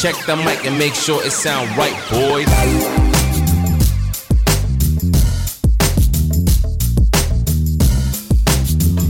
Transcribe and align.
Check 0.00 0.16
the 0.24 0.34
mic 0.34 0.64
and 0.64 0.78
make 0.78 0.94
sure 0.94 1.22
it 1.22 1.30
sound 1.30 1.68
right, 1.76 1.94
boys. 2.08 2.48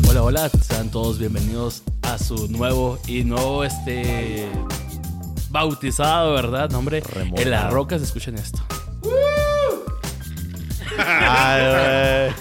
Hola, 0.09 0.25
hola, 0.25 0.48
sean 0.48 0.91
todos 0.91 1.21
bienvenidos 1.21 1.84
a 2.03 2.19
su 2.19 2.48
nuevo 2.48 2.98
y 3.07 3.23
nuevo 3.23 3.62
este 3.62 4.48
bautizado, 5.51 6.33
¿verdad? 6.34 6.71
Nombre 6.71 6.98
Remodado. 7.02 7.41
en 7.41 7.51
las 7.52 7.73
rocas, 7.73 8.02
escuchen 8.02 8.34
esto. 8.34 8.59
Ay. 10.98 12.33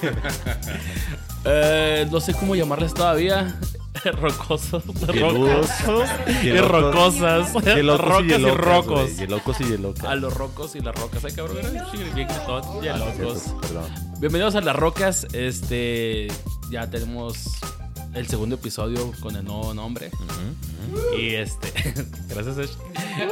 Eh, 1.45 2.07
no 2.11 2.19
sé 2.19 2.33
cómo 2.33 2.55
llamarles 2.55 2.93
todavía. 2.93 3.55
Rocosos, 4.21 4.83
Yeludos. 5.13 5.67
rocos 5.85 6.09
y 6.27 6.45
Yelocos. 6.45 6.69
rocosas. 6.71 7.65
Yelocos 7.65 8.07
Rocas 8.07 8.39
y 8.39 8.45
rocos. 8.45 9.17
Yelocos 9.17 9.61
y 9.61 9.63
yelocas. 9.65 10.05
A 10.05 10.15
los 10.15 10.33
rocos 10.33 10.75
y 10.75 10.79
las 10.79 10.95
rocas. 10.95 11.25
Ay, 11.25 11.33
cabrón. 11.33 11.57
Ya 12.83 12.95
Ah. 12.95 14.19
Bienvenidos 14.19 14.55
a 14.55 14.61
Las 14.61 14.75
Rocas. 14.75 15.27
Este 15.33 16.27
ya 16.71 16.89
tenemos 16.89 17.45
el 18.13 18.27
segundo 18.27 18.55
episodio 18.55 19.11
con 19.21 19.35
el 19.35 19.43
nuevo 19.45 19.73
nombre. 19.73 20.11
Y 21.17 21.35
este, 21.35 21.71
gracias 22.29 22.57
Ash. 22.57 22.71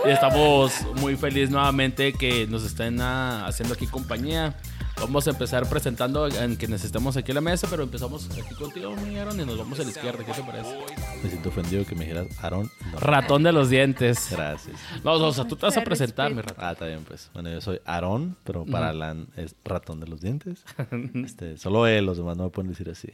Y 0.05 0.09
estamos 0.09 0.73
muy 1.01 1.15
felices 1.15 1.49
nuevamente 1.49 2.13
que 2.13 2.45
nos 2.47 2.63
estén 2.63 3.01
ah, 3.01 3.45
haciendo 3.47 3.73
aquí 3.73 3.87
compañía. 3.87 4.55
Vamos 4.99 5.27
a 5.27 5.29
empezar 5.29 5.69
presentando 5.69 6.27
en 6.27 6.55
quienes 6.55 6.83
estemos 6.83 7.15
aquí 7.15 7.31
en 7.31 7.35
la 7.35 7.41
mesa, 7.41 7.67
pero 7.69 7.83
empezamos 7.83 8.29
aquí 8.37 8.55
contigo, 8.55 8.95
mi 8.95 9.17
Aaron, 9.17 9.39
y 9.39 9.45
nos 9.45 9.57
vamos 9.57 9.79
a 9.79 9.83
la 9.83 9.89
izquierda. 9.89 10.23
¿Qué 10.25 10.33
te 10.33 10.41
parece? 10.41 10.75
Me 11.23 11.29
siento 11.29 11.49
ofendido 11.49 11.85
que 11.85 11.95
me 11.95 12.01
dijeras 12.05 12.27
Aaron. 12.43 12.69
No. 12.91 12.99
Ratón 12.99 13.43
de 13.43 13.51
los 13.51 13.69
dientes. 13.69 14.29
Gracias. 14.31 14.75
No, 15.03 15.13
o 15.13 15.31
sea, 15.31 15.45
tú 15.47 15.55
te 15.55 15.67
vas 15.67 15.77
a 15.77 15.83
presentar, 15.83 16.33
mi 16.33 16.41
ratón. 16.41 16.57
Ah, 16.65 16.71
está 16.71 16.87
bien, 16.87 17.03
pues. 17.07 17.29
Bueno, 17.33 17.49
yo 17.49 17.61
soy 17.61 17.79
Aarón, 17.85 18.35
pero 18.43 18.65
para 18.65 18.89
Alan 18.89 19.27
es 19.37 19.55
ratón 19.63 19.99
de 19.99 20.07
los 20.07 20.21
dientes. 20.21 20.65
Este, 21.27 21.57
solo 21.57 21.87
él, 21.87 22.05
los 22.05 22.17
demás 22.17 22.37
no 22.37 22.45
me 22.45 22.49
pueden 22.49 22.71
decir 22.71 22.89
así. 22.89 23.09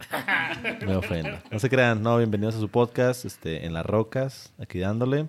Me 0.85 0.95
ofendo. 0.95 1.37
No 1.51 1.59
se 1.59 1.69
crean, 1.69 2.01
no, 2.01 2.17
bienvenidos 2.17 2.55
a 2.55 2.59
su 2.59 2.69
podcast, 2.69 3.25
este, 3.25 3.65
en 3.65 3.73
las 3.73 3.85
rocas, 3.85 4.53
aquí 4.57 4.79
dándole. 4.79 5.27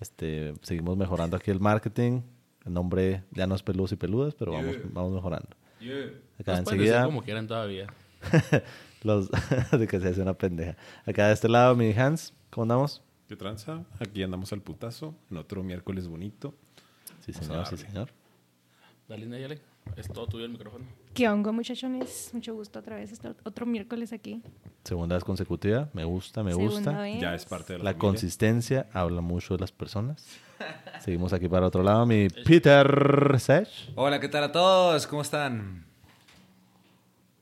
Este, 0.00 0.54
seguimos 0.62 0.96
mejorando 0.96 1.36
aquí 1.36 1.50
el 1.50 1.60
marketing. 1.60 2.22
El 2.64 2.72
nombre 2.72 3.24
ya 3.30 3.46
no 3.46 3.54
es 3.54 3.62
peludos 3.62 3.92
y 3.92 3.96
peludas, 3.96 4.34
pero 4.34 4.52
vamos, 4.52 4.76
vamos 4.92 5.12
mejorando. 5.12 5.48
Acá 5.84 6.44
pueden 6.44 6.64
decir 6.64 6.72
enseguida, 6.74 7.04
como 7.04 7.22
quieran 7.22 7.46
todavía. 7.46 7.86
los 9.02 9.30
de 9.78 9.86
que 9.86 10.00
se 10.00 10.08
hace 10.08 10.22
una 10.22 10.34
pendeja. 10.34 10.76
Acá 11.06 11.28
de 11.28 11.34
este 11.34 11.48
lado, 11.48 11.76
mi 11.76 11.92
Hans, 11.92 12.34
¿cómo 12.50 12.62
andamos? 12.62 13.02
¿Qué 13.28 13.36
tranza? 13.36 13.84
Aquí 14.00 14.22
andamos 14.22 14.52
al 14.52 14.60
putazo, 14.60 15.14
en 15.30 15.36
otro 15.36 15.62
miércoles 15.62 16.08
bonito. 16.08 16.54
Sí, 17.20 17.32
señor, 17.32 17.66
sí, 17.66 17.76
señor. 17.76 18.10
Dale, 19.08 19.26
Nayeli. 19.26 19.58
Es 19.96 20.08
todo 20.08 20.26
tuyo 20.26 20.44
el 20.44 20.50
micrófono. 20.50 20.84
¿Qué 21.14 21.28
hongo, 21.28 21.52
muchachones? 21.52 22.30
Mucho 22.32 22.54
gusto 22.54 22.80
otra 22.80 22.96
vez 22.96 23.12
estar 23.12 23.36
otro 23.44 23.66
miércoles 23.66 24.12
aquí. 24.12 24.42
Segunda 24.82 25.14
vez 25.14 25.22
consecutiva, 25.24 25.88
me 25.92 26.02
gusta, 26.04 26.42
me 26.42 26.50
Segunda 26.50 26.74
gusta. 26.74 27.00
vez. 27.02 27.20
Ya 27.20 27.34
es 27.34 27.44
parte 27.44 27.74
de 27.74 27.78
la, 27.78 27.84
La 27.84 27.94
consistencia 27.98 28.88
habla 28.92 29.20
mucho 29.20 29.54
de 29.54 29.60
las 29.60 29.70
personas. 29.70 30.26
Seguimos 31.04 31.32
aquí 31.32 31.48
para 31.48 31.66
otro 31.66 31.84
lado. 31.84 32.04
Mi 32.04 32.28
Peter 32.28 33.36
Sech. 33.38 33.68
Hola, 33.94 34.18
¿qué 34.18 34.28
tal 34.28 34.44
a 34.44 34.52
todos? 34.52 35.06
¿Cómo 35.06 35.22
están? 35.22 35.86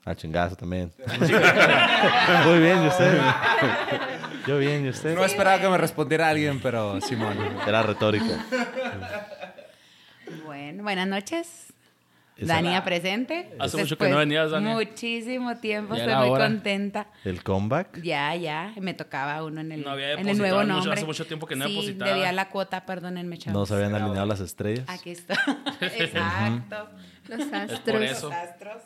Ah, 0.04 0.14
chingazo 0.14 0.54
también. 0.56 0.92
Muy 2.46 2.58
bien, 2.58 2.84
¿y 2.84 2.88
usted? 2.88 3.20
Yo 4.46 4.58
bien, 4.58 4.84
¿y 4.84 4.88
usted? 4.90 5.14
No 5.14 5.24
esperaba 5.24 5.58
que 5.60 5.68
me 5.68 5.78
respondiera 5.78 6.28
alguien, 6.28 6.60
pero 6.60 7.00
Simón. 7.00 7.38
Era 7.66 7.82
retórica. 7.84 8.44
Bueno, 10.44 10.82
buenas 10.82 11.06
noches. 11.08 11.72
Esa- 12.44 12.54
Dania 12.54 12.84
presente. 12.84 13.50
Hace 13.58 13.76
mucho 13.78 13.96
que 13.98 14.08
no 14.08 14.16
venías, 14.18 14.50
Dania. 14.50 14.72
Muchísimo 14.74 15.56
tiempo, 15.56 15.94
estoy 15.94 16.14
muy 16.14 16.28
hora. 16.30 16.46
contenta. 16.46 17.06
El 17.24 17.42
comeback. 17.42 18.02
Ya, 18.02 18.34
ya, 18.36 18.72
me 18.80 18.94
tocaba 18.94 19.44
uno 19.44 19.60
en 19.60 19.72
el, 19.72 19.82
No 19.82 19.90
había 19.90 20.12
en 20.12 20.18
el 20.20 20.24
depositado 20.26 20.48
nuevo 20.50 20.62
mucho- 20.62 20.74
nombre. 20.76 20.92
hace 20.94 21.06
mucho 21.06 21.26
tiempo 21.26 21.46
que 21.46 21.56
no 21.56 21.66
sí, 21.66 21.72
depositaba. 21.72 22.10
debía 22.10 22.32
la 22.32 22.48
cuota, 22.48 22.84
perdónenme, 22.86 23.38
chavos. 23.38 23.60
No 23.60 23.66
se 23.66 23.74
habían 23.74 23.94
alineado 23.94 24.26
las 24.26 24.40
estrellas. 24.40 24.84
Aquí 24.88 25.10
está. 25.12 25.34
Exacto. 25.80 26.88
Los 27.28 27.40
Es 27.40 27.46
por 27.46 27.54
astros. 27.56 28.02
eso. 28.02 28.28
Los 28.28 28.36
astros. 28.38 28.82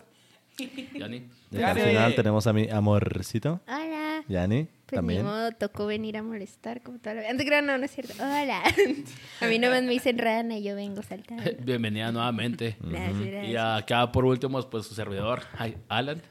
Yani. 0.94 1.28
Y 1.50 1.62
al 1.62 1.78
final 1.78 2.15
tenemos 2.15 2.47
a 2.47 2.53
mi 2.53 2.69
amorcito, 2.71 3.61
Hola. 3.69 4.23
Yani, 4.28 4.69
Pues 4.86 4.98
también. 5.00 5.22
ni 5.22 5.28
modo, 5.28 5.50
tocó 5.52 5.86
venir 5.86 6.16
a 6.16 6.22
molestar 6.22 6.80
como 6.80 6.98
toda 6.98 7.14
la 7.14 7.20
vida. 7.22 7.30
Antes 7.32 7.47
no, 7.64 7.76
no 7.78 7.84
es 7.84 7.91
cierto. 7.91 8.14
Hola. 8.20 8.62
a 9.41 9.47
mí 9.47 9.58
nomás 9.58 9.82
me 9.82 9.91
dicen 9.91 10.16
rana 10.19 10.56
y 10.58 10.62
yo 10.62 10.76
vengo 10.76 11.02
saltando. 11.02 11.42
Bienvenida 11.60 12.12
nuevamente. 12.12 12.76
Gracias, 12.80 13.19
gracias. 13.19 13.48
Y 13.48 13.56
acá 13.56 14.12
por 14.12 14.25
último, 14.25 14.60
pues 14.70 14.86
su 14.86 14.94
servidor, 14.94 15.42
ay, 15.58 15.76
Alan, 15.88 16.22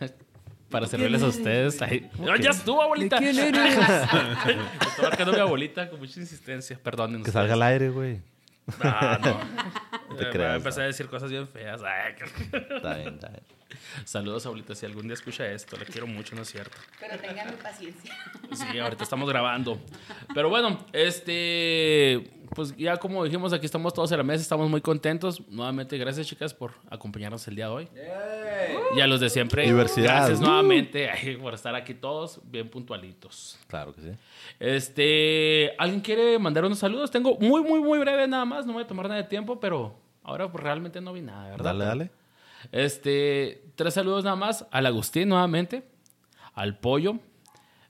para 0.69 0.87
servirles 0.87 1.21
a 1.23 1.27
ustedes. 1.27 1.81
Ay, 1.81 2.09
no, 2.17 2.35
ya 2.37 2.51
estuvo, 2.51 2.81
abuelita. 2.81 3.19
¿De 3.19 3.31
quién 3.31 3.55
eres? 3.55 3.77
Estoy 3.77 5.03
marcando 5.03 5.33
a 5.33 5.35
mi 5.35 5.41
abuelita 5.41 5.89
con 5.89 5.99
mucha 5.99 6.19
insistencia. 6.19 6.79
Perdonen. 6.81 7.23
Que 7.23 7.31
salga 7.31 7.53
al 7.55 7.61
aire, 7.61 7.89
güey. 7.89 8.21
Ah, 8.81 9.19
no. 9.21 9.37
No 10.09 10.15
te 10.15 10.23
Eh, 10.23 10.29
creas, 10.31 10.55
Empecé 10.57 10.79
no. 10.79 10.83
a 10.85 10.87
decir 10.87 11.07
cosas 11.07 11.29
bien 11.29 11.47
feas. 11.47 11.81
Ay, 11.83 12.13
Está 12.53 12.95
bien, 12.95 13.13
está 13.15 13.27
bien. 13.29 13.43
Saludos, 14.03 14.45
abuelita. 14.45 14.75
Si 14.75 14.85
algún 14.85 15.03
día 15.03 15.13
escucha 15.13 15.49
esto, 15.51 15.77
le 15.77 15.85
quiero 15.85 16.07
mucho, 16.07 16.35
no 16.35 16.41
es 16.41 16.49
cierto. 16.51 16.77
Pero 16.99 17.17
tengan 17.19 17.55
paciencia. 17.61 18.13
Sí, 18.53 18.77
ahorita 18.79 19.03
estamos 19.03 19.29
grabando. 19.29 19.79
Pero 20.33 20.49
bueno, 20.49 20.85
este. 20.93 22.31
Pues 22.53 22.75
ya 22.77 22.97
como 22.97 23.23
dijimos, 23.23 23.51
aquí 23.53 23.65
estamos 23.65 23.93
todos 23.93 24.11
en 24.11 24.17
la 24.19 24.23
mesa, 24.23 24.41
estamos 24.41 24.69
muy 24.69 24.79
contentos. 24.79 25.41
Nuevamente, 25.49 25.97
gracias, 25.97 26.27
chicas, 26.27 26.53
por 26.53 26.73
acompañarnos 26.91 27.45
el 27.47 27.55
día 27.55 27.65
de 27.65 27.71
hoy. 27.71 27.87
Y 28.95 28.99
a 29.01 29.07
los 29.07 29.19
de 29.19 29.29
siempre, 29.29 29.63
Diversidad. 29.65 30.17
gracias 30.27 30.39
Uh. 30.39 30.43
nuevamente 30.43 31.09
ay, 31.11 31.37
por 31.37 31.53
estar 31.55 31.73
aquí 31.75 31.95
todos 31.95 32.39
bien 32.45 32.69
puntualitos. 32.69 33.57
Claro 33.67 33.93
que 33.93 34.01
sí. 34.01 34.11
Este, 34.59 35.73
¿alguien 35.77 36.01
quiere 36.01 36.37
mandar 36.39 36.63
unos 36.65 36.79
saludos? 36.79 37.09
Tengo 37.11 37.35
muy, 37.39 37.61
muy, 37.63 37.79
muy 37.79 37.97
breve 37.99 38.27
nada 38.27 38.45
más, 38.45 38.65
no 38.65 38.73
voy 38.73 38.83
a 38.83 38.87
tomar 38.87 39.07
nada 39.07 39.21
de 39.21 39.27
tiempo, 39.27 39.59
pero 39.59 39.95
ahora 40.23 40.49
pues 40.51 40.63
realmente 40.63 41.01
no 41.01 41.13
vi 41.13 41.21
nada, 41.21 41.49
¿verdad? 41.49 41.65
Dale, 41.65 41.85
dale. 41.85 42.11
Este, 42.71 43.63
tres 43.75 43.93
saludos 43.93 44.23
nada 44.23 44.35
más. 44.35 44.67
Al 44.71 44.85
Agustín 44.85 45.29
nuevamente. 45.29 45.83
Al 46.53 46.77
Pollo. 46.77 47.19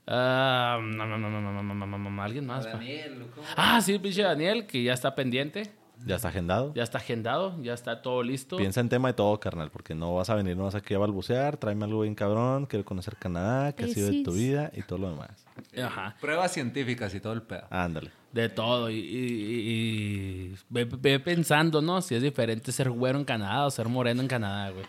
Ah, 0.08 0.80
no, 0.82 1.06
no, 1.06 1.18
no, 1.18 2.22
alguien 2.24 2.46
más. 2.46 2.66
A 2.66 2.72
Daniel, 2.72 3.28
¿cómo? 3.34 3.48
Ah, 3.56 3.82
sí, 3.82 3.98
pinche 4.00 4.22
Daniel, 4.22 4.68
que 4.68 4.84
ya 4.84 4.94
está 4.94 5.16
pendiente. 5.16 5.72
Ya 6.06 6.16
está 6.16 6.30
agendado. 6.30 6.74
Ya 6.76 6.84
está 6.84 6.98
agendado, 6.98 7.62
ya 7.62 7.74
está 7.74 8.02
todo 8.02 8.22
listo. 8.24 8.58
Piensa 8.58 8.80
en 8.82 8.90
tema 8.90 9.10
de 9.10 9.14
todo, 9.14 9.40
carnal, 9.40 9.72
porque 9.72 9.96
no 9.96 10.16
vas 10.16 10.30
a 10.30 10.36
venir, 10.36 10.56
no 10.58 10.64
vas 10.66 10.76
aquí 10.76 10.94
a 10.94 10.98
balbucear, 11.00 11.58
tráeme 11.58 11.86
algo 11.86 12.02
bien 12.02 12.16
cabrón, 12.16 12.66
quiero 12.66 12.84
conocer 12.86 13.16
Canadá, 13.18 13.72
qué 13.74 13.86
ha 13.86 13.88
sido 13.88 14.10
de 14.10 14.24
tu 14.24 14.32
vida 14.34 14.72
y 14.74 14.82
todo 14.82 15.00
lo 15.00 15.10
demás. 15.12 15.46
Ajá, 15.82 16.16
Pruebas 16.20 16.52
científicas 16.52 17.14
y 17.16 17.20
todo 17.20 17.34
el 17.34 17.42
pedo. 17.42 17.66
Ándale. 17.70 18.12
de 18.34 18.50
todo. 18.50 18.90
Y, 18.90 18.96
y- 18.98 20.50
y 20.52 20.56
ve, 20.70 20.84
ve 20.84 21.20
pensando, 21.22 21.82
¿no? 21.82 22.02
Si 22.02 22.16
es 22.16 22.22
diferente 22.22 22.72
ser 22.74 22.90
güero 22.90 23.18
en 23.18 23.24
Canadá 23.24 23.66
o 23.66 23.72
ser 23.72 23.88
moreno 23.88 24.22
en 24.22 24.28
Canadá, 24.28 24.72
güey. 24.72 24.86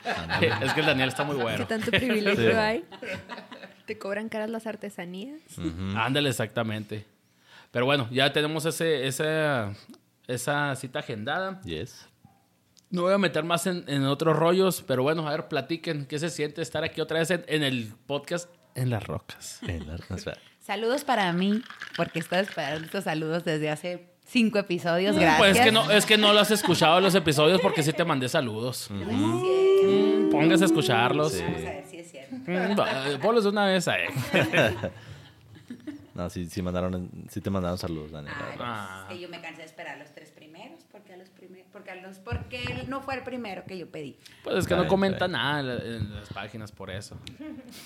es 0.63 0.73
que 0.73 0.81
el 0.81 0.87
Daniel 0.87 1.09
está 1.11 1.23
muy 1.23 1.37
¿Qué 1.37 1.43
güero. 1.43 1.67
tanto 1.69 1.91
privilegio 1.93 2.51
Sí. 2.51 2.57
hay? 2.57 2.85
¿Te 3.87 3.99
cobran 3.99 4.29
caras 4.29 4.51
las 4.51 4.67
artesanías? 4.67 5.41
Ándale, 5.95 6.29
exactamente. 6.29 7.07
Pero 7.71 7.85
bueno, 7.87 8.09
ya 8.11 8.33
tenemos 8.33 8.65
ese, 8.65 9.07
esa, 9.07 9.73
esa 10.29 10.75
cita 10.77 11.01
agendada. 11.01 11.61
Yes. 11.63 12.09
No 12.91 13.03
voy 13.03 13.13
a 13.13 13.19
meter 13.19 13.45
más 13.45 13.67
en, 13.67 13.85
en 13.89 14.05
otros 14.05 14.37
rollos, 14.37 14.83
pero 14.87 15.03
bueno, 15.03 15.27
a 15.27 15.31
ver, 15.33 15.49
platiquen 15.49 16.07
qué 16.07 16.19
se 16.19 16.31
siente 16.31 16.63
estar 16.63 16.85
aquí 16.85 17.01
otra 17.01 17.19
vez 17.19 17.31
en, 17.31 17.45
en 17.49 17.63
el 17.63 17.93
podcast 18.07 18.49
En 18.75 18.91
las 18.91 19.05
Rocas. 19.05 19.61
En 19.67 19.87
la 19.87 19.95
atmósfera. 19.95 20.39
Saludos 20.61 21.05
para 21.05 21.33
mí, 21.33 21.63
porque 21.97 22.19
estoy 22.19 22.41
esperando 22.41 22.87
estos 22.87 23.05
saludos 23.05 23.45
desde 23.45 23.71
hace 23.71 24.09
cinco 24.25 24.59
episodios. 24.59 25.17
Gracias. 25.17 25.39
Pues 25.39 25.57
es 25.59 25.65
que 25.65 25.73
no, 25.73 25.91
es 25.91 26.07
que 26.07 26.19
no 26.19 26.33
lo 26.33 26.41
has 26.41 26.51
escuchado 26.51 27.01
los 27.01 27.15
episodios 27.15 27.61
porque 27.61 27.83
sí 27.85 27.93
te 27.93 28.05
mandé 28.05 28.29
saludos. 28.29 28.89
Mm, 28.91 30.31
Póngase 30.31 30.65
a 30.65 30.67
escucharlos. 30.67 31.41
Vamos 31.41 31.59
a 31.59 31.61
ver 31.71 31.87
si 31.87 31.99
es 31.99 32.11
cierto. 32.11 32.37
Mm, 32.37 33.21
Ponlos 33.21 33.45
de 33.45 33.51
una 33.51 33.67
vez 33.67 33.87
ahí. 33.87 34.07
No, 36.17 36.31
sí, 36.31 36.49
sí, 36.49 36.63
mandaron, 36.63 37.11
sí 37.29 37.41
te 37.43 37.51
mandaron 37.51 37.77
saludos, 37.77 38.11
Daniel. 38.11 38.33
Ay, 38.37 38.51
verdad. 38.51 38.65
Ah. 38.67 39.05
pues, 39.07 39.17
que 39.19 39.23
yo 39.23 39.29
me 39.29 39.41
cansé 39.43 39.59
de 39.61 39.67
esperar 39.67 39.99
los 39.99 40.11
tres 40.13 40.31
primeros, 40.31 40.81
porque 40.91 41.13
a 41.13 41.17
los 41.19 41.29
primeros, 41.29 41.67
porque 41.71 41.91
a 41.91 41.95
los, 41.97 42.19
porque 42.21 42.63
él 42.63 42.89
no 42.89 43.03
fue 43.03 43.17
el 43.17 43.23
primero 43.23 43.65
que 43.67 43.77
yo 43.77 43.87
pedí. 43.91 44.17
Pues 44.43 44.57
es 44.57 44.67
que 44.67 44.75
no 44.77 44.87
comenta 44.89 45.29
nada 45.29 45.61
en, 45.61 45.67
la- 45.67 45.75
en 45.97 46.15
las 46.15 46.29
páginas 46.33 46.73
por 46.73 46.91
eso. 46.91 47.19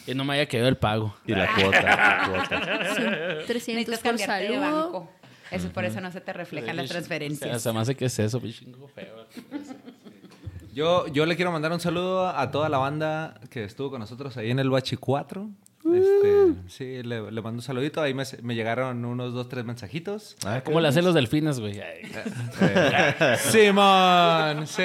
Y 0.07 0.15
no 0.15 0.25
me 0.25 0.35
haya 0.35 0.47
quedado 0.47 0.69
el 0.69 0.77
pago. 0.77 1.15
Y 1.27 1.33
la 1.35 1.53
cuota, 1.55 1.83
la 1.83 2.29
cuota. 2.29 2.61
300 3.47 3.49
Necesitas 3.49 3.99
por 3.99 4.03
cambiarte 4.05 4.45
de 4.45 4.55
saludo. 4.61 4.83
banco. 4.93 5.11
Eso 5.51 5.69
por 5.73 5.85
eso 5.85 6.01
no 6.01 6.13
se 6.13 6.21
te 6.21 6.33
reflejan 6.33 6.77
las 6.77 6.85
O 6.85 6.87
sea, 6.87 6.95
transferencias. 6.95 7.61
se 7.61 7.73
me 7.73 7.81
hace 7.81 7.97
que 7.97 8.05
es 8.05 8.17
eso, 8.21 8.39
bichingo 8.39 8.87
feo. 8.87 9.27
Yo, 10.73 11.09
yo 11.09 11.27
le 11.27 11.35
quiero 11.35 11.51
mandar 11.51 11.73
un 11.73 11.81
saludo 11.81 12.29
a 12.29 12.51
toda 12.53 12.69
la 12.69 12.79
banda 12.79 13.41
que 13.51 13.65
estuvo 13.65 13.91
con 13.91 13.99
nosotros 13.99 14.37
ahí 14.37 14.53
en 14.53 14.61
el 14.61 14.71
Bachi 14.71 14.97
4. 14.97 15.51
Este, 15.95 16.55
sí, 16.69 17.03
le, 17.03 17.31
le 17.31 17.43
mando 17.43 17.59
un 17.59 17.63
saludito. 17.63 18.01
Ahí 18.01 18.15
me, 18.15 18.25
me 18.43 18.55
llegaron 18.55 19.05
unos 19.05 19.33
dos, 19.35 19.49
tres 19.49 19.65
mensajitos. 19.65 20.37
Ah, 20.45 20.63
¿Cómo 20.65 20.81
le 20.81 20.89
hacen 20.89 21.05
los 21.05 21.15
delfines, 21.15 21.61
güey? 21.61 21.81
Ay. 21.81 22.11
Eh, 22.61 23.37
Simón, 23.51 24.67
sí. 24.67 24.83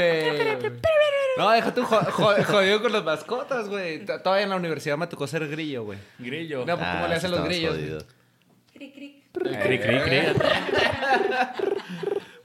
No, 1.38 1.50
deja 1.52 1.74
tú 1.74 1.84
jo- 1.84 2.00
jo- 2.12 2.44
jodido 2.46 2.82
con 2.82 2.92
las 2.94 3.04
mascotas, 3.04 3.68
güey. 3.68 4.06
Todavía 4.06 4.44
en 4.44 4.50
la 4.50 4.56
universidad 4.56 4.98
me 4.98 5.08
tocó 5.08 5.28
ser 5.28 5.48
grillo, 5.50 5.84
güey. 5.84 6.00
Grillo. 6.20 6.60
No, 6.66 6.78
pues, 6.78 6.88
¿cómo 6.90 7.06
Ah, 7.06 7.08
le 7.10 7.16
hacen 7.16 7.30
sí 7.32 7.36
los 7.36 7.46
grillos? 7.46 8.06
Cric, 8.74 8.94
cric. 8.96 9.16
Cri, 9.34 9.80
cri, 9.80 10.00
cri. 10.00 10.20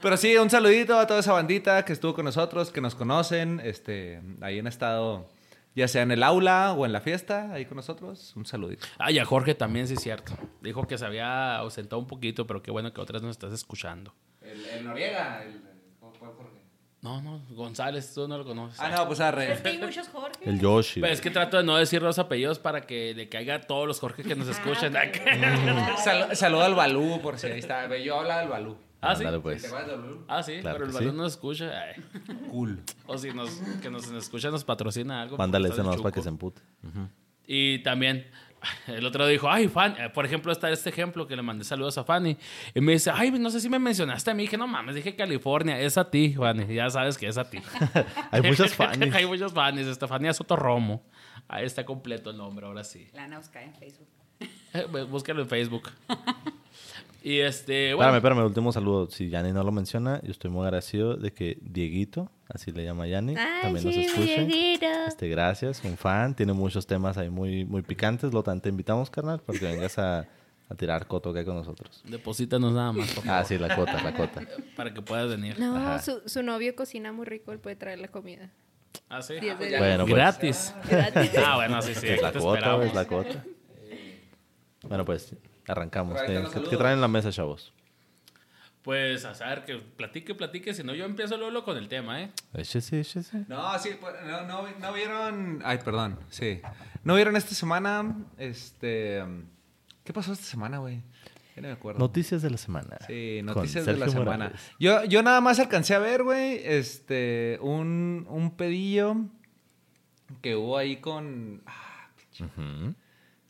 Pero 0.01 0.17
sí, 0.17 0.35
un 0.35 0.49
saludito 0.49 0.97
a 0.99 1.05
toda 1.05 1.19
esa 1.19 1.31
bandita 1.33 1.85
que 1.85 1.93
estuvo 1.93 2.13
con 2.15 2.25
nosotros, 2.25 2.71
que 2.71 2.81
nos 2.81 2.95
conocen. 2.95 3.61
Este, 3.63 4.19
ahí 4.41 4.57
han 4.59 4.67
estado, 4.67 5.27
ya 5.75 5.87
sea 5.87 6.01
en 6.01 6.11
el 6.11 6.23
aula 6.23 6.73
o 6.73 6.85
en 6.85 6.93
la 6.93 7.01
fiesta, 7.01 7.51
ahí 7.53 7.65
con 7.65 7.77
nosotros. 7.77 8.33
Un 8.35 8.45
saludito. 8.45 8.85
Ay, 8.97 9.19
a 9.19 9.25
Jorge 9.25 9.55
también, 9.55 9.87
sí 9.87 9.93
es 9.93 10.01
cierto. 10.01 10.33
Dijo 10.61 10.85
que 10.87 10.97
se 10.97 11.05
había 11.05 11.57
ausentado 11.57 11.99
un 11.99 12.07
poquito, 12.07 12.45
pero 12.47 12.61
qué 12.61 12.71
bueno 12.71 12.93
que 12.93 13.01
otras 13.01 13.21
nos 13.21 13.31
estás 13.31 13.53
escuchando. 13.53 14.13
El, 14.41 14.83
Noriega, 14.85 15.43
el, 15.43 15.61
No, 17.01 17.21
no, 17.21 17.41
González, 17.49 18.13
tú 18.13 18.27
no 18.27 18.37
lo 18.37 18.43
conoces. 18.45 18.79
Ah, 18.79 18.89
no, 18.89 19.07
pues 19.07 19.19
arre. 19.21 19.53
Es 19.53 19.61
que 19.61 19.69
hay 19.69 19.77
muchos 19.79 20.07
Jorge. 20.09 20.47
El 20.47 20.59
Yoshi. 20.59 21.01
Pero 21.01 21.13
es 21.13 21.21
que 21.21 21.31
trato 21.31 21.57
de 21.57 21.63
no 21.63 21.77
decir 21.77 22.01
los 22.01 22.19
apellidos 22.19 22.59
para 22.59 22.81
que 22.81 23.13
le 23.15 23.27
caiga 23.29 23.55
a 23.55 23.61
todos 23.61 23.87
los 23.87 23.99
Jorge 23.99 24.23
que 24.23 24.35
nos 24.35 24.47
escuchan. 24.47 24.93
Sal- 26.03 26.35
saludo 26.35 26.63
al 26.63 26.75
Balú, 26.75 27.19
por 27.21 27.39
si 27.39 27.47
ahí 27.47 27.59
está. 27.59 27.95
Yo 27.97 28.19
hablaba 28.19 28.41
del 28.41 28.49
Balú. 28.49 28.77
Ah, 29.01 29.15
sí. 29.15 29.23
Pues. 29.41 29.61
¿Te 29.61 29.67
acuerdas 29.67 29.89
del 29.91 30.01
Balú? 30.01 30.25
Ah, 30.27 30.43
sí, 30.43 30.59
Claro 30.61 30.77
pero 30.77 30.85
el 30.87 30.91
balón 30.93 31.11
sí. 31.11 31.17
no 31.17 31.23
nos 31.23 31.33
escucha. 31.33 31.71
Ay. 31.79 32.03
Cool. 32.49 32.81
O 33.07 33.17
si 33.17 33.31
nos, 33.31 33.49
que 33.81 33.89
nos 33.89 34.09
escucha, 34.11 34.49
nos 34.49 34.63
patrocina 34.63 35.21
algo. 35.21 35.37
Mándale 35.37 35.65
ese 35.67 35.73
está 35.73 35.83
nomás 35.83 36.01
para 36.01 36.13
que 36.13 36.21
se 36.21 36.29
empute. 36.29 36.61
Y 37.45 37.79
también, 37.79 38.27
el 38.87 39.05
otro 39.05 39.25
dijo, 39.27 39.49
ay, 39.49 39.67
Fanny, 39.67 39.95
eh, 39.99 40.09
por 40.09 40.25
ejemplo, 40.25 40.51
está 40.51 40.69
este 40.69 40.89
ejemplo 40.89 41.27
que 41.27 41.35
le 41.35 41.41
mandé 41.41 41.63
saludos 41.63 41.97
a 41.97 42.03
Fanny. 42.03 42.37
Y 42.73 42.81
me 42.81 42.93
dice, 42.93 43.11
ay, 43.13 43.31
no 43.31 43.49
sé 43.49 43.59
si 43.59 43.69
me 43.69 43.79
mencionaste 43.79 44.31
a 44.31 44.33
mí. 44.33 44.43
Dije, 44.43 44.57
no 44.57 44.67
mames, 44.67 44.95
dije 44.95 45.15
California, 45.15 45.79
es 45.79 45.97
a 45.97 46.09
ti, 46.09 46.33
Fanny. 46.33 46.73
Ya 46.73 46.89
sabes 46.89 47.17
que 47.17 47.27
es 47.27 47.37
a 47.37 47.49
ti. 47.49 47.59
Hay 48.31 48.41
muchos 48.41 48.73
fans. 48.75 48.99
hay 49.13 49.25
muchos 49.25 49.51
Fanny. 49.53 49.81
Estefanía 49.81 50.33
Sotorromo. 50.33 51.03
Ahí 51.47 51.65
está 51.65 51.83
completo 51.85 52.29
el 52.29 52.37
nombre, 52.37 52.65
ahora 52.65 52.83
sí. 52.83 53.09
La 53.13 53.27
Nausca 53.27 53.61
en 53.61 53.73
Facebook. 53.75 54.07
Eh, 54.73 54.87
pues, 54.89 55.05
Búscalo 55.07 55.41
en 55.41 55.49
Facebook. 55.49 55.89
Y 57.21 57.39
este, 57.39 57.91
Espérame, 57.91 57.95
bueno. 57.97 58.17
espérame, 58.17 58.45
último 58.45 58.71
saludo. 58.71 59.09
Si 59.09 59.29
Yanni 59.29 59.51
no 59.51 59.63
lo 59.63 59.71
menciona, 59.71 60.21
yo 60.23 60.31
estoy 60.31 60.49
muy 60.49 60.63
agradecido 60.65 61.15
de 61.15 61.31
que 61.33 61.57
Dieguito, 61.61 62.31
así 62.49 62.71
le 62.71 62.83
llama 62.83 63.07
Yanni, 63.07 63.35
también 63.35 63.85
nos 63.85 63.93
sí, 63.93 64.01
escuche. 64.03 64.45
Dieguito. 64.45 64.87
Este, 65.07 65.29
gracias, 65.29 65.83
un 65.83 65.97
fan, 65.97 66.35
tiene 66.35 66.53
muchos 66.53 66.87
temas 66.87 67.17
ahí 67.17 67.29
muy, 67.29 67.65
muy 67.65 67.81
picantes. 67.81 68.33
Lo 68.33 68.43
te 68.43 68.69
invitamos, 68.69 69.09
carnal, 69.09 69.39
para 69.41 69.59
que 69.59 69.65
vengas 69.65 69.97
a, 69.99 70.27
a 70.69 70.75
tirar 70.75 71.05
coto 71.07 71.29
acá 71.29 71.45
con 71.45 71.55
nosotros. 71.55 72.01
Deposítanos 72.05 72.73
nada 72.73 72.91
más, 72.91 73.11
por 73.13 73.23
favor, 73.23 73.41
Ah, 73.41 73.45
sí, 73.45 73.57
la 73.57 73.75
cota, 73.75 74.01
la 74.01 74.13
cota. 74.13 74.41
para 74.75 74.93
que 74.93 75.01
puedas 75.01 75.29
venir. 75.29 75.59
No, 75.59 75.99
su, 75.99 76.21
su 76.25 76.41
novio 76.43 76.75
cocina 76.75 77.11
muy 77.11 77.25
rico, 77.25 77.51
él 77.51 77.59
puede 77.59 77.75
traer 77.75 77.99
la 77.99 78.07
comida. 78.07 78.49
Ah, 79.09 79.21
sí. 79.21 79.35
Diez. 79.39 79.57
Bueno, 79.57 80.05
pues. 80.05 80.15
Gratis. 80.15 80.75
Gratis. 80.89 81.31
Ah, 81.37 81.55
bueno, 81.55 81.81
sí, 81.81 81.93
sí. 81.95 82.07
es 82.07 82.21
la 82.21 82.31
cuota, 82.33 82.83
es 82.83 82.93
la 82.93 83.05
cuota. 83.05 83.45
Bueno, 84.83 85.05
pues 85.05 85.35
arrancamos. 85.67 86.19
Ahí 86.19 86.43
¿Qué, 86.69 86.77
traen 86.77 86.95
en 86.95 87.01
la 87.01 87.07
mesa, 87.07 87.31
chavos? 87.31 87.73
Pues 88.81 89.25
a 89.25 89.35
saber 89.35 89.63
que 89.63 89.77
platique, 89.77 90.33
platique. 90.33 90.73
Si 90.73 90.83
no, 90.83 90.95
yo 90.95 91.05
empiezo 91.05 91.37
luego 91.37 91.63
con 91.63 91.77
el 91.77 91.87
tema, 91.87 92.21
¿eh? 92.21 92.31
Échese, 92.53 92.99
échese. 92.99 93.45
No, 93.47 93.77
sí, 93.77 93.91
pues, 93.99 94.15
no, 94.25 94.45
no, 94.47 94.67
no 94.79 94.93
vieron. 94.93 95.61
Ay, 95.63 95.77
perdón, 95.83 96.19
sí. 96.29 96.61
¿No 97.03 97.15
vieron 97.15 97.35
esta 97.35 97.53
semana? 97.53 98.15
Este. 98.37 99.23
¿Qué 100.03 100.13
pasó 100.13 100.33
esta 100.33 100.45
semana, 100.45 100.79
güey? 100.79 101.03
Ya 101.55 101.61
no 101.61 101.67
me 101.67 101.73
acuerdo. 101.73 101.99
Noticias 101.99 102.41
de 102.41 102.49
la 102.49 102.57
semana. 102.57 102.97
Sí, 103.05 103.41
noticias 103.43 103.85
de 103.85 103.97
la 103.97 104.07
semana. 104.07 104.31
Morales. 104.31 104.71
Yo, 104.79 105.03
yo 105.05 105.21
nada 105.21 105.41
más 105.41 105.59
alcancé 105.59 105.93
a 105.93 105.99
ver, 105.99 106.23
güey, 106.23 106.61
este, 106.63 107.59
un, 107.61 108.25
un 108.29 108.55
pedillo 108.55 109.17
que 110.41 110.55
hubo 110.55 110.77
ahí 110.77 110.97
con... 110.97 111.61
ah. 111.65 112.09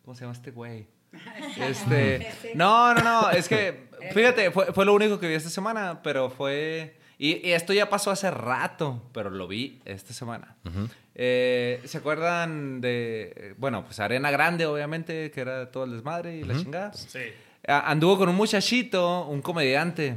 ¿Cómo 0.03 0.15
se 0.15 0.21
llama 0.21 0.33
este 0.33 0.51
güey? 0.51 0.87
Este, 1.61 2.31
no, 2.55 2.93
no, 2.93 3.01
no, 3.03 3.29
es 3.31 3.47
que, 3.49 3.87
fíjate, 4.13 4.51
fue, 4.51 4.67
fue 4.73 4.85
lo 4.85 4.93
único 4.93 5.19
que 5.19 5.27
vi 5.27 5.33
esta 5.33 5.49
semana, 5.49 6.01
pero 6.03 6.29
fue... 6.29 6.97
Y, 7.17 7.47
y 7.47 7.51
esto 7.51 7.71
ya 7.73 7.87
pasó 7.89 8.09
hace 8.09 8.31
rato, 8.31 9.03
pero 9.13 9.29
lo 9.29 9.47
vi 9.47 9.79
esta 9.85 10.11
semana. 10.13 10.55
Eh, 11.13 11.79
¿Se 11.85 11.99
acuerdan 11.99 12.81
de, 12.81 13.53
bueno, 13.59 13.83
pues 13.85 13.99
Arena 13.99 14.31
Grande, 14.31 14.65
obviamente, 14.65 15.29
que 15.29 15.41
era 15.41 15.69
todo 15.71 15.83
el 15.83 15.91
desmadre 15.91 16.37
y 16.37 16.43
la 16.43 16.57
chingada? 16.57 16.93
Sí. 16.93 17.19
A- 17.67 17.91
Anduvo 17.91 18.17
con 18.17 18.29
un 18.29 18.35
muchachito, 18.35 19.27
un 19.27 19.41
comediante, 19.43 20.15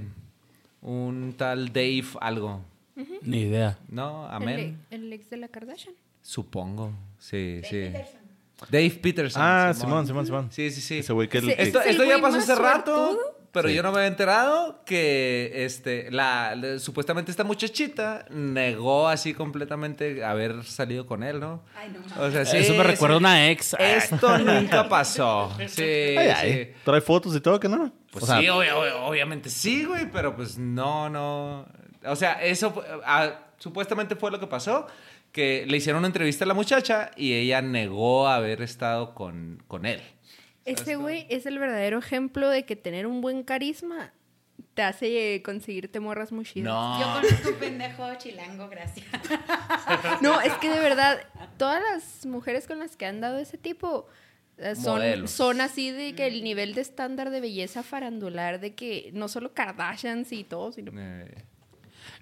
un 0.81 1.35
tal 1.37 1.73
Dave 1.75 2.07
algo. 2.23 2.63
Ni 3.21 3.41
idea. 3.43 3.77
¿No? 3.89 4.27
Amén. 4.27 4.81
el 4.91 5.13
ex 5.13 5.29
de 5.29 5.37
la 5.37 5.49
Kardashian. 5.49 5.95
Supongo. 6.23 6.93
Sí, 7.19 7.61
sí. 7.69 7.93
Dave 8.71 8.91
Peterson. 9.03 9.43
Ah, 9.43 9.73
Simón, 9.75 10.07
Simón, 10.07 10.27
Simón. 10.27 10.49
Sí, 10.51 10.71
sí, 10.71 10.81
sí. 10.81 10.99
Ese 10.99 11.13
güey 11.13 11.29
que... 11.29 11.39
Ese- 11.39 11.57
que- 11.57 11.63
Esto, 11.63 11.81
¿Es 11.81 11.87
el 11.87 11.91
esto 11.93 12.05
ya 12.05 12.21
pasó 12.21 12.39
hace 12.39 12.55
rato, 12.55 12.95
suertudo? 13.09 13.35
pero 13.53 13.69
Sí. 13.69 13.75
yo 13.75 13.83
no 13.83 13.91
me 13.93 13.99
había 13.99 14.09
enterado 14.09 14.83
que 14.85 15.53
este, 15.65 16.11
la, 16.11 16.55
la- 16.57 16.79
supuestamente 16.79 17.31
esta 17.31 17.45
muchachita 17.45 18.25
negó 18.31 19.07
así 19.09 19.35
completamente 19.35 20.25
haber 20.25 20.65
salido 20.65 21.07
con 21.07 21.23
él, 21.23 21.41
¿no? 21.41 21.63
Ay, 21.77 21.93
no. 21.93 22.25
O 22.25 22.31
sea, 22.31 22.45
sí, 22.47 22.57
Eso 22.57 22.75
me 22.75 22.83
recuerda 22.85 23.17
a 23.17 23.19
una 23.19 23.51
ex. 23.51 23.75
Ay. 23.75 23.93
Esto 23.99 24.39
nunca 24.39 24.89
pasó. 24.89 25.53
Sí, 25.69 25.83
Ay, 26.17 26.17
ay. 26.29 26.53
sí. 26.67 26.71
Trae 26.85 27.01
fotos 27.01 27.35
y 27.37 27.41
todo, 27.41 27.61
¿que 27.61 27.69
no? 27.69 27.93
Pues 28.11 28.25
O 28.25 28.27
sea, 28.27 28.41
sí, 28.41 28.47
obvia- 28.49 28.75
obvia- 28.77 28.97
obviamente 28.97 29.51
sí, 29.51 29.85
güey, 29.85 30.11
pero 30.11 30.35
pues 30.35 30.57
no, 30.59 31.09
no. 31.11 31.67
O 32.07 32.17
sea, 32.17 32.43
eso 32.43 32.83
ah, 33.05 33.31
supuestamente 33.59 34.17
fue 34.17 34.31
lo 34.31 34.39
que 34.41 34.47
pasó, 34.47 34.87
que 35.35 35.67
le 35.67 35.77
hicieron 35.77 35.99
una 35.99 36.07
entrevista 36.07 36.45
a 36.45 36.47
la 36.49 36.55
muchacha 36.55 37.11
y 37.17 37.33
ella 37.33 37.61
negó 37.61 38.29
haber 38.29 38.63
estado 38.63 39.15
con, 39.15 39.61
con 39.67 39.85
él. 39.85 40.01
Ese 40.65 40.95
güey 40.95 41.27
es 41.29 41.45
el 41.45 41.59
verdadero 41.59 41.99
ejemplo 41.99 42.49
de 42.49 42.65
que 42.65 42.77
tener 42.77 43.09
un 43.09 43.21
buen 43.21 43.43
carisma 43.43 44.15
te 44.75 44.83
hace 44.83 45.43
conseguirte 45.45 45.99
morras 45.99 46.31
muy 46.31 46.45
chidas. 46.45 46.73
No. 46.73 47.01
Yo 47.01 47.21
conozco 47.21 47.49
un 47.49 47.55
pendejo 47.57 48.15
chilango, 48.15 48.69
gracias. 48.69 49.07
No, 50.23 50.41
es 50.41 50.53
que 50.55 50.71
de 50.71 50.79
verdad, 50.79 51.19
todas 51.59 51.83
las 51.83 52.27
mujeres 52.27 52.69
con 52.69 52.79
las 52.79 52.97
que 52.97 53.05
han 53.05 53.21
dado 53.21 53.39
ese 53.39 53.59
tipo 53.59 54.07
eh, 54.59 54.77
son, 54.77 54.99
Modelos. 54.99 55.33
son 55.33 55.61
así 55.61 55.91
de 55.91 56.15
que 56.15 56.29
el 56.29 56.45
nivel 56.45 56.75
de 56.75 56.81
estándar 56.81 57.31
de 57.31 57.41
belleza 57.41 57.83
farandular, 57.83 58.61
de 58.61 58.77
que 58.77 59.11
no 59.15 59.27
solo 59.27 59.53
Kardashians 59.53 60.31
y 60.31 60.45
todo, 60.45 60.71
sino... 60.71 60.93
Eh, 60.95 61.35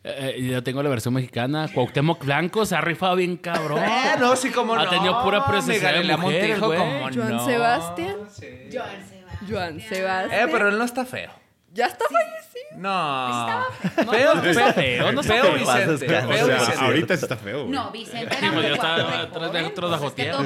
Eh, 0.04 0.34
eh, 0.36 0.42
yo 0.50 0.62
tengo 0.62 0.82
la 0.82 0.88
versión 0.88 1.14
mexicana. 1.14 1.68
Cuauhtémoc 1.72 2.24
Blanco 2.24 2.66
se 2.66 2.74
ha 2.74 2.80
rifado 2.80 3.14
bien 3.16 3.36
cabrón. 3.36 3.80
Ah, 3.84 4.16
no, 4.20 4.34
sí, 4.34 4.50
como 4.50 4.74
Ha 4.74 4.84
no. 4.84 4.90
tenido 4.90 5.22
pura 5.22 5.46
presencia 5.46 5.92
de 5.92 6.16
mujeres, 6.16 6.58
Montijo, 6.58 6.66
güey. 6.66 6.78
como 6.78 7.00
Joan 7.14 7.36
no. 7.36 7.44
Sebastián. 7.46 8.16
Sí. 8.30 8.48
Joan 8.72 8.90
Sebastián. 9.08 9.46
Joan 9.48 9.80
Sebastián. 9.80 10.48
Eh, 10.48 10.50
pero 10.50 10.68
él 10.68 10.78
no 10.78 10.84
está 10.84 11.04
feo. 11.04 11.30
Ya 11.74 11.86
está 11.86 12.04
fallecido. 12.04 12.42
No. 12.76 13.60
No, 13.60 14.12
Feo, 14.12 14.34
no 14.34 14.44
está 14.44 14.72
feo, 14.74 15.12
no 15.12 15.20
está 15.22 15.32
feo 15.34 15.44
feo. 15.44 15.54
Vicente. 15.54 16.06
Feo 16.08 16.28
o 16.28 16.32
sea, 16.46 16.58
Vicente. 16.58 16.84
ahorita 16.84 17.16
sí 17.16 17.22
está 17.24 17.36
feo. 17.36 17.58
güey. 17.60 17.70
No, 17.70 17.90
Vicente 17.90 18.28
Sí, 18.30 18.36
era 18.44 18.52
muy 18.52 18.62
yo 18.62 18.74
estaba 18.74 19.02
guapo 19.02 19.10
de 19.12 19.16
atrás 19.22 19.32
de 19.32 19.46
joven, 19.48 19.64
otros 19.66 19.90
de 19.90 19.96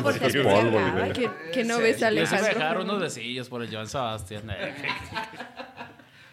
pues, 0.02 0.16
es 0.16 0.32
que 1.52 1.64
no 1.64 1.76
Sí. 1.76 1.82
ves 1.82 2.02
a 2.02 2.06
Alejandro. 2.08 2.46
dejar 2.54 2.78
unos 2.78 3.00
besillos 3.00 3.48
por 3.48 3.62
el 3.62 3.72
Joan 3.74 3.88
Sebastián. 3.88 4.42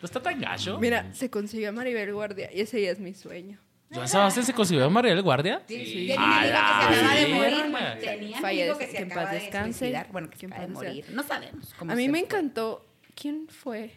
¿No 0.04 0.06
está 0.08 0.22
tan 0.22 0.38
gacho? 0.38 0.78
Mira, 0.80 1.14
se 1.14 1.30
consiguió 1.30 1.70
a 1.70 1.72
Maribel 1.72 2.14
Guardia 2.14 2.50
y 2.54 2.60
ese 2.60 2.82
ya 2.82 2.92
es 2.92 3.00
mi 3.00 3.14
sueño. 3.14 3.58
¿Joan 3.90 4.10
Sebastián 4.10 4.46
se 4.46 4.54
consiguió 4.54 4.84
a 4.84 4.90
María 4.90 5.12
del 5.14 5.22
Guardia? 5.22 5.62
Sí. 5.66 6.12
A 6.18 6.42
Tenía 6.42 6.50
un 6.50 6.58
amigo 6.58 6.90
que 6.90 6.96
se 6.96 6.98
acaba 6.98 7.16
de 7.16 7.28
morir. 7.28 8.00
Tenía 8.02 8.38
un 8.40 8.46
amigo 8.46 8.78
que 8.78 8.86
se 8.88 8.92
que 8.92 8.98
en 8.98 9.12
acaba 9.12 9.22
paz 9.24 9.32
de 9.32 9.40
descanse. 9.40 9.80
suicidar. 9.80 10.08
Bueno, 10.12 10.30
que 10.30 10.36
se 10.36 10.40
Que 10.42 10.46
en 10.48 10.52
acaba 10.54 10.68
de 10.68 10.74
paz 10.74 10.84
morir. 10.84 11.06
No 11.12 11.24
sabemos 11.24 11.74
cómo 11.80 11.92
A 11.92 11.96
mí 11.96 12.04
se 12.06 12.10
me 12.12 12.20
fue. 12.20 12.26
encantó. 12.28 12.86
¿Quién 13.16 13.48
fue? 13.48 13.94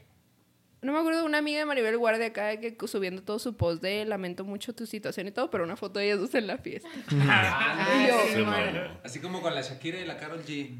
No 0.82 0.92
me 0.92 0.98
acuerdo 1.00 1.20
de 1.22 1.26
una 1.26 1.38
amiga 1.38 1.58
de 1.58 1.64
Maribel 1.64 1.98
Guardia 1.98 2.26
acá 2.26 2.60
que 2.60 2.76
subiendo 2.86 3.22
todo 3.22 3.40
su 3.40 3.56
post 3.56 3.82
de 3.82 4.04
lamento 4.04 4.44
mucho 4.44 4.74
tu 4.76 4.86
situación 4.86 5.26
y 5.26 5.32
todo, 5.32 5.50
pero 5.50 5.64
una 5.64 5.76
foto 5.76 5.98
de 5.98 6.04
ellas 6.06 6.20
dos 6.20 6.34
en 6.36 6.46
la 6.46 6.58
fiesta. 6.58 6.88
Ah, 7.22 7.88
Y 8.04 8.06
yo, 8.08 8.18
sí, 8.32 8.42
bueno. 8.42 8.98
Así 9.02 9.18
como 9.18 9.42
con 9.42 9.54
la 9.56 9.62
Shakira 9.62 9.98
y 9.98 10.04
la 10.04 10.16
Karol 10.18 10.44
G. 10.44 10.76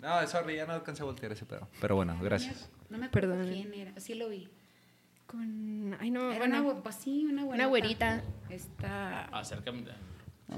No, 0.00 0.26
sorry, 0.26 0.56
ya 0.56 0.66
no 0.66 0.74
alcancé 0.74 1.02
a 1.02 1.06
voltear 1.06 1.32
ese 1.32 1.44
pedo. 1.46 1.68
Pero 1.80 1.96
bueno, 1.96 2.16
gracias. 2.22 2.70
No 2.90 2.98
me 2.98 3.06
acuerdo 3.06 3.34
Perdón. 3.34 3.52
quién 3.52 3.74
era. 3.74 3.98
Sí 4.00 4.14
lo 4.14 4.28
vi. 4.28 4.48
Con. 5.26 5.96
Ay, 6.00 6.10
no, 6.10 6.30
Era 6.30 6.38
bueno. 6.46 6.62
una, 6.72 6.82
pues 6.82 6.94
sí, 6.96 7.24
una 7.24 7.44
buena. 7.44 7.64
una 7.64 7.66
güerita. 7.66 8.22
Esta. 8.50 9.24
Acércame. 9.26 9.84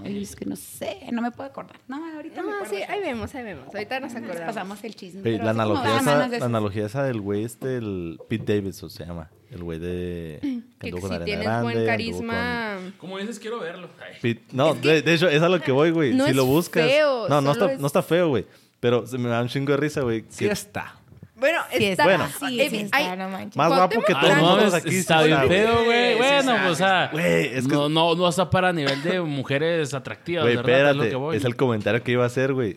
Ay, 0.04 0.22
es 0.22 0.36
que 0.36 0.44
no 0.44 0.54
sé, 0.54 0.98
no 1.12 1.22
me 1.22 1.30
puedo 1.30 1.48
acordar. 1.48 1.80
No, 1.88 1.96
ahorita 2.14 2.42
me 2.42 2.48
No, 2.50 2.54
acuerdo. 2.56 2.74
sí, 2.74 2.82
ahí 2.82 3.00
vemos, 3.00 3.34
ahí 3.34 3.42
vemos. 3.42 3.74
Ahorita 3.74 4.00
nos 4.00 4.14
acordamos. 4.14 4.42
pasamos 4.44 4.84
el 4.84 4.94
chisme. 4.94 5.38
La, 5.38 5.50
analogía 5.50 5.96
esa, 5.98 6.28
de 6.28 6.38
la 6.40 6.44
analogía 6.44 6.84
esa 6.84 7.02
del 7.04 7.22
güey 7.22 7.44
este, 7.44 7.78
el 7.78 8.18
Pete 8.28 8.56
Davidson 8.56 8.90
se 8.90 9.06
llama. 9.06 9.30
El 9.50 9.64
güey 9.64 9.78
de... 9.78 10.62
Que 10.78 10.88
anduvo 10.88 11.08
con 11.08 11.18
si 11.18 11.24
tienes 11.24 11.44
Grande, 11.46 11.62
buen 11.72 11.86
carisma. 11.86 12.76
Como 12.98 13.16
dices, 13.16 13.38
quiero 13.38 13.60
verlo. 13.60 13.88
Con 13.88 14.06
Pete- 14.20 14.44
No, 14.52 14.74
de, 14.74 15.00
de 15.00 15.14
hecho, 15.14 15.26
es 15.30 15.40
a 15.40 15.48
lo 15.48 15.58
que 15.62 15.72
voy, 15.72 15.90
güey. 15.90 16.12
No 16.14 16.24
si 16.24 16.30
es 16.32 16.36
lo 16.36 16.44
buscas... 16.44 16.84
feo, 16.86 17.26
no, 17.30 17.40
no 17.40 17.52
está, 17.52 17.72
es- 17.72 17.80
no 17.80 17.86
está 17.86 18.02
feo, 18.02 18.28
güey. 18.28 18.44
Pero 18.80 19.06
se 19.06 19.18
me 19.18 19.28
da 19.28 19.40
un 19.42 19.48
chingo 19.48 19.72
de 19.72 19.76
risa, 19.78 20.02
güey. 20.02 20.24
Sí 20.28 20.46
que- 20.46 20.52
está. 20.52 20.94
Bueno, 21.34 21.60
Sí, 21.72 21.84
está. 21.84 22.02
Bueno. 22.04 22.26
Sí, 22.40 22.60
eh, 22.60 22.68
sí, 22.68 22.76
hay- 22.90 23.04
está, 23.04 23.16
no 23.16 23.28
manches. 23.28 23.56
Más 23.56 23.68
guapo 23.68 24.02
que 24.02 24.12
todos 24.12 24.28
no 24.36 24.42
nosotros 24.56 24.74
aquí. 24.74 24.96
está 24.96 25.22
bien 25.22 25.38
pedo, 25.46 25.84
güey. 25.84 26.16
Bueno, 26.16 26.52
pues, 26.62 26.72
o 26.72 26.74
sea, 26.74 27.10
Güey, 27.12 27.46
es 27.54 27.66
que- 27.68 27.74
no, 27.74 27.88
no, 27.88 28.14
no 28.16 28.28
está 28.28 28.50
para 28.50 28.72
nivel 28.72 29.00
de 29.04 29.20
mujeres 29.20 29.94
atractivas, 29.94 30.44
Güey, 30.44 30.56
¿verdad? 30.56 30.72
Es 30.74 30.82
lo 30.82 30.88
espérate. 30.90 31.10
que 31.10 31.16
voy. 31.16 31.36
Es 31.36 31.44
el 31.44 31.54
comentario 31.54 32.02
que 32.02 32.10
iba 32.12 32.24
a 32.24 32.26
hacer, 32.26 32.54
güey. 32.54 32.76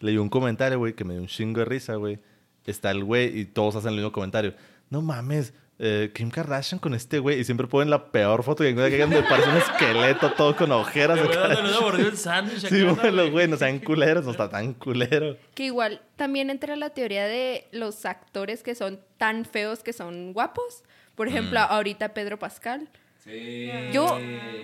Leí 0.00 0.16
un 0.18 0.28
comentario, 0.28 0.78
güey, 0.78 0.94
que 0.94 1.04
me 1.04 1.14
dio 1.14 1.22
un 1.22 1.28
chingo 1.28 1.60
de 1.60 1.66
risa, 1.66 1.94
güey. 1.94 2.18
Está 2.66 2.90
el 2.90 3.04
güey 3.04 3.38
y 3.38 3.44
todos 3.44 3.76
hacen 3.76 3.90
el 3.90 3.96
mismo 3.96 4.10
comentario. 4.10 4.54
No 4.90 5.00
mames, 5.00 5.54
eh, 5.78 6.10
Kim 6.14 6.30
Kardashian 6.30 6.78
con 6.78 6.94
este 6.94 7.18
güey. 7.18 7.40
Y 7.40 7.44
siempre 7.44 7.66
ponen 7.66 7.90
la 7.90 8.10
peor 8.12 8.42
foto 8.44 8.62
que 8.62 8.70
encuentran 8.70 8.92
que 8.92 9.00
donde 9.14 9.28
parece 9.28 9.48
un 9.50 9.56
esqueleto 9.56 10.32
todo 10.32 10.54
con 10.56 10.70
ojeras. 10.72 11.18
Güey, 11.22 11.36
acá. 11.36 11.54
¿dónde 11.54 11.70
le 11.72 11.80
mordió 11.80 12.08
el 12.08 12.16
sándwich 12.16 12.60
Sí, 12.68 12.80
acá, 12.82 12.84
no, 12.86 12.94
bueno, 12.96 13.12
güey? 13.22 13.30
güey, 13.30 13.48
no 13.48 13.56
sean 13.56 13.78
culeros, 13.80 14.24
no 14.24 14.30
está 14.30 14.48
tan 14.48 14.72
culero. 14.74 15.36
Que 15.54 15.64
igual 15.64 16.00
también 16.16 16.50
entra 16.50 16.76
la 16.76 16.90
teoría 16.90 17.26
de 17.26 17.66
los 17.72 18.04
actores 18.06 18.62
que 18.62 18.74
son 18.74 19.00
tan 19.18 19.44
feos 19.44 19.82
que 19.82 19.92
son 19.92 20.32
guapos. 20.32 20.84
Por 21.14 21.28
ejemplo, 21.28 21.60
Mm. 21.60 21.66
ahorita 21.72 22.14
Pedro 22.14 22.38
Pascal. 22.38 22.88
Sí. 23.24 23.70
Yo- 23.92 24.18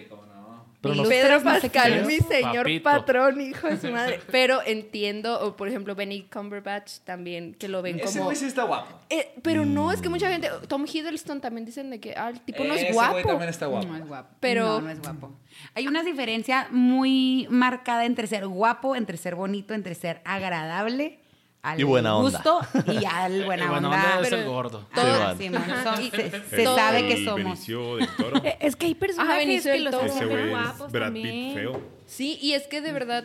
cómo 0.09 0.27
no. 0.27 0.40
Pero 0.83 0.95
no- 0.95 1.03
Pedro 1.05 1.43
Pascal, 1.43 2.07
mi 2.07 2.17
señor 2.19 2.63
Papito. 2.65 2.85
patrón, 2.85 3.41
hijo 3.41 3.67
de 3.69 3.77
su 3.79 3.91
madre. 3.91 4.19
Pero 4.31 4.61
entiendo, 4.65 5.39
o 5.41 5.55
por 5.55 5.69
ejemplo, 5.69 5.95
Benny 5.95 6.23
Cumberbatch 6.23 7.01
también, 7.05 7.55
que 7.55 7.69
lo 7.69 7.83
ven 7.83 8.01
Ese 8.01 8.15
como. 8.15 8.25
güey 8.25 8.37
sí 8.37 8.47
está 8.47 8.63
guapo. 8.65 8.99
Eh, 9.11 9.31
pero 9.43 9.67
no, 9.67 9.93
es 9.93 10.01
que 10.01 10.09
mucha 10.09 10.31
gente. 10.31 10.49
Tom 10.69 10.87
Hiddleston 10.91 11.41
también 11.43 11.65
dicen 11.67 11.91
de 11.91 12.01
que 12.01 12.15
ah, 12.17 12.31
el 12.31 12.41
tipo 12.41 12.65
no 12.65 12.73
Ese 12.75 12.89
es 12.89 12.95
güey 12.95 13.09
guapo. 13.13 13.29
también 13.29 13.51
está 13.51 13.67
guapo. 13.67 13.87
No 13.87 13.97
es 13.97 14.07
guapo. 14.09 14.29
Pero- 14.41 14.67
No, 14.67 14.81
no 14.81 14.91
es 14.91 15.01
guapo. 15.01 15.33
Hay 15.75 15.87
una 15.87 16.03
diferencia 16.03 16.67
muy 16.71 17.47
marcada 17.51 18.07
entre 18.07 18.27
ser 18.27 18.47
guapo, 18.47 18.97
entre 18.97 19.19
ser 19.19 19.35
bonito, 19.35 19.75
entre 19.75 19.95
ser 19.95 20.23
agradable. 20.25 21.20
Al 21.63 21.79
Y 21.79 21.83
buena 21.83 22.17
onda. 22.17 22.39
gusto 22.39 22.61
y 22.91 23.05
al 23.05 23.45
buena, 23.45 23.71
onda. 23.71 23.89
onda 23.91 24.21
es 24.23 24.33
el 24.33 24.45
gordo. 24.47 24.87
Sí, 24.95 25.01
sí, 25.39 25.51
man. 25.51 25.69
mon, 25.69 25.83
son- 25.85 25.95
Ajá. 25.95 26.43
se, 26.49 26.65
sabe 26.65 27.07
que 27.09 27.25
somos. 27.25 27.37
Benicio 27.45 27.97
del 27.97 28.09
Toro. 28.17 28.43
Es 28.61 28.77
que 28.77 28.87
hay 28.87 28.95
personajes 28.95 29.47
Benicio 29.47 29.73
que 29.73 29.81
los 29.81 29.95
hacen 29.95 30.49
guapos 30.51 30.91
Brad 30.93 31.07
también. 31.07 31.27
Pitt 31.55 31.55
feo. 31.55 31.81
Sí, 32.07 32.39
y 32.41 32.53
es 32.55 32.67
que 32.67 32.81
de 32.81 32.93
verdad, 32.93 33.25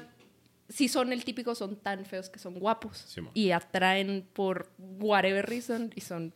si 0.68 0.90
son 0.90 1.14
el 1.14 1.24
típico, 1.24 1.56
son 1.56 1.78
tan 1.78 2.06
feos 2.06 2.30
que 2.30 2.40
son 2.40 2.56
guapos. 2.56 2.98
Sí, 3.08 3.22
y 3.34 3.52
atraen 3.52 4.28
por 4.34 4.70
whatever 4.80 5.46
reason 5.48 5.92
y 5.96 6.02
son. 6.02 6.34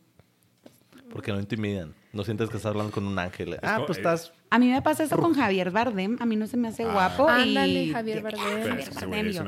Porque 1.12 1.34
no 1.34 1.39
intimidan. 1.39 1.96
No 2.13 2.24
sientes 2.24 2.50
que 2.50 2.58
estás 2.58 2.70
hablando 2.70 2.91
con 2.94 3.06
un 3.06 3.20
ángel. 3.20 3.58
Ah, 3.62 3.84
pues 3.86 3.98
estás. 3.98 4.32
A 4.51 4.58
mí 4.58 4.70
me 4.70 4.82
pasa 4.82 5.03
eso 5.03 5.18
con 5.18 5.34
Javier 5.34 5.70
Bardem. 5.70 6.15
A 6.22 6.25
mí 6.25 6.36
no 6.38 6.48
se 6.48 6.56
me 6.56 6.70
hace 6.70 6.84
Ah. 6.86 6.94
guapo. 6.94 7.27
Ándale, 7.27 7.84
y... 7.84 7.91
Javier 7.91 8.22
Bardem. 8.22 8.39
Javier 8.41 8.89
Bardem, 8.94 9.10
güey 9.10 9.27
es 9.29 9.36
yo, 9.36 9.44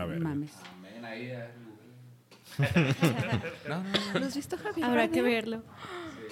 una 2.58 3.38
verga. 3.38 3.78
mames. 3.84 4.14
¿Lo 4.14 4.26
has 4.26 4.36
visto, 4.36 4.58
Javier? 4.58 4.86
Habrá 4.86 5.08
que 5.10 5.22
verlo. 5.22 5.64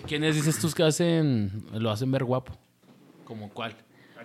¿Quiénes 0.08 0.36
dices 0.36 0.60
tú 0.60 0.70
que 0.72 0.84
hacen, 0.84 1.66
lo 1.74 1.92
hacen 1.92 2.12
ver 2.12 2.24
guapo? 2.24 2.54
¿Como 3.26 3.50
cuál? 3.50 3.76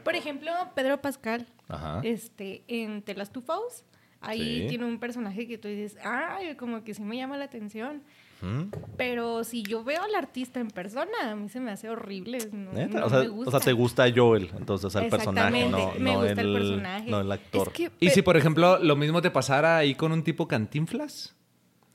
Por 0.02 0.14
ejemplo, 0.14 0.50
Pedro 0.74 1.00
Pascal, 1.00 1.46
Ajá. 1.68 2.00
este, 2.04 2.62
en 2.68 3.02
The 3.02 3.14
Last 3.14 3.32
Two 3.32 3.42
Falls, 3.42 3.84
ahí 4.20 4.62
Sí. 4.62 4.66
tiene 4.68 4.84
un 4.84 4.98
personaje 4.98 5.46
que 5.46 5.58
tú 5.58 5.68
dices, 5.68 5.96
ay, 6.04 6.54
como 6.56 6.84
que 6.84 6.94
sí 6.94 7.02
me 7.02 7.16
llama 7.16 7.36
la 7.36 7.44
atención. 7.46 8.02
¿Mm? 8.42 8.64
Pero 8.98 9.42
si 9.44 9.62
yo 9.62 9.84
veo 9.84 10.02
al 10.02 10.14
artista 10.14 10.60
en 10.60 10.68
persona, 10.68 11.10
a 11.30 11.34
mí 11.34 11.48
se 11.48 11.60
me 11.60 11.70
hace 11.70 11.88
horrible. 11.88 12.38
No, 12.52 12.70
o, 13.04 13.08
sea, 13.08 13.20
me 13.20 13.28
gusta. 13.28 13.48
o 13.48 13.50
sea, 13.50 13.60
te 13.60 13.72
gusta 13.72 14.04
Joel, 14.14 14.50
entonces 14.58 14.94
el 14.96 15.08
personaje, 15.08 15.68
no, 15.68 15.92
me 15.98 16.12
no 16.12 16.18
gusta 16.20 16.32
el 16.32 16.38
el, 16.48 16.52
personaje. 16.52 17.10
no 17.10 17.20
el 17.20 17.32
actor. 17.32 17.68
Es 17.68 17.72
que. 17.72 17.90
¿Y 18.00 18.10
si, 18.10 18.20
por 18.22 18.36
ejemplo, 18.36 18.78
lo 18.78 18.96
mismo 18.96 19.22
te 19.22 19.30
pasara 19.30 19.78
ahí 19.78 19.94
con 19.94 20.12
un 20.12 20.22
tipo 20.22 20.46
cantinflas? 20.46 21.34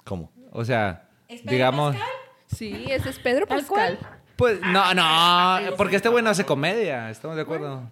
¿Cómo? 0.03 0.31
O 0.51 0.65
sea, 0.65 1.07
¿Es 1.27 1.41
Pedro 1.41 1.51
digamos... 1.53 1.95
Sí, 2.47 2.85
ese 2.89 3.09
es 3.09 3.19
Pedro 3.19 3.45
Tal 3.45 3.59
Pascal. 3.59 3.99
Pues 4.35 4.59
no, 4.61 4.93
no, 4.93 5.59
porque 5.77 5.97
este 5.97 6.09
güey 6.09 6.23
no 6.23 6.29
hace 6.31 6.45
comedia, 6.45 7.09
estamos 7.09 7.35
de 7.35 7.43
acuerdo. 7.43 7.89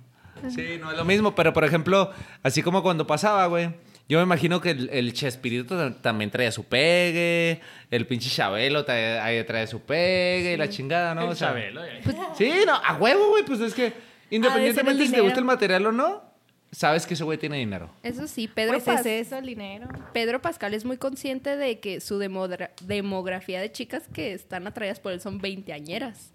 Sí, 0.50 0.78
no 0.80 0.92
es 0.92 0.98
lo 0.98 1.04
mismo, 1.06 1.36
pero 1.36 1.52
por 1.54 1.64
ejemplo, 1.66 2.12
así 2.44 2.62
como 2.64 2.82
cuando 2.82 3.06
pasaba, 3.06 3.46
güey, 3.48 3.72
yo 4.08 4.18
me 4.20 4.24
imagino 4.24 4.62
que 4.62 4.72
el, 4.72 4.90
el 4.92 5.14
Chespirito 5.14 5.76
tam- 5.76 6.02
también 6.02 6.32
traía 6.32 6.52
su 6.52 6.64
pegue, 6.64 7.60
el 7.92 8.08
pinche 8.08 8.30
Chabelo 8.30 8.86
trae, 8.86 9.20
ahí 9.20 9.44
trae 9.44 9.68
su 9.68 9.82
pegue 9.82 10.54
y 10.54 10.58
la 10.58 10.70
chingada, 10.70 11.14
¿no? 11.14 11.24
El 11.24 11.30
O 11.30 11.36
sea, 11.36 11.50
Chabelo, 11.50 11.84
eh. 11.84 12.02
Sí, 12.36 12.54
no, 12.66 12.74
a 12.76 12.96
huevo, 12.96 13.30
güey, 13.30 13.44
pues 13.46 13.60
es 13.60 13.74
que 13.74 13.94
independientemente 14.30 15.06
si 15.08 15.12
te 15.12 15.22
gusta 15.22 15.40
el 15.40 15.46
material 15.46 15.86
o 15.88 15.92
no, 15.92 16.27
sabes 16.72 17.06
que 17.06 17.14
ese 17.14 17.24
güey 17.24 17.38
tiene 17.38 17.58
dinero. 17.58 17.90
Eso 18.04 18.28
sí, 18.28 18.48
Pedro, 18.48 18.74
Pues 18.82 18.86
Pas- 18.86 19.00
es 19.06 19.28
eso, 19.28 19.38
el 19.38 19.46
dinero. 19.46 19.88
Pedro 20.14 20.42
Pascal 20.42 20.74
es 20.74 20.86
muy 20.86 20.98
consciente 20.98 21.56
de 21.58 21.80
que 21.80 22.00
su 22.02 22.20
demografía 22.20 23.62
de 23.62 23.72
chicas 23.72 24.04
que 24.14 24.34
están 24.34 24.68
atraídas 24.68 25.00
por 25.00 25.12
él 25.12 25.22
son 25.22 25.40
veinteañeras. 25.40 26.32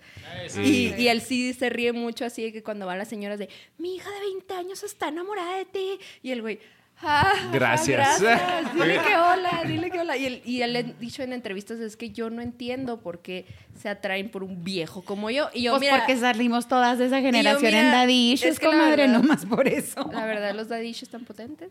Y, 0.62 0.94
y 0.94 1.08
él 1.08 1.20
sí 1.20 1.52
se 1.52 1.68
ríe 1.70 1.92
mucho 1.92 2.24
así 2.24 2.42
de 2.42 2.52
que 2.52 2.62
cuando 2.62 2.86
van 2.86 2.98
las 2.98 3.08
señoras 3.08 3.38
de, 3.38 3.48
mi 3.78 3.96
hija 3.96 4.10
de 4.10 4.20
20 4.20 4.54
años 4.54 4.82
está 4.82 5.08
enamorada 5.08 5.56
de 5.58 5.64
ti. 5.66 5.98
Y 6.22 6.30
el 6.32 6.42
güey, 6.42 6.58
ah, 7.02 7.32
Gracias. 7.52 8.20
gracias. 8.20 8.72
Dile 8.74 8.94
que 9.06 9.16
hola, 9.16 9.62
dile 9.66 9.90
que 9.90 10.00
hola. 10.00 10.16
Y 10.16 10.26
él, 10.26 10.42
y 10.44 10.62
él 10.62 10.94
dicho 11.00 11.22
en 11.22 11.32
entrevistas 11.32 11.78
es 11.80 11.96
que 11.96 12.10
yo 12.10 12.30
no 12.30 12.42
entiendo 12.42 13.00
por 13.00 13.20
qué 13.20 13.46
se 13.78 13.88
atraen 13.88 14.30
por 14.30 14.42
un 14.44 14.62
viejo 14.64 15.02
como 15.02 15.30
yo. 15.30 15.48
Y 15.52 15.62
yo, 15.62 15.72
Pues 15.72 15.80
mira, 15.82 15.98
porque 15.98 16.16
salimos 16.16 16.68
todas 16.68 16.98
de 16.98 17.06
esa 17.06 17.20
generación 17.20 17.74
en 17.74 17.86
mira, 17.86 17.98
Daddy 17.98 18.32
es 18.32 18.40
Issues, 18.42 18.58
que 18.58 18.66
comadre, 18.66 19.06
verdad- 19.08 19.18
no 19.20 19.22
más 19.22 19.44
por 19.46 19.68
eso. 19.68 20.08
la 20.12 20.24
verdad, 20.26 20.54
los 20.54 20.68
dadillos 20.68 21.02
están 21.02 21.24
potentes. 21.24 21.70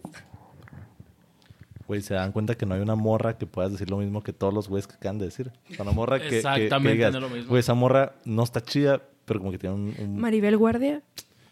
Güey, 1.87 2.01
se 2.01 2.13
dan 2.13 2.31
cuenta 2.31 2.55
que 2.55 2.65
no 2.65 2.73
hay 2.75 2.81
una 2.81 2.95
morra 2.95 3.37
que 3.37 3.45
puedas 3.45 3.71
decir 3.71 3.89
lo 3.89 3.97
mismo 3.97 4.23
que 4.23 4.31
todos 4.31 4.53
los 4.53 4.69
güeyes 4.69 4.87
que 4.87 4.93
acaban 4.95 5.17
de 5.19 5.25
decir. 5.25 5.51
O 5.71 5.73
sea, 5.73 5.83
una 5.83 5.91
morra 5.91 6.19
que, 6.19 6.23
que- 6.25 6.29
que, 6.29 6.37
Exactamente, 6.37 6.93
digas, 6.93 7.11
no 7.11 7.17
es 7.17 7.23
lo 7.23 7.29
mismo. 7.29 7.49
güey, 7.49 7.59
esa 7.59 7.73
morra 7.73 8.13
no 8.23 8.43
está 8.43 8.61
chida, 8.61 9.01
pero 9.25 9.39
como 9.41 9.51
que 9.51 9.57
tiene 9.57 9.75
un... 9.75 9.95
un- 9.99 10.17
Maribel 10.17 10.55
Guardia. 10.57 11.01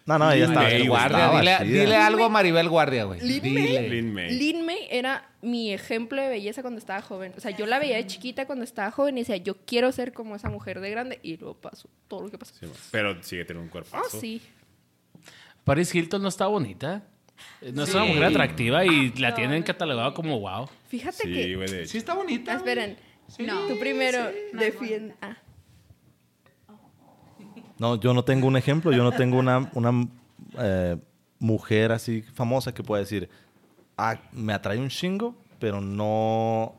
No, 0.10 0.18
no, 0.18 0.32
ella 0.32 0.46
está 0.46 0.62
Maribel 0.62 0.88
Guardia, 0.90 1.60
dile, 1.64 1.80
dile 1.82 1.96
algo 1.96 2.26
a 2.26 2.30
Maribel 2.30 2.68
Guardia, 2.68 3.04
güey. 3.04 3.22
Lin 3.22 4.12
May. 4.12 4.32
Lin 4.32 4.66
May 4.66 4.88
era 4.90 5.30
mi 5.44 5.72
ejemplo 5.72 6.20
de 6.20 6.30
belleza 6.30 6.64
cuando 6.64 6.80
estaba 6.80 7.00
joven. 7.04 7.32
O 7.38 7.40
sea, 7.40 7.52
yo 7.52 7.68
la 7.68 7.78
veía 7.78 7.98
de 7.98 8.08
chiquita 8.08 8.48
cuando 8.48 8.64
estaba 8.64 8.90
joven 8.90 9.20
y 9.20 9.22
decía, 9.22 9.38
yo 9.38 9.56
quiero 9.68 9.92
ser 9.92 10.12
como 10.12 10.36
esa 10.36 10.50
mujer 10.50 10.80
de 10.80 10.90
grande. 10.90 11.20
Y 11.22 11.38
luego 11.38 11.54
pasó 11.62 11.88
todo 12.08 12.24
lo 12.24 12.32
que 12.32 12.40
pasó. 12.40 12.56
Sí, 12.60 12.66
pero 12.90 13.22
sigue 13.22 13.46
teniendo 13.46 13.66
un 13.66 13.70
cuerpo. 13.70 13.90
Ah, 13.94 14.02
sí. 14.10 14.42
Paris 15.64 15.94
Hilton 15.94 16.24
no 16.24 16.30
está 16.30 16.48
bonita. 16.48 17.04
No 17.72 17.84
es 17.84 17.90
Sí. 17.92 17.96
una 17.96 18.06
mujer 18.06 18.24
atractiva 18.24 18.86
y 18.86 19.12
la 19.14 19.36
tienen 19.36 19.62
catalogada 19.62 20.12
como 20.16 20.40
wow. 20.40 20.68
Fíjate 20.88 21.18
Sí, 21.22 21.32
que... 21.32 21.86
Sí 21.86 22.00
está 22.00 22.16
bonita. 22.16 22.54
Ah, 22.54 22.58
esperen. 22.58 22.98
No. 23.38 23.68
Tú 23.68 23.78
primero 23.78 24.28
defiende... 24.54 25.14
Ah. 25.22 25.38
No, 27.80 27.96
yo 27.96 28.14
no 28.14 28.24
tengo 28.24 28.48
un 28.48 28.58
ejemplo, 28.58 28.92
yo 28.92 29.04
no 29.04 29.12
tengo 29.14 29.40
una, 29.40 29.72
una 29.74 30.08
eh, 30.58 30.98
mujer 31.40 31.94
así 31.94 32.22
famosa 32.22 32.74
que 32.74 32.84
pueda 32.84 33.00
decir, 33.00 33.30
ah, 33.98 34.20
me 34.34 34.54
atrae 34.54 34.80
un 34.80 34.90
chingo, 34.90 35.36
pero 35.60 35.80
no, 35.80 36.76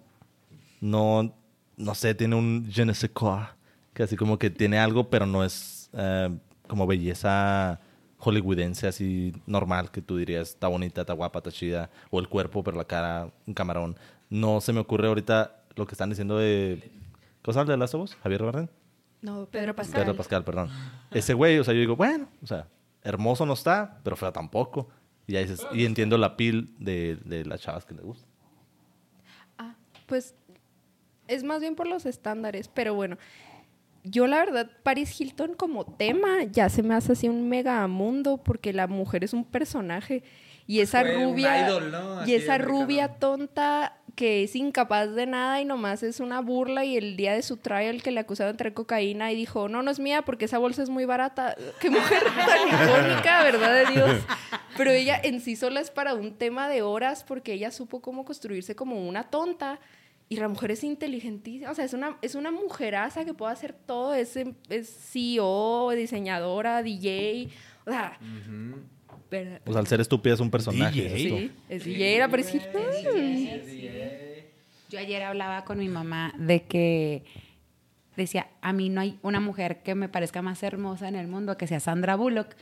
no, 0.81 1.35
no 1.77 1.95
sé, 1.95 2.15
tiene 2.15 2.37
un 2.37 2.71
je 2.71 2.85
ne 2.85 2.95
sais 2.95 3.11
quoi, 3.13 3.47
que 3.95 4.03
así 4.03 4.17
como 4.17 4.39
que 4.39 4.51
tiene 4.51 4.79
algo, 4.79 5.09
pero 5.09 5.25
no 5.27 5.43
es 5.43 5.89
eh, 5.95 6.31
como 6.69 6.87
belleza 6.87 7.81
hollywoodense 8.19 8.87
así 8.87 9.33
normal, 9.47 9.91
que 9.91 10.03
tú 10.03 10.19
dirías, 10.19 10.51
está 10.51 10.69
bonita, 10.69 11.01
está 11.01 11.15
guapa, 11.15 11.39
está 11.39 11.51
chida, 11.51 11.91
o 12.11 12.21
el 12.21 12.29
cuerpo, 12.29 12.63
pero 12.63 12.77
la 12.77 12.85
cara, 12.85 13.31
un 13.47 13.55
camarón. 13.55 13.97
No 14.29 14.61
se 14.61 14.73
me 14.75 14.81
ocurre 14.81 15.09
ahorita 15.09 15.63
lo 15.75 15.87
que 15.87 15.95
están 15.95 16.11
diciendo 16.11 16.37
de... 16.37 16.91
¿Cómo 17.43 17.65
de 17.65 17.97
Us? 17.97 18.17
¿Javier 18.23 18.43
Bardem? 18.43 18.69
No, 19.23 19.47
Pedro 19.47 19.75
Pascal. 19.75 20.03
Pedro 20.03 20.17
Pascal, 20.17 20.45
perdón. 20.45 20.71
Ese 21.11 21.35
güey, 21.35 21.59
o 21.59 21.65
sea, 21.65 21.75
yo 21.75 21.81
digo, 21.81 21.97
bueno, 21.97 22.29
o 22.43 22.47
sea, 22.47 22.69
hermoso 23.03 23.45
no 23.47 23.55
está, 23.55 24.01
pero 24.03 24.17
feo 24.17 24.33
tampoco. 24.33 24.89
Y 25.27 25.35
ya 25.35 25.41
dices, 25.41 25.67
y 25.73 25.85
entiendo 25.85 26.19
la 26.19 26.37
piel 26.37 26.75
de, 26.79 27.17
de 27.25 27.45
las 27.45 27.61
chavas 27.61 27.85
que 27.85 27.95
le 27.95 28.03
gusta. 28.03 28.27
Ah, 29.59 29.75
pues 30.07 30.35
es 31.29 31.45
más 31.45 31.61
bien 31.61 31.77
por 31.77 31.87
los 31.87 32.07
estándares, 32.07 32.69
pero 32.69 32.95
bueno. 32.95 33.17
Yo 34.03 34.27
la 34.27 34.39
verdad, 34.39 34.71
Paris 34.83 35.21
Hilton 35.21 35.55
como 35.55 35.85
tema 35.85 36.43
ya 36.45 36.71
se 36.71 36.83
me 36.83 36.95
hace 36.95 37.13
así 37.13 37.29
un 37.29 37.51
mega 37.51 37.87
mundo 37.87 38.39
porque 38.39 38.73
la 38.73 38.87
mujer 38.87 39.25
es 39.25 39.35
un 39.35 39.45
personaje 39.45 40.25
y 40.67 40.81
esa 40.81 41.03
Fue 41.03 41.25
rubia 41.25 41.67
idol, 41.67 41.91
¿no? 41.91 42.27
y 42.27 42.35
esa 42.35 42.57
rubia 42.57 43.17
tonta 43.19 44.00
que 44.15 44.43
es 44.43 44.57
incapaz 44.57 45.15
de 45.15 45.27
nada 45.27 45.61
y 45.61 45.65
nomás 45.65 46.03
es 46.03 46.21
una 46.21 46.41
burla 46.41 46.85
y 46.85 46.97
el 46.97 47.17
día 47.17 47.35
de 47.35 47.43
su 47.43 47.57
trial 47.57 48.03
que 48.03 48.11
le 48.11 48.21
acusaron 48.21 48.53
de 48.53 48.59
traer 48.59 48.75
cocaína 48.75 49.33
y 49.33 49.37
dijo, 49.37 49.69
"No, 49.69 49.83
no 49.83 49.91
es 49.91 50.01
mía 50.01 50.23
porque 50.23 50.47
esa 50.47 50.59
bolsa 50.59 50.83
es 50.83 50.91
muy 50.91 51.05
barata." 51.05 51.57
Qué 51.81 51.91
mujer 51.91 52.23
tan 52.25 52.69
icónica, 52.69 53.43
¿verdad 53.43 53.75
de 53.75 53.93
Dios? 53.93 54.23
Pero 54.77 54.91
ella 54.91 55.21
en 55.23 55.41
sí 55.41 55.57
sola 55.57 55.81
es 55.81 55.91
para 55.91 56.15
un 56.15 56.35
tema 56.35 56.69
de 56.69 56.83
horas 56.83 57.25
porque 57.25 57.53
ella 57.53 57.71
supo 57.71 58.01
cómo 58.01 58.25
construirse 58.25 58.75
como 58.75 59.07
una 59.07 59.25
tonta. 59.25 59.81
Y 60.29 60.37
la 60.37 60.47
mujer 60.47 60.71
es 60.71 60.85
inteligentísima, 60.85 61.73
o 61.73 61.75
sea, 61.75 61.85
es 61.85 61.93
una, 61.93 62.17
es 62.23 62.37
una 62.37 62.53
mujeraza 62.53 63.25
que 63.25 63.35
puede 63.35 63.53
hacer 63.53 63.73
todo, 63.73 64.15
es, 64.15 64.37
es 64.69 64.89
CEO, 64.89 65.91
diseñadora, 65.91 66.85
DJ, 66.85 67.49
o 67.85 67.91
sea. 67.91 68.17
O 69.65 69.73
sea, 69.73 69.81
al 69.81 69.87
ser 69.87 70.01
estúpida 70.01 70.35
es 70.35 70.41
un 70.41 70.51
personaje. 70.51 71.03
DJ. 71.03 71.29
tú. 71.29 71.37
Sí, 71.37 71.53
es 71.69 71.85
DJ, 71.85 72.17
era 72.17 72.27
Hilton. 72.27 72.83
Yo 74.91 74.99
ayer 74.99 75.23
hablaba 75.23 75.65
con 75.65 75.79
mi 75.79 75.89
mamá 75.89 76.35
de 76.37 76.63
que 76.65 77.25
decía, 78.17 78.49
a 78.61 78.73
mí 78.73 78.89
no 78.89 79.01
hay 79.01 79.19
una 79.23 79.41
mujer 79.41 79.83
que 79.83 79.95
me 79.95 80.09
parezca 80.09 80.43
más 80.43 80.63
hermosa 80.63 81.09
en 81.09 81.17
el 81.17 81.29
mundo 81.29 81.57
que 81.57 81.67
sea 81.67 81.81
Sandra 81.81 82.17
Bullock. 82.17 82.57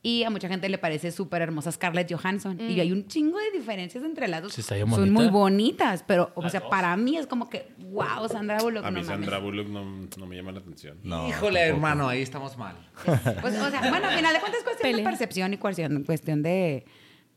Y 0.00 0.22
a 0.22 0.30
mucha 0.30 0.48
gente 0.48 0.68
le 0.68 0.78
parece 0.78 1.10
súper 1.10 1.42
hermosa 1.42 1.72
Scarlett 1.72 2.12
Johansson. 2.12 2.56
Y 2.60 2.78
hay 2.78 2.92
un 2.92 3.08
chingo 3.08 3.36
de 3.38 3.50
diferencias 3.50 4.04
entre 4.04 4.28
las 4.28 4.42
dos. 4.42 4.52
Sí, 4.52 4.60
está 4.60 4.76
bien 4.76 4.88
Son 4.88 5.00
bonita. 5.00 5.12
muy 5.20 5.26
bonitas, 5.28 6.04
pero, 6.06 6.30
o 6.36 6.48
sea, 6.48 6.68
para 6.68 6.96
mí 6.96 7.16
es 7.16 7.26
como 7.26 7.50
que, 7.50 7.72
wow, 7.78 8.28
Sandra 8.28 8.58
Bullock. 8.62 8.84
A 8.84 8.90
no 8.92 9.00
mí 9.00 9.04
mames. 9.04 9.06
Sandra 9.26 9.38
Bullock 9.38 9.66
no, 9.68 9.84
no 10.16 10.26
me 10.26 10.36
llama 10.36 10.52
la 10.52 10.60
atención. 10.60 10.98
No, 11.02 11.28
Híjole, 11.28 11.60
tampoco. 11.60 11.76
hermano, 11.86 12.08
ahí 12.08 12.22
estamos 12.22 12.56
mal. 12.56 12.76
Pues, 13.04 13.58
o 13.58 13.70
sea, 13.70 13.80
bueno, 13.90 14.06
al 14.08 14.16
final 14.16 14.32
de 14.34 14.40
cuentas 14.40 14.58
es 14.60 14.64
cuestión 14.64 14.96
de 14.96 15.02
percepción 15.02 15.52
y 15.54 15.56
cuestión, 15.56 16.04
cuestión 16.04 16.42
de, 16.44 16.84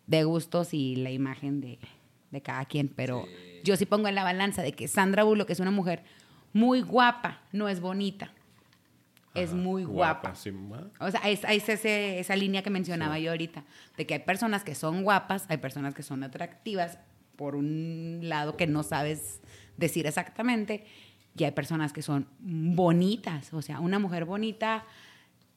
de 0.05 0.23
gustos 0.23 0.75
y 0.75 0.97
la 0.97 1.09
imagen 1.09 1.61
de, 1.61 1.79
de 2.29 2.41
cada 2.41 2.65
quien. 2.65 2.89
Pero 2.89 3.25
yo 3.63 3.75
sí 3.75 3.87
pongo 3.87 4.07
en 4.07 4.13
la 4.13 4.23
balanza 4.23 4.61
de 4.61 4.73
que 4.73 4.87
Sandra 4.87 5.23
Bullock 5.23 5.49
es 5.49 5.59
una 5.59 5.71
mujer 5.71 6.03
muy 6.53 6.81
guapa, 6.81 7.41
no 7.53 7.69
es 7.69 7.81
bonita. 7.81 8.31
Es 9.33 9.53
muy 9.53 9.83
guapa. 9.85 10.35
sí. 10.35 10.51
O 10.99 11.09
sea, 11.11 11.21
es, 11.29 11.43
es 11.45 11.69
ese- 11.69 12.19
esa 12.19 12.35
línea 12.35 12.61
que 12.63 12.69
mencionaba 12.69 13.17
yo 13.19 13.31
ahorita, 13.31 13.63
de 13.97 14.05
que 14.05 14.15
hay 14.15 14.19
personas 14.21 14.63
que 14.63 14.75
son 14.75 15.03
guapas, 15.03 15.45
hay 15.49 15.57
personas 15.57 15.93
que 15.95 16.03
son 16.03 16.23
atractivas 16.23 16.97
por 17.37 17.55
un 17.55 18.19
lado 18.23 18.57
que 18.57 18.67
no 18.67 18.83
sabes 18.83 19.41
decir 19.77 20.05
exactamente, 20.05 20.85
y 21.37 21.45
hay 21.45 21.51
personas 21.51 21.93
que 21.93 22.01
son 22.01 22.27
bonitas. 22.39 23.53
O 23.53 23.61
sea, 23.61 23.79
una 23.79 23.99
mujer 23.99 24.25
bonita, 24.25 24.83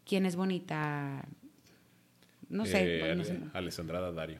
¿quién 0.06 0.24
es 0.24 0.36
bonita? 0.36 1.24
No 2.48 2.64
sé. 2.66 3.00
Eh, 3.00 3.14
no 3.16 3.22
Ale- 3.22 3.24
sé. 3.24 3.40
Alessandra 3.54 4.00
Daddario. 4.00 4.38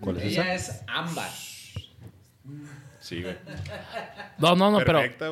¿Cuál 0.00 0.16
es 0.18 0.24
Ella 0.24 0.52
esa? 0.54 0.72
es 0.72 0.84
ámbar. 0.88 1.30
Sí, 3.00 3.22
güey. 3.22 3.36
No, 4.38 4.56
no, 4.56 4.70
no, 4.72 4.78
pero 4.78 4.98
Perfecta, 4.98 5.28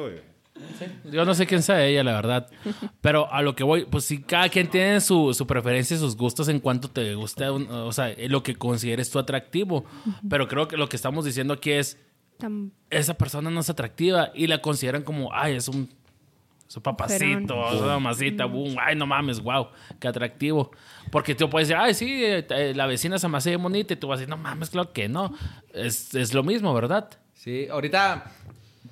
güey. 0.54 1.12
yo 1.14 1.24
no 1.24 1.34
sé 1.34 1.46
quién 1.46 1.62
sea 1.62 1.84
ella, 1.84 2.02
la 2.04 2.12
verdad. 2.12 2.48
Pero 3.00 3.32
a 3.32 3.42
lo 3.42 3.54
que 3.54 3.64
voy, 3.64 3.84
pues 3.84 4.04
sí, 4.04 4.22
cada 4.22 4.48
quien 4.48 4.68
tiene 4.68 5.00
su, 5.00 5.34
su 5.34 5.46
preferencia 5.46 5.96
y 5.96 5.98
sus 6.00 6.16
gustos 6.16 6.48
en 6.48 6.60
cuanto 6.60 6.88
te 6.88 7.14
gusta, 7.14 7.50
un- 7.52 7.68
o 7.70 7.92
sea, 7.92 8.14
lo 8.28 8.42
que 8.42 8.54
consideres 8.54 9.10
tú 9.10 9.18
atractivo. 9.18 9.84
Pero 10.28 10.48
creo 10.48 10.68
que 10.68 10.76
lo 10.76 10.88
que 10.88 10.96
estamos 10.96 11.24
diciendo 11.24 11.54
aquí 11.54 11.72
es, 11.72 11.98
esa 12.90 13.14
persona 13.14 13.50
no 13.50 13.60
es 13.60 13.70
atractiva 13.70 14.30
y 14.34 14.46
la 14.46 14.60
consideran 14.60 15.02
como, 15.02 15.32
ay, 15.32 15.54
es 15.56 15.68
un, 15.68 15.88
es 16.68 16.76
un 16.76 16.82
papacito, 16.82 17.68
es 17.72 17.80
una 17.80 17.94
mamacita, 17.94 18.44
boom, 18.46 18.76
ay, 18.80 18.96
no 18.96 19.06
mames, 19.06 19.40
wow, 19.40 19.68
qué 20.00 20.08
atractivo. 20.08 20.70
Porque 21.12 21.34
tú 21.34 21.48
puedes 21.48 21.68
decir, 21.68 21.80
ay, 21.80 21.94
sí, 21.94 22.24
eh, 22.24 22.46
eh, 22.50 22.72
la 22.74 22.86
vecina 22.86 23.18
se 23.18 23.28
me 23.28 23.36
hace 23.38 23.54
bonita 23.56 23.94
y 23.94 23.96
tú 23.96 24.08
vas 24.08 24.16
a 24.16 24.20
decir, 24.20 24.30
no 24.30 24.36
mames, 24.36 24.70
claro 24.70 24.92
que 24.92 25.08
no. 25.08 25.32
Es, 25.72 26.14
es 26.14 26.34
lo 26.34 26.42
mismo, 26.42 26.72
¿verdad? 26.74 27.08
Sí, 27.34 27.68
ahorita 27.70 28.32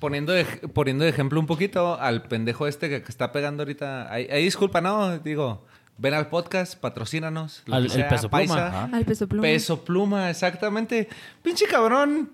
poniendo 0.03 0.33
de, 0.33 0.43
poniendo 0.73 1.05
de 1.05 1.09
ejemplo 1.11 1.39
un 1.39 1.45
poquito 1.47 1.97
al 1.97 2.23
pendejo 2.23 2.67
este 2.67 2.89
que, 2.89 3.01
que 3.03 3.09
está 3.09 3.31
pegando 3.31 3.63
ahorita. 3.63 4.11
Ahí, 4.11 4.27
ahí 4.29 4.43
disculpa, 4.43 4.81
no, 4.81 5.17
digo, 5.19 5.65
ven 5.97 6.13
al 6.13 6.27
podcast, 6.27 6.75
patrocínanos. 6.77 7.63
lo 7.67 7.75
Al- 7.75 7.83
que 7.83 7.87
el 7.87 7.93
sea, 7.93 8.09
Peso 8.09 8.29
Pluma, 8.29 8.37
Paisa. 8.45 8.67
ajá. 8.67 8.89
Al 8.97 9.05
peso 9.05 9.27
pluma. 9.29 9.41
Peso 9.43 9.85
pluma, 9.85 10.29
exactamente. 10.29 11.07
Pinche 11.41 11.65
cabrón. 11.67 12.31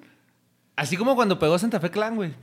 Así 0.75 0.97
como 0.97 1.13
cuando 1.15 1.37
pegó 1.37 1.59
Santa 1.59 1.79
Fe 1.79 1.91
Clan, 1.91 2.15
güey. 2.15 2.33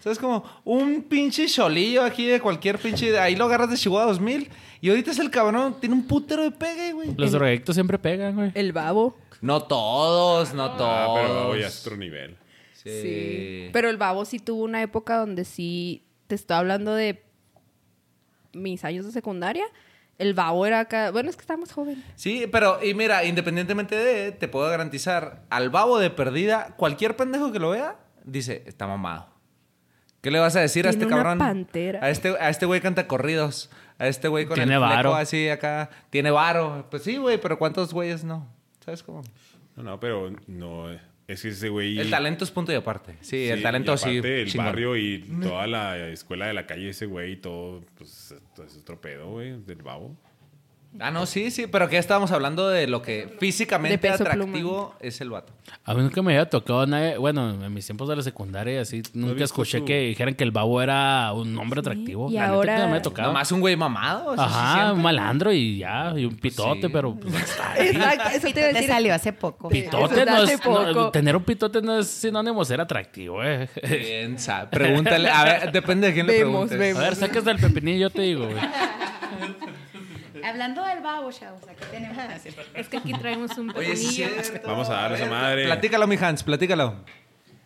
¿Sabes? 0.00 0.18
Como 0.18 0.42
un 0.64 1.02
pinche 1.02 1.46
cholillo 1.48 2.02
aquí 2.02 2.24
de 2.26 2.40
cualquier 2.40 2.78
pinche. 2.78 3.18
Ahí 3.18 3.36
lo 3.36 3.44
agarras 3.44 3.68
de 3.68 3.76
Chihuahua 3.76 4.06
2000. 4.06 4.48
Y 4.80 4.88
ahorita 4.88 5.10
es 5.10 5.18
el 5.18 5.30
cabrón. 5.30 5.76
Tiene 5.80 5.94
un 5.94 6.06
putero 6.06 6.44
de 6.44 6.50
pegue, 6.50 6.92
güey. 6.94 7.14
Los 7.14 7.30
drogadictos 7.32 7.74
siempre 7.76 7.98
pegan, 7.98 8.34
güey. 8.36 8.52
El 8.54 8.72
babo. 8.72 9.18
No 9.42 9.64
todos, 9.64 10.54
no 10.54 10.70
todos. 10.72 10.88
Ah, 10.90 11.12
pero 11.14 11.46
voy 11.48 11.62
a 11.62 11.68
otro 11.68 11.96
nivel. 11.98 12.36
Sí. 12.82 12.90
Sí. 13.02 13.70
Pero 13.72 13.88
el 13.88 13.96
babo 13.96 14.24
sí 14.24 14.38
tuvo 14.38 14.64
una 14.64 14.82
época 14.82 15.16
donde 15.16 15.44
sí. 15.44 16.04
Te 16.26 16.34
estoy 16.34 16.56
hablando 16.56 16.94
de 16.94 17.22
mis 18.52 18.84
años 18.84 19.04
de 19.06 19.12
secundaria. 19.12 19.64
El 20.18 20.34
babo 20.34 20.66
era 20.66 20.80
acá. 20.80 21.10
Bueno, 21.10 21.30
es 21.30 21.36
que 21.36 21.40
estábamos 21.42 21.72
jóvenes. 21.72 22.04
Sí, 22.16 22.46
pero, 22.50 22.82
y 22.84 22.94
mira, 22.94 23.24
independientemente 23.24 23.96
de, 23.96 24.32
te 24.32 24.46
puedo 24.48 24.68
garantizar, 24.68 25.42
al 25.50 25.70
babo 25.70 25.98
de 25.98 26.10
perdida, 26.10 26.74
cualquier 26.76 27.16
pendejo 27.16 27.50
que 27.50 27.58
lo 27.58 27.70
vea, 27.70 27.96
dice, 28.24 28.62
está 28.66 28.86
mamado. 28.86 29.28
¿Qué 30.20 30.30
le 30.30 30.38
vas 30.38 30.54
a 30.54 30.60
decir 30.60 30.86
a 30.86 30.90
este 30.90 31.06
una 31.06 31.16
cabrón? 31.16 31.38
pantera. 31.38 31.98
A 32.04 32.10
este, 32.10 32.28
a 32.38 32.48
este 32.50 32.66
güey 32.66 32.80
canta 32.80 33.08
corridos. 33.08 33.70
A 33.98 34.06
este 34.06 34.28
güey 34.28 34.46
con 34.46 34.54
Tiene 34.54 34.74
el 34.74 34.80
varo. 34.80 35.14
así 35.14 35.48
acá. 35.48 35.90
Tiene 36.10 36.30
varo. 36.30 36.86
Pues 36.90 37.02
sí, 37.02 37.16
güey, 37.16 37.40
pero 37.40 37.58
¿cuántos 37.58 37.92
güeyes 37.92 38.22
no? 38.22 38.46
¿Sabes 38.84 39.02
cómo? 39.02 39.22
No, 39.74 39.82
no, 39.82 39.98
pero 39.98 40.30
no. 40.46 40.86
Es 41.28 41.42
que 41.42 41.48
ese 41.48 41.68
güey. 41.68 41.98
El 41.98 42.10
talento 42.10 42.44
es 42.44 42.50
punto 42.50 42.72
y 42.72 42.74
aparte. 42.74 43.16
Sí, 43.20 43.44
Sí, 43.44 43.48
el 43.48 43.62
talento 43.62 43.96
sí. 43.96 44.20
El 44.22 44.48
chingón. 44.48 44.66
barrio 44.66 44.96
y 44.96 45.20
toda 45.40 45.66
la 45.66 46.08
escuela 46.08 46.46
de 46.46 46.54
la 46.54 46.66
calle, 46.66 46.90
ese 46.90 47.06
güey 47.06 47.32
y 47.32 47.36
todo, 47.36 47.84
pues 47.96 48.34
todo 48.54 48.66
es 48.66 48.76
otro 48.76 49.00
pedo, 49.00 49.30
güey, 49.30 49.62
del 49.62 49.82
babo. 49.82 50.16
Ah, 51.00 51.10
no, 51.10 51.24
sí, 51.24 51.50
sí, 51.50 51.66
pero 51.66 51.88
que 51.88 51.94
ya 51.94 52.00
estábamos 52.00 52.32
hablando 52.32 52.68
de 52.68 52.86
lo 52.86 53.00
que 53.00 53.34
físicamente 53.40 53.96
Peso 53.96 54.22
atractivo 54.24 54.94
es 55.00 55.20
el 55.22 55.30
vato. 55.30 55.52
A 55.84 55.94
mí 55.94 56.02
nunca 56.02 56.20
me 56.20 56.34
había 56.34 56.50
tocado 56.50 56.86
nadie, 56.86 57.16
bueno, 57.16 57.64
en 57.64 57.72
mis 57.72 57.86
tiempos 57.86 58.08
de 58.10 58.16
la 58.16 58.22
secundaria, 58.22 58.82
así, 58.82 59.02
nunca 59.14 59.42
escuché 59.42 59.84
que 59.86 60.00
dijeran 60.00 60.34
que 60.34 60.44
el 60.44 60.50
babo 60.50 60.82
era 60.82 61.32
un 61.32 61.56
hombre 61.56 61.80
atractivo. 61.80 62.28
y 62.30 62.34
La 62.34 62.42
neta 62.42 62.52
ahora- 62.54 62.76
que 62.76 62.82
no 62.82 62.88
me 62.88 62.96
ha 62.98 63.02
tocado. 63.02 63.28
Nomás 63.28 63.50
un 63.52 63.60
güey 63.60 63.74
mamado. 63.74 64.34
sí 64.34 64.40
Ajá, 64.42 64.92
un 64.92 65.00
malandro 65.00 65.50
y 65.52 65.78
ya, 65.78 66.12
y 66.14 66.26
un 66.26 66.36
pitote, 66.36 66.82
Sí. 66.88 66.92
pero 66.92 67.14
pues, 67.14 67.34
Exacto, 67.78 68.28
eso 68.34 68.48
te 68.52 68.60
iba 68.60 68.68
a 68.68 68.72
Te 68.72 68.72
decir. 68.74 68.88
salió 68.90 69.14
hace 69.14 69.32
poco. 69.32 69.68
pitote 69.70 70.26
no 70.26 70.36
hace 70.36 70.54
es, 70.54 70.60
no, 70.66 71.10
tener 71.10 71.36
un 71.36 71.44
pitote 71.44 71.80
no 71.80 71.98
es 71.98 72.06
sinónimo 72.08 72.60
de 72.60 72.66
ser 72.66 72.80
atractivo, 72.82 73.42
eh. 73.42 73.66
Bien, 73.88 74.38
sabe. 74.38 74.68
Pregúntale. 74.68 75.30
A 75.30 75.44
ver, 75.44 75.72
depende 75.72 76.08
de 76.08 76.12
quién 76.12 76.26
le 76.26 76.34
Vemos, 76.34 76.68
preguntes. 76.68 76.78
vemos. 76.78 77.00
A 77.00 77.04
ver, 77.04 77.16
sacas 77.16 77.44
del 77.46 77.56
pepinillo, 77.58 78.08
yo 78.08 78.10
te 78.10 78.22
digo, 78.22 78.44
güey. 78.46 78.56
Hablando 80.48 80.84
del 80.84 81.00
babo, 81.00 81.30
chavos, 81.32 81.62
aquí 81.68 81.84
tenemos. 81.90 82.16
Es 82.74 82.88
que 82.88 82.96
aquí 82.98 83.12
traemos 83.14 83.56
un 83.58 83.72
pepinillo. 83.72 84.26
Vamos 84.66 84.88
a 84.88 84.94
darle 84.94 85.16
esa 85.18 85.26
madre. 85.26 85.64
Platícalo, 85.66 86.06
mi 86.06 86.16
Hans, 86.16 86.42
platícalo. 86.42 87.04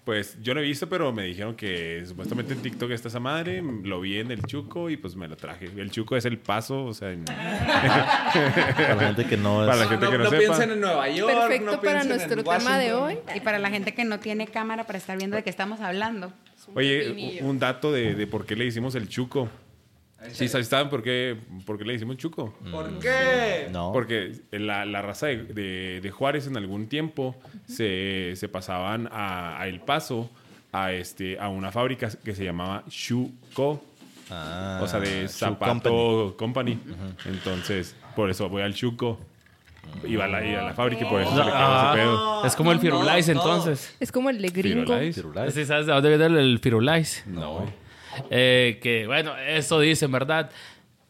Pues 0.05 0.41
yo 0.41 0.55
no 0.55 0.61
he 0.61 0.63
visto, 0.63 0.89
pero 0.89 1.13
me 1.13 1.25
dijeron 1.25 1.57
que 1.57 2.05
supuestamente 2.07 2.53
en 2.53 2.63
TikTok 2.63 2.93
está 2.93 3.09
esa 3.09 3.19
madre. 3.19 3.61
Lo 3.83 4.01
vi 4.01 4.19
en 4.21 4.31
el 4.31 4.41
Chuco 4.45 4.89
y 4.89 4.97
pues 4.97 5.17
me 5.17 5.27
lo 5.27 5.37
traje. 5.37 5.65
El 5.77 5.91
Chuco 5.91 6.17
es 6.17 6.25
el 6.27 6.39
paso, 6.39 6.85
o 6.85 6.95
sea, 6.95 7.11
en- 7.11 7.25
Para 7.25 8.95
la 8.95 9.01
gente 9.01 9.25
que 9.27 9.37
no 9.37 9.63
es. 9.63 9.67
Para 9.69 9.81
la 9.85 9.89
gente 9.89 10.07
que 10.09 10.19
no 10.19 10.25
sepa. 10.27 10.39
piensen 10.39 10.71
en 10.71 10.81
Nueva 10.81 11.09
York. 11.09 11.33
Perfecto 11.35 11.73
no 11.73 11.81
para 11.81 12.05
nuestro 12.05 12.39
en 12.39 12.45
tema 12.45 12.79
de 12.79 12.93
hoy. 12.93 13.19
Y 13.35 13.41
para 13.41 13.59
la 13.59 13.69
gente 13.71 13.95
que 13.95 14.05
no 14.05 14.21
tiene 14.21 14.47
cámara 14.47 14.85
para 14.85 14.97
estar 14.99 15.19
viendo 15.19 15.37
de 15.37 15.43
qué 15.43 15.51
estamos 15.51 15.81
hablando. 15.81 16.33
Oye, 16.75 17.41
un 17.43 17.59
dato 17.59 17.91
de, 17.91 18.15
de 18.15 18.27
por 18.29 18.47
qué 18.47 18.55
le 18.55 18.65
hicimos 18.65 18.95
el 18.95 19.09
Chuco. 19.09 19.49
Sí, 20.33 20.49
¿saben 20.49 20.89
por 20.89 21.03
qué, 21.03 21.37
por 21.65 21.79
qué 21.79 21.85
le 21.85 21.95
hicimos 21.95 22.17
Chuco? 22.17 22.55
¿Por 22.71 22.99
qué? 22.99 23.69
No. 23.73 23.93
Porque 23.93 24.33
la, 24.53 24.85
la 24.85 25.03
raza 25.03 25.27
de, 25.27 25.45
de- 25.45 26.01
de 26.03 26.11
Juárez 26.11 26.47
en 26.47 26.57
algún 26.57 26.87
tiempo 26.89 27.37
se, 27.67 28.33
se 28.37 28.49
pasaban 28.49 29.09
a, 29.13 29.61
a 29.61 29.69
El 29.69 29.81
Paso 29.81 30.31
a, 30.73 30.93
este, 30.93 31.39
a 31.39 31.49
una 31.49 31.73
fábrica 31.73 32.09
que 32.25 32.35
se 32.35 32.45
llamaba 32.45 32.85
Chuco. 32.89 33.83
Ah, 34.31 34.81
o 34.83 34.87
sea, 34.89 34.99
de 35.01 35.29
zapato 35.29 36.35
company. 36.37 36.79
Entonces, 37.27 37.95
por 38.17 38.29
eso 38.31 38.49
voy 38.49 38.63
al 38.63 38.75
Chuco. 38.75 39.19
Iba 40.05 40.25
a 40.25 40.29
la, 40.29 40.45
iba 40.45 40.61
a 40.63 40.65
la 40.65 40.75
fábrica 40.75 41.03
y 41.07 41.09
por 41.09 41.21
eso 41.23 41.31
se 41.31 41.37
le 41.37 41.51
Ah, 41.55 41.93
ese 41.95 42.03
pedo. 42.03 42.45
es 42.45 42.57
como 42.57 42.73
el 42.73 42.81
Firulais, 42.81 43.29
no, 43.29 43.35
no. 43.35 43.41
entonces. 43.43 43.95
Es 44.01 44.11
como 44.11 44.31
el 44.31 44.43
de 44.43 44.49
gringo. 44.49 44.99
¿Sí 45.53 45.65
sabes 45.65 45.87
de 45.87 45.93
dónde 45.93 46.09
viene 46.09 46.27
el, 46.27 46.37
el 46.39 46.59
Firulais? 46.59 47.23
No. 47.27 47.65
Eh, 48.31 48.79
que, 48.83 49.07
bueno, 49.07 49.37
eso 49.37 49.81
dicen, 49.81 50.11
¿verdad? 50.13 50.51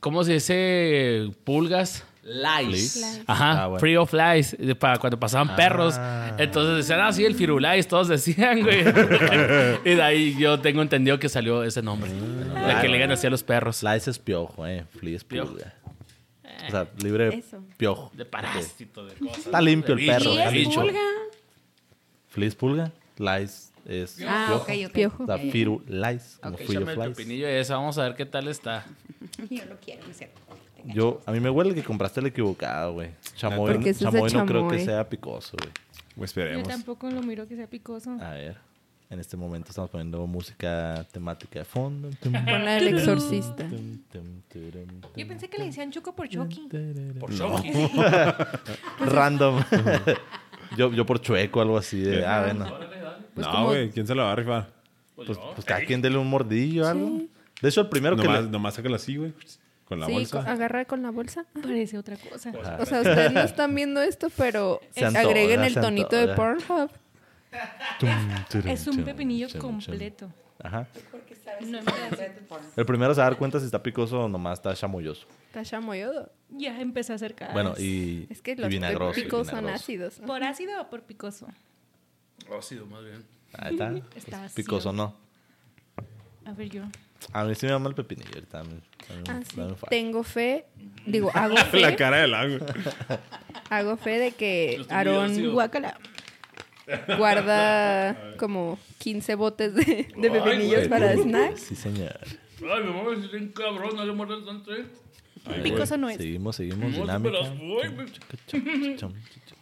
¿Cómo 0.01 0.25
se 0.25 0.35
dice 0.35 1.31
pulgas? 1.45 2.05
Lies. 2.23 3.23
Ajá, 3.29 3.63
Ah, 3.63 3.67
bueno. 3.69 3.79
free 3.81 3.97
of 3.97 4.13
lies, 4.13 4.57
de- 4.59 4.75
para 4.75 4.99
cuando 4.99 5.19
pasaban 5.19 5.55
perros. 5.55 5.95
Entonces 6.39 6.77
decían, 6.79 7.01
ah, 7.01 7.13
sí, 7.13 7.25
el 7.25 7.37
firulais, 7.37 7.87
todos 7.87 8.09
decían, 8.09 8.63
güey. 8.63 8.81
y 9.85 9.95
de 9.95 10.03
ahí 10.03 10.37
yo 10.37 10.59
tengo 10.61 10.83
entendido 10.83 11.19
que 11.21 11.29
salió 11.29 11.63
ese 11.63 11.83
nombre. 11.83 12.11
de 12.11 12.81
que 12.81 12.89
le 12.89 12.99
ganan 12.99 13.13
así 13.13 13.27
a 13.29 13.31
los 13.31 13.45
perros. 13.45 13.77
Slice 13.77 14.11
es 14.11 14.19
piojo, 14.19 14.67
eh. 14.67 14.85
Flea 14.99 15.17
es 15.17 15.23
Piojo. 15.25 15.53
pulga. 15.53 15.73
O 16.67 16.71
sea, 16.71 16.89
libre 17.01 17.31
de 17.31 17.45
piojo. 17.77 18.11
De 18.13 18.25
parásito, 18.25 19.07
de 19.07 19.15
cosas. 19.15 19.39
Está 19.47 19.61
limpio 19.61 19.95
el 19.95 20.05
perro. 20.07 20.31
bicho, 20.31 20.35
¿Y 20.35 20.39
está 20.39 20.51
es 20.57 20.75
pulga? 20.75 21.01
Flea 22.29 22.49
es 22.49 22.55
pulga. 22.57 22.93
Lice 23.19 23.69
es 23.87 24.19
Ah, 24.27 24.47
piojo. 24.49 24.63
ok, 24.63 24.71
ok. 24.87 24.93
Piojo. 24.93 25.27
Sea, 25.27 25.39
firu 25.39 25.83
lice, 25.87 26.39
como 26.41 26.55
Ok. 26.57 26.63
free 26.63 26.77
Échame 26.77 26.83
of 26.85 26.89
el 26.91 26.97
lice. 26.99 27.11
pepinillo 27.11 27.49
ese, 27.49 27.73
vamos 27.73 27.99
a 27.99 28.03
ver 28.05 28.15
qué 28.15 28.27
tal 28.27 28.49
está. 28.49 28.85
Yo 29.51 29.65
lo 29.67 29.77
quiero, 29.79 30.05
no 30.05 30.11
es 30.11 30.17
cierto. 30.19 30.41
Yo, 30.85 31.21
a 31.27 31.33
mí 31.33 31.41
me 31.41 31.51
huele 31.51 31.75
que 31.75 31.83
compraste 31.83 32.21
el 32.21 32.27
equivocado, 32.27 32.93
güey. 32.93 33.11
Chamoy, 33.35 33.93
chamoy 33.95 34.31
no 34.33 34.47
creo 34.47 34.69
que 34.69 34.85
sea 34.85 35.09
picoso, 35.09 35.57
güey. 35.61 35.73
Yo 36.17 36.25
esperemos. 36.25 36.69
tampoco 36.69 37.11
lo 37.11 37.23
miro 37.23 37.47
que 37.49 37.57
sea 37.57 37.67
picoso. 37.67 38.11
A 38.21 38.31
ver. 38.31 38.57
En 39.09 39.21
este 39.21 39.37
momento 39.37 39.69
estamos 39.71 39.89
poniendo 39.91 40.27
música 40.27 41.07
temática 41.13 41.61
de 41.61 41.65
fondo. 41.65 42.11
Con 42.23 42.33
la 42.33 42.75
del 42.75 42.89
exorcista. 42.89 43.65
Yo 45.17 45.29
pensé 45.29 45.49
que 45.49 45.59
le 45.59 45.67
decían 45.67 45.91
Chuco 45.93 46.15
por 46.15 46.29
Chucky. 46.29 46.69
Por 47.21 47.33
Shoki. 47.33 47.71
Random. 49.01 49.63
yo, 50.77 50.93
yo 50.93 51.07
por 51.07 51.21
chueco, 51.21 51.61
algo 51.61 51.79
así 51.79 52.01
de. 52.01 52.25
Ah, 52.27 52.43
bueno. 52.45 52.67
Pues 53.37 53.47
no, 53.47 53.53
como- 53.53 53.67
güey, 53.67 53.91
¿quién 53.91 54.07
se 54.07 54.15
la 54.17 54.25
va 54.25 54.33
a 54.33 54.37
rifar? 54.37 54.67
Pues, 55.15 55.39
pues 55.55 55.65
cada 55.65 55.81
quien 55.83 56.03
dele 56.03 56.19
un 56.19 56.29
mordillo 56.29 56.85
o 56.85 56.89
algo. 56.89 57.21
De 57.63 57.69
hecho, 57.69 57.83
el 57.83 57.89
primero 57.89 58.17
que 58.17 58.25
Nomás, 58.25 58.45
le- 58.45 58.51
nomás 58.51 58.75
sácalo 58.75 58.97
así, 58.97 59.17
güey. 59.17 59.33
Con 59.85 60.01
la 60.01 60.07
sí, 60.07 60.13
bolsa. 60.13 60.43
co- 60.45 60.51
agarra 60.51 60.85
con 60.85 61.03
la 61.03 61.11
bolsa. 61.11 61.45
Parece 61.63 61.97
otra 61.97 62.17
cosa. 62.17 62.51
Ajá. 62.51 62.79
O 62.81 62.87
sea, 62.87 62.99
ustedes 62.99 63.33
no 63.33 63.41
están 63.41 63.73
viendo 63.75 64.03
esto, 64.03 64.29
pero 64.37 64.81
Se 64.91 65.05
antoja, 65.05 65.25
agreguen 65.27 65.63
el 65.63 65.75
tonito 65.75 66.17
de. 66.17 66.35
Pornhub. 66.35 66.91
Es 68.67 68.87
un 68.87 69.05
pepinillo 69.05 69.47
completo. 69.59 70.31
Ajá. 70.63 70.89
No 71.61 71.79
en 71.79 71.85
pedacitos. 71.85 72.59
El 72.77 72.85
primero 72.87 73.15
se 73.15 73.21
va 73.21 73.27
a 73.29 73.31
dar 73.31 73.39
cuenta 73.39 73.61
si 73.61 73.67
está 73.67 73.83
picoso 73.83 74.25
o 74.25 74.29
nomás 74.29 74.59
está 74.59 74.75
chamoyoso. 74.75 75.27
Está 75.47 75.63
chamoyudo. 75.63 76.31
Ya 76.51 76.81
empecé 76.81 77.13
a 77.13 77.17
acercar. 77.17 77.53
Bueno, 77.53 77.75
y, 77.79 78.27
Es 78.29 78.43
que 78.43 78.53
y 78.53 78.57
los 78.57 78.73
y 78.73 79.23
picos 79.23 79.47
son 79.49 79.69
ácidos. 79.69 80.21
¿Por 80.27 80.43
ácido 80.43 80.83
o 80.83 80.91
por 80.91 81.03
picoso? 81.03 81.47
Ácido, 82.59 82.87
más 82.87 83.03
bien. 83.05 83.25
Ahí 83.55 83.73
está. 83.75 83.93
Está 84.17 84.39
Pues, 84.41 84.53
picoso 84.53 84.93
no. 84.93 85.15
A 86.45 86.53
ver 86.53 86.69
yo. 86.69 86.83
A 87.33 87.45
mí 87.45 87.55
sí 87.55 87.67
me 87.67 87.73
llama 87.73 87.89
el 87.89 87.95
pepinillo. 87.95 88.31
Ahorita 88.35 88.59
dame- 88.59 88.81
dame 89.09 89.21
un- 89.23 89.31
Ah, 89.31 89.41
sí. 89.49 89.61
Tengo 89.89 90.23
fe, 90.23 90.67
digo, 91.07 91.31
hago 91.35 91.55
La 91.55 91.65
fe, 91.65 91.97
cara 91.97 92.19
del 92.19 92.35
agua. 92.35 92.59
hago 93.71 93.97
fe 93.97 94.19
de 94.19 94.33
que 94.33 94.85
Aarón 94.91 95.33
ácido. 95.33 95.53
guácala, 95.53 95.99
guarda 97.19 98.35
como 98.39 98.79
15 98.99 99.35
botes 99.35 99.75
de, 99.75 100.09
de 100.17 100.31
pepinillos 100.31 100.87
güey. 100.87 100.89
para 100.89 101.15
snacks. 101.17 101.61
Sí, 101.63 101.75
señor. 101.75 102.19
Ay, 102.61 102.85
mi 102.85 102.93
mamá 102.93 103.11
es 103.13 103.33
un 103.33 103.49
cabrón, 103.49 103.97
no 103.97 104.05
le 104.05 104.13
muerdas 104.13 104.45
tanto, 104.45 104.75
eh. 104.75 104.87
Picoso 105.63 105.97
no 105.97 106.09
es. 106.09 106.17
Seguimos, 106.17 106.57
seguimos. 106.57 106.91
No, 106.93 106.99
Dinámica. 107.03 107.31
me 107.31 107.41
las 107.41 107.59
voy, 107.59 107.89
güey. 107.89 108.09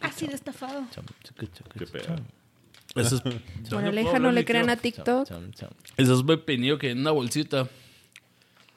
Ácido 0.01 0.33
estafado. 0.35 0.85
Qué 1.79 1.87
pedo. 1.87 2.17
Eso 2.95 3.17
es, 3.17 3.23
Moraleja, 3.73 4.19
no 4.19 4.31
le 4.33 4.45
crean 4.45 4.71
a 4.71 4.77
TikTok. 4.77 5.29
eso 5.97 6.15
es 6.15 6.23
pepinillo 6.23 6.79
que 6.79 6.91
en 6.91 7.01
una 7.01 7.11
bolsita. 7.11 7.69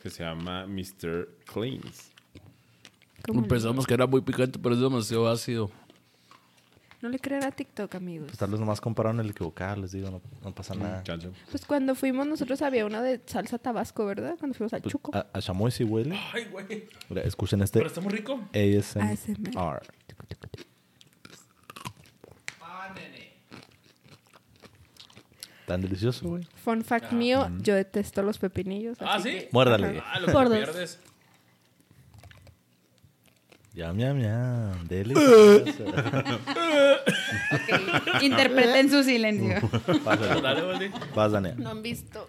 Que 0.02 0.10
se 0.10 0.24
llama 0.24 0.66
Mr. 0.68 1.28
Cleans. 1.52 2.12
¿Cómo 3.26 3.42
le- 3.42 3.48
Pensamos 3.48 3.86
que 3.86 3.94
era 3.94 4.08
muy 4.08 4.22
picante, 4.22 4.58
pero 4.60 4.76
es 4.76 4.82
demasiado 4.82 5.28
ácido. 5.28 5.70
No 7.02 7.10
le 7.10 7.20
crean 7.20 7.44
a 7.44 7.52
TikTok, 7.52 7.94
amigos. 7.94 8.26
Pues 8.28 8.40
tal 8.40 8.50
vez 8.50 8.60
nomás 8.60 8.82
compraron 8.82 9.20
el 9.20 9.30
equivocado, 9.30 9.82
les 9.82 9.92
digo, 9.92 10.10
no, 10.10 10.20
no 10.44 10.56
pasa 10.56 10.74
nada. 10.74 11.04
Chancho. 11.04 11.32
Pues 11.52 11.64
cuando 11.66 11.94
fuimos 11.94 12.26
nosotros 12.26 12.62
había 12.64 12.86
uno 12.88 13.04
de 13.04 13.22
salsa 13.28 13.60
tabasco, 13.60 14.04
¿verdad? 14.06 14.36
Cuando 14.40 14.58
fuimos 14.58 14.74
al 14.74 14.82
Pues, 14.82 14.94
Chuco. 14.94 15.16
a, 15.16 15.28
a 15.32 15.40
chamoy 15.42 15.70
sí 15.72 15.84
huele. 15.84 16.18
Ay, 16.34 16.46
güey. 16.46 16.88
Mira, 17.10 17.22
escuchen 17.22 17.62
este 17.62 17.80
Pero 17.80 17.88
está 17.90 18.02
muy 18.02 18.12
rico. 18.14 18.40
ASMR. 18.52 19.82
Tan 25.68 25.82
delicioso, 25.82 26.26
güey. 26.30 26.48
Fun 26.64 26.82
fact 26.84 27.12
mío, 27.12 27.50
yo 27.60 27.76
detesto 27.76 28.24
los 28.24 28.38
pepinillos. 28.40 28.98
Ah, 29.02 29.16
así 29.16 29.30
¿sí? 29.30 29.36
que- 29.40 29.50
Muérdale. 29.52 30.02
Ah, 30.04 30.20
lo 30.22 30.28
que 30.28 30.32
Por 30.32 30.48
dos. 30.48 30.58
pierdes. 30.58 31.00
Yam, 33.76 33.98
yam, 34.00 34.20
yam. 34.20 34.88
Delicioso. 34.88 35.84
Ok, 37.52 38.22
Interpreten 38.24 38.90
su 38.90 39.04
silencio. 39.04 39.70
Dani. 40.06 40.42
Dale. 40.42 40.92
Vas, 41.14 41.32
Daniel. 41.34 41.56
No 41.62 41.70
han 41.72 41.84
visto. 41.84 42.28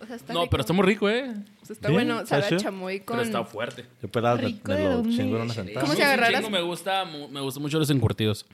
O 0.00 0.06
sea, 0.06 0.16
está 0.16 0.32
No, 0.32 0.40
rico. 0.42 0.50
pero 0.50 0.60
está 0.60 0.72
muy 0.72 0.84
rico, 0.86 1.08
eh. 1.08 1.30
O 1.62 1.66
sea, 1.66 1.74
está 1.74 1.88
¿Sí? 1.88 1.94
bueno. 1.94 2.24
Sabe 2.26 2.44
a 2.44 2.56
chamoy 2.56 3.00
con... 3.00 3.16
Pero 3.16 3.26
está 3.26 3.44
fuerte. 3.44 3.86
Yo 4.02 4.08
pelado 4.08 4.36
me, 4.36 4.42
Rico 4.44 4.68
me 4.72 4.74
de 4.78 4.84
lo 4.84 5.02
chingo 5.02 5.36
en 5.36 5.42
una 5.42 5.54
sentada. 5.54 5.80
¿Cómo 5.80 5.94
se 5.94 6.04
agarraras? 6.04 6.48
Me 6.50 6.60
gusta, 6.62 7.04
me 7.04 7.40
gustan 7.40 7.62
mucho 7.62 7.78
los 7.78 7.90
encurtidos. 7.90 8.46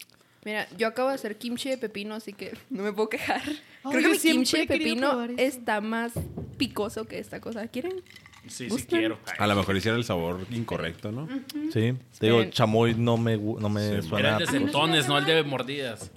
Mira, 0.47 0.69
yo 0.79 0.87
acabo 0.87 1.09
de 1.09 1.17
hacer 1.17 1.39
kimchi 1.39 1.71
de 1.71 1.77
pepino, 1.77 2.15
así 2.15 2.33
que 2.33 2.57
no 2.71 2.85
me 2.85 2.93
puedo 2.93 3.09
quejar. 3.09 3.43
Creo 3.83 4.01
que 4.01 4.09
mi 4.11 4.17
kimchi 4.19 4.59
de 4.59 4.67
pepino 4.69 5.25
está 5.37 5.81
más 5.81 6.13
picoso 6.57 7.05
que 7.07 7.19
esta 7.19 7.41
cosa. 7.41 7.67
¿Quieren? 7.67 8.01
Sí, 8.47 8.71
sí 8.71 8.85
quiero. 8.89 9.19
Ay, 9.27 9.35
A 9.41 9.47
lo 9.49 9.57
mejor 9.57 9.77
hiciera 9.77 9.97
el 9.97 10.05
sabor 10.05 10.47
incorrecto, 10.53 11.11
¿no? 11.11 11.27
Sí, 11.73 11.95
te 12.21 12.27
digo, 12.27 12.45
chamoy 12.45 12.95
no 12.95 13.17
me, 13.17 13.37
no 13.37 13.69
me 13.69 13.81
Sí, 13.81 13.93
Era 13.95 14.03
suena. 14.03 14.33
el 14.37 14.39
de 14.39 14.47
centones, 14.47 15.09
no 15.09 15.19
el 15.19 15.25
de 15.25 15.43
mordidas. 15.43 16.13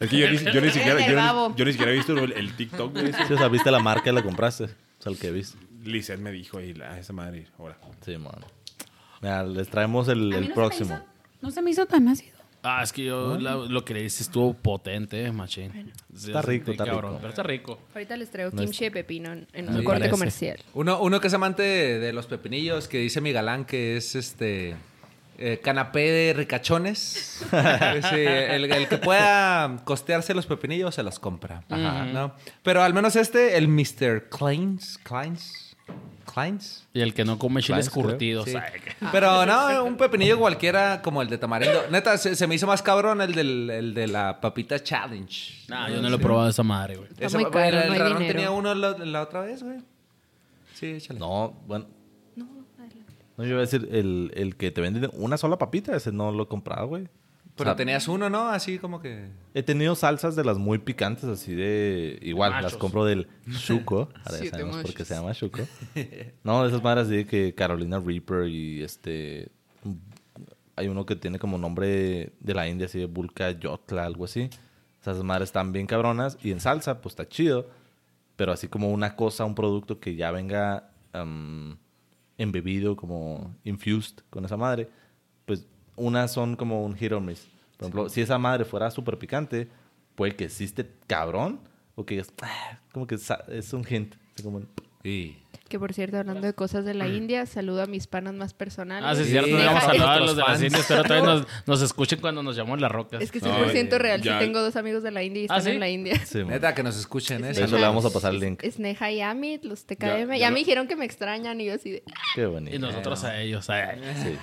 Es 0.00 0.10
que 0.10 0.18
yo 0.18 0.28
ni, 0.28 0.38
yo 0.38 0.60
ni 0.60 0.70
siquiera, 0.70 0.98
yo, 1.06 1.48
ni, 1.50 1.56
yo 1.56 1.64
ni 1.64 1.70
siquiera 1.70 1.92
he 1.92 1.94
visto 1.94 2.18
el, 2.18 2.32
el 2.32 2.56
TikTok 2.56 2.92
de 2.94 3.10
ese. 3.10 3.26
Sí, 3.28 3.32
o 3.34 3.38
sea, 3.38 3.46
viste 3.46 3.70
la 3.70 3.78
marca 3.78 4.10
y 4.10 4.12
la 4.12 4.24
compraste. 4.24 4.64
O 4.64 4.68
sea, 4.98 5.12
el 5.12 5.18
que 5.20 5.30
viste. 5.30 5.56
Lizeth 5.84 6.18
me 6.18 6.32
dijo, 6.32 6.60
y 6.60 6.74
la, 6.74 6.98
esa 6.98 7.12
madre, 7.12 7.46
ahora. 7.60 7.78
Sí, 8.04 8.18
mano. 8.18 8.44
Mira, 9.20 9.44
les 9.44 9.68
traemos 9.68 10.08
el, 10.08 10.32
A 10.32 10.36
mí 10.40 10.46
el 10.46 10.48
no 10.48 10.54
próximo. 10.56 10.88
Se 10.88 10.94
me 10.94 10.98
hizo, 11.04 11.42
no 11.42 11.50
se 11.52 11.62
me 11.62 11.70
hizo 11.70 11.86
tan 11.86 12.08
ácido. 12.08 12.31
Ah, 12.64 12.80
es 12.82 12.92
que 12.92 13.04
yo 13.04 13.36
la- 13.38 13.56
lo 13.56 13.84
que 13.84 13.92
le 13.94 14.04
hice 14.04 14.22
estuvo 14.22 14.54
potente, 14.54 15.24
eh, 15.24 15.32
machín. 15.32 15.92
Sí, 16.14 16.28
Está 16.28 16.42
rico, 16.42 16.70
está 16.70 16.84
cabrón, 16.84 17.10
rico. 17.12 17.18
Pero 17.20 17.28
está 17.30 17.42
rico. 17.42 17.78
Ahorita 17.94 18.16
les 18.16 18.30
traigo 18.30 18.50
kimchi 18.52 18.84
de 18.84 18.90
pepino 18.92 19.32
en, 19.32 19.48
en 19.52 19.64
Me 19.66 19.78
un 19.80 19.84
corte 19.84 20.00
parece. 20.00 20.10
comercial. 20.10 20.58
Uno, 20.74 21.00
uno 21.00 21.20
que 21.20 21.26
es 21.26 21.34
amante 21.34 21.62
de, 21.62 21.98
de 21.98 22.12
los 22.12 22.26
pepinillos, 22.26 22.86
que 22.86 22.98
dice 22.98 23.20
mi 23.20 23.32
galán 23.32 23.64
que 23.64 23.96
es 23.96 24.14
este 24.14 24.76
eh, 25.38 25.58
canapé 25.62 26.08
de 26.10 26.32
ricachones. 26.34 27.44
Sí, 27.50 28.16
el, 28.16 28.70
el 28.72 28.86
que 28.88 28.98
pueda 28.98 29.80
costearse 29.84 30.32
los 30.34 30.46
pepinillos 30.46 30.94
se 30.94 31.02
los 31.02 31.18
compra. 31.18 31.64
¿no? 31.68 32.32
Pero 32.62 32.82
al 32.82 32.94
menos 32.94 33.16
este, 33.16 33.56
el 33.56 33.66
Mr. 33.66 34.28
Kleins. 34.30 34.98
Kleins. 35.02 35.61
Kleins. 36.32 36.86
Y 36.94 37.00
el 37.00 37.12
que 37.14 37.24
no 37.24 37.38
come 37.38 37.60
chiles 37.62 37.90
creo. 37.90 38.04
curtidos. 38.06 38.48
Sí. 38.48 38.56
Pero 39.10 39.44
no, 39.44 39.84
un 39.84 39.96
pepinillo 39.96 40.38
cualquiera 40.38 41.02
como 41.02 41.20
el 41.20 41.28
de 41.28 41.38
tamarindo. 41.38 41.82
Neta, 41.90 42.16
se, 42.16 42.34
se 42.36 42.46
me 42.46 42.54
hizo 42.54 42.66
más 42.66 42.82
cabrón 42.82 43.20
el, 43.20 43.34
del, 43.34 43.68
el 43.70 43.94
de 43.94 44.06
la 44.06 44.40
papita 44.40 44.82
challenge. 44.82 45.64
Nah, 45.68 45.88
yo 45.88 46.00
no 46.00 46.08
lo 46.08 46.16
he 46.16 46.18
probado 46.18 46.48
esa 46.48 46.62
madre, 46.62 46.96
güey. 46.96 47.08
Está 47.18 47.38
muy 47.38 47.50
caro, 47.50 47.78
el, 47.80 48.12
no 48.14 48.18
tenía 48.18 48.50
uno 48.50 48.74
la, 48.74 48.96
la 48.98 49.22
otra 49.22 49.42
vez, 49.42 49.62
güey. 49.62 49.78
Sí, 50.74 50.86
échale. 50.86 51.18
No, 51.18 51.52
bueno. 51.66 51.86
No, 53.36 53.44
yo 53.44 53.50
iba 53.50 53.58
a 53.58 53.60
decir, 53.62 53.88
el, 53.90 54.30
el 54.34 54.56
que 54.56 54.70
te 54.70 54.80
venden 54.80 55.10
una 55.14 55.36
sola 55.38 55.56
papita, 55.58 55.96
ese 55.96 56.12
no 56.12 56.32
lo 56.32 56.42
he 56.44 56.46
comprado, 56.48 56.86
güey. 56.86 57.08
Pero 57.56 57.70
O 57.70 57.72
sea, 57.72 57.76
tenías 57.76 58.08
uno, 58.08 58.30
¿no? 58.30 58.48
Así 58.48 58.78
como 58.78 59.00
que... 59.00 59.28
He 59.52 59.62
tenido 59.62 59.94
salsas 59.94 60.34
de 60.36 60.44
las 60.44 60.56
muy 60.56 60.78
picantes, 60.78 61.24
así 61.24 61.54
de... 61.54 62.18
Igual, 62.22 62.52
las 62.52 62.62
Machos. 62.62 62.78
compro 62.78 63.04
del 63.04 63.28
Shuko. 63.46 64.08
Ahora 64.24 64.42
ya 64.42 64.50
sabemos 64.50 64.76
por 64.78 64.94
qué 64.94 65.04
se 65.04 65.14
llama 65.14 65.32
Shuko. 65.32 65.62
No, 66.44 66.62
de 66.62 66.68
esas 66.68 66.82
madres 66.82 67.06
así 67.06 67.16
de 67.16 67.26
que 67.26 67.54
Carolina 67.54 68.00
Reaper 68.00 68.48
y 68.48 68.82
este... 68.82 69.50
Hay 70.76 70.88
uno 70.88 71.04
que 71.04 71.14
tiene 71.16 71.38
como 71.38 71.58
nombre 71.58 72.32
de 72.40 72.54
la 72.54 72.66
India, 72.66 72.86
así 72.86 72.98
de 72.98 73.06
Bulka 73.06 73.50
Yotla, 73.50 74.06
algo 74.06 74.24
así. 74.24 74.48
Esas 75.02 75.22
madres 75.22 75.50
están 75.50 75.72
bien 75.72 75.86
cabronas. 75.86 76.38
Y 76.42 76.52
en 76.52 76.60
salsa, 76.60 77.02
pues 77.02 77.12
está 77.12 77.28
chido. 77.28 77.68
Pero 78.36 78.52
así 78.52 78.68
como 78.68 78.90
una 78.90 79.14
cosa, 79.14 79.44
un 79.44 79.54
producto 79.54 80.00
que 80.00 80.14
ya 80.14 80.30
venga 80.30 80.90
am, 81.12 81.76
embebido, 82.38 82.96
como 82.96 83.54
infused 83.64 84.16
con 84.30 84.44
esa 84.46 84.56
madre, 84.56 84.88
pues 85.44 85.66
unas 85.96 86.32
son 86.32 86.56
como 86.56 86.84
un 86.84 86.94
hit 86.94 87.12
or 87.12 87.20
miss. 87.20 87.48
Por 87.76 87.86
ejemplo, 87.86 88.08
si 88.08 88.20
esa 88.20 88.38
madre 88.38 88.64
fuera 88.64 88.90
súper 88.90 89.18
picante, 89.18 89.68
puede 90.14 90.36
que 90.36 90.44
existe 90.44 90.90
cabrón 91.06 91.60
o 91.94 92.04
que 92.04 92.18
es 92.18 92.32
ah, 92.42 92.80
como 92.92 93.06
que 93.06 93.16
es 93.16 93.72
un 93.72 93.84
hint. 93.88 94.14
como 94.42 94.60
Sí. 95.02 95.41
Que 95.72 95.78
por 95.78 95.94
cierto, 95.94 96.18
hablando 96.18 96.46
de 96.46 96.52
cosas 96.52 96.84
de 96.84 96.92
la 96.92 97.08
India, 97.08 97.46
saludo 97.46 97.80
a 97.82 97.86
mis 97.86 98.06
panas 98.06 98.34
más 98.34 98.52
personales. 98.52 99.08
Ah, 99.10 99.14
sí, 99.14 99.22
es 99.22 99.26
Sí, 99.28 99.32
cierto. 99.32 99.48
No 99.52 99.62
íbamos 99.62 99.82
a 99.82 99.86
saludar 99.86 100.08
a 100.08 100.18
nuestros 100.18 100.26
los 100.26 100.36
de 100.36 100.52
las 100.52 100.62
indias, 100.62 100.84
pero 100.86 101.02
todavía 101.02 101.26
nos, 101.34 101.46
nos 101.66 101.80
escuchen 101.80 102.20
cuando 102.20 102.42
nos 102.42 102.56
llamamos 102.56 102.78
las 102.82 102.92
rocas. 102.92 103.22
Es 103.22 103.32
que 103.32 103.40
No, 103.40 103.46
100% 103.46 103.96
real. 103.98 104.20
ya- 104.20 104.38
Sí 104.38 104.44
tengo 104.44 104.60
dos 104.60 104.76
amigos 104.76 105.02
de 105.02 105.10
la 105.12 105.22
India 105.22 105.40
y 105.44 105.46
¿Ah, 105.48 105.56
están 105.56 105.62
sí? 105.62 105.70
en 105.70 105.80
la 105.80 105.88
India. 105.88 106.20
Sí. 106.26 106.44
Neta, 106.44 106.74
que 106.74 106.82
nos 106.82 106.98
escuchen, 106.98 107.42
¿eh? 107.42 107.54
De 107.54 107.64
eso 107.64 107.74
le 107.78 107.82
vamos 107.84 108.04
a 108.04 108.10
pasar 108.10 108.34
el 108.34 108.40
link. 108.40 108.62
Sneha 108.70 109.10
y 109.12 109.22
Amit, 109.22 109.64
los 109.64 109.86
TKM. 109.86 109.96
Ya- 110.04 110.18
Ya, 110.26 110.36
ya 110.36 110.46
me 110.48 110.50
lo- 110.50 110.56
dijeron 110.58 110.86
que 110.88 110.94
me 110.96 111.06
extrañan 111.06 111.58
y 111.58 111.64
yo 111.64 111.72
así 111.72 111.90
de... 111.90 112.02
Qué 112.34 112.44
bonito. 112.44 112.76
Y 112.76 112.78
nosotros 112.78 113.24
a 113.24 113.40
ellos. 113.40 113.70
ay. 113.70 113.98
Sí. 114.22 114.36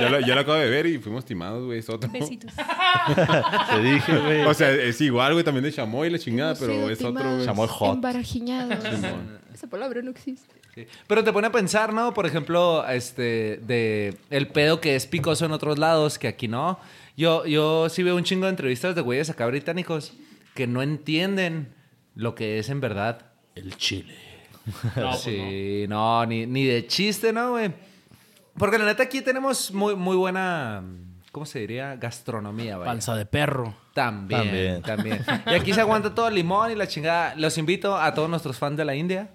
Yo 0.00 0.10
lo, 0.10 0.20
yo 0.20 0.34
lo 0.36 0.40
acabo 0.42 0.58
de 0.58 0.70
ver 0.70 0.86
y 0.86 0.98
fuimos 0.98 1.24
timados, 1.24 1.64
güey. 1.64 1.80
Otro. 1.88 2.08
Besitos. 2.08 2.52
Te 3.74 3.80
dije, 3.82 4.16
güey. 4.16 4.42
O 4.42 4.54
sea, 4.54 4.70
es 4.70 5.00
igual, 5.00 5.32
güey, 5.32 5.44
también 5.44 5.64
de 5.64 5.72
chamoy 5.72 6.08
la 6.08 6.20
chingada, 6.20 6.52
Hemos 6.52 6.60
pero 6.60 6.88
es 6.88 7.02
otro. 7.02 7.44
Chamoy 7.44 7.66
hot. 7.68 7.94
Embarajiñados. 7.96 8.78
Esa 9.52 9.66
palabra 9.66 10.02
no 10.02 10.10
existe. 10.10 10.54
Sí. 10.74 10.86
Pero 11.06 11.22
te 11.22 11.32
pone 11.32 11.48
a 11.48 11.52
pensar, 11.52 11.92
¿no? 11.92 12.14
Por 12.14 12.26
ejemplo, 12.26 12.86
este, 12.88 13.58
de 13.62 14.16
el 14.30 14.48
pedo 14.48 14.80
que 14.80 14.96
es 14.96 15.06
picoso 15.06 15.44
en 15.44 15.52
otros 15.52 15.78
lados, 15.78 16.18
que 16.18 16.28
aquí 16.28 16.48
no. 16.48 16.78
Yo, 17.16 17.44
yo 17.44 17.88
sí 17.88 18.02
veo 18.02 18.16
un 18.16 18.24
chingo 18.24 18.46
de 18.46 18.50
entrevistas 18.50 18.94
de 18.94 19.02
güeyes 19.02 19.28
acá 19.28 19.46
británicos 19.46 20.14
que 20.54 20.66
no 20.66 20.82
entienden 20.82 21.74
lo 22.14 22.34
que 22.34 22.58
es 22.58 22.70
en 22.70 22.80
verdad. 22.80 23.26
El 23.54 23.76
chile. 23.76 24.16
No, 24.96 25.10
pues 25.10 25.20
sí, 25.20 25.86
no, 25.88 26.24
ni, 26.24 26.46
ni 26.46 26.64
de 26.64 26.86
chiste, 26.86 27.32
¿no, 27.32 27.50
güey? 27.50 27.72
Porque 28.56 28.78
la 28.78 28.84
neta 28.84 29.02
aquí 29.02 29.20
tenemos 29.20 29.72
muy, 29.72 29.96
muy 29.96 30.16
buena, 30.16 30.84
¿cómo 31.32 31.46
se 31.46 31.58
diría? 31.58 31.96
Gastronomía, 31.96 32.74
no. 32.74 32.78
vaya. 32.80 32.92
Panza 32.92 33.16
de 33.16 33.26
perro. 33.26 33.74
También, 33.92 34.80
también, 34.82 35.24
Y 35.46 35.54
aquí 35.54 35.72
se 35.72 35.80
aguanta 35.80 36.14
todo 36.14 36.28
el 36.28 36.34
limón 36.34 36.70
y 36.70 36.76
la 36.76 36.86
chingada. 36.86 37.34
Los 37.34 37.58
invito 37.58 37.96
a 37.96 38.14
todos 38.14 38.30
nuestros 38.30 38.56
fans 38.56 38.76
de 38.76 38.84
la 38.84 38.94
India 38.94 39.30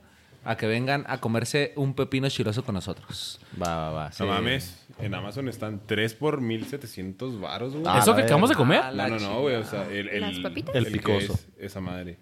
a 0.47 0.55
que 0.55 0.65
vengan 0.65 1.03
a 1.07 1.19
comerse 1.19 1.73
un 1.75 1.93
pepino 1.93 2.29
chiloso 2.29 2.63
con 2.63 2.75
nosotros. 2.75 3.39
Va, 3.61 3.75
va, 3.75 3.91
va. 3.91 4.11
sí. 4.13 4.23
No 4.23 4.29
mames. 4.29 4.85
En 4.99 5.13
Amazon 5.13 5.47
están 5.49 5.81
3 5.85 6.13
por 6.13 6.39
1700 6.41 7.39
varos, 7.39 7.73
güey. 7.73 7.83
Ah, 7.85 7.99
¿Eso 7.99 8.15
que 8.15 8.21
acabamos 8.21 8.49
de 8.49 8.55
comer? 8.55 8.79
Ah, 8.81 8.91
no, 8.93 9.09
no, 9.09 9.19
no, 9.19 9.41
güey. 9.41 9.55
O 9.55 9.63
sea, 9.65 9.87
el, 9.91 10.07
el, 10.07 10.21
¿Las 10.21 10.39
papitas? 10.39 10.73
El 10.73 10.85
picoso. 10.87 11.33
es 11.33 11.47
esa 11.57 11.81
madre. 11.81 12.17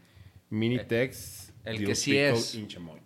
Minitex. 0.50 1.54
el 1.64 1.78
Dill 1.78 1.88
que 1.88 1.96
sí 1.96 2.12
Pickle 2.12 2.32
es. 2.32 2.56
in 2.56 2.68
chamoy. 2.68 3.00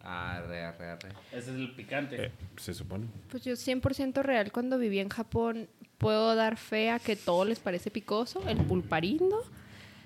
Arre, 0.00 0.64
arre, 0.64 0.90
arre. 0.90 1.08
Ese 1.30 1.50
es 1.50 1.56
el 1.56 1.74
picante. 1.74 2.26
Eh, 2.26 2.32
se 2.56 2.74
supone. 2.74 3.06
Pues 3.30 3.44
yo 3.44 3.52
100% 3.52 4.22
real 4.22 4.50
cuando 4.50 4.78
viví 4.78 4.98
en 4.98 5.08
Japón 5.08 5.68
puedo 5.98 6.34
dar 6.34 6.56
fe 6.56 6.90
a 6.90 6.98
que 6.98 7.16
todo 7.16 7.44
les 7.44 7.58
parece 7.58 7.90
picoso, 7.90 8.42
el 8.48 8.56
pulparindo. 8.58 9.44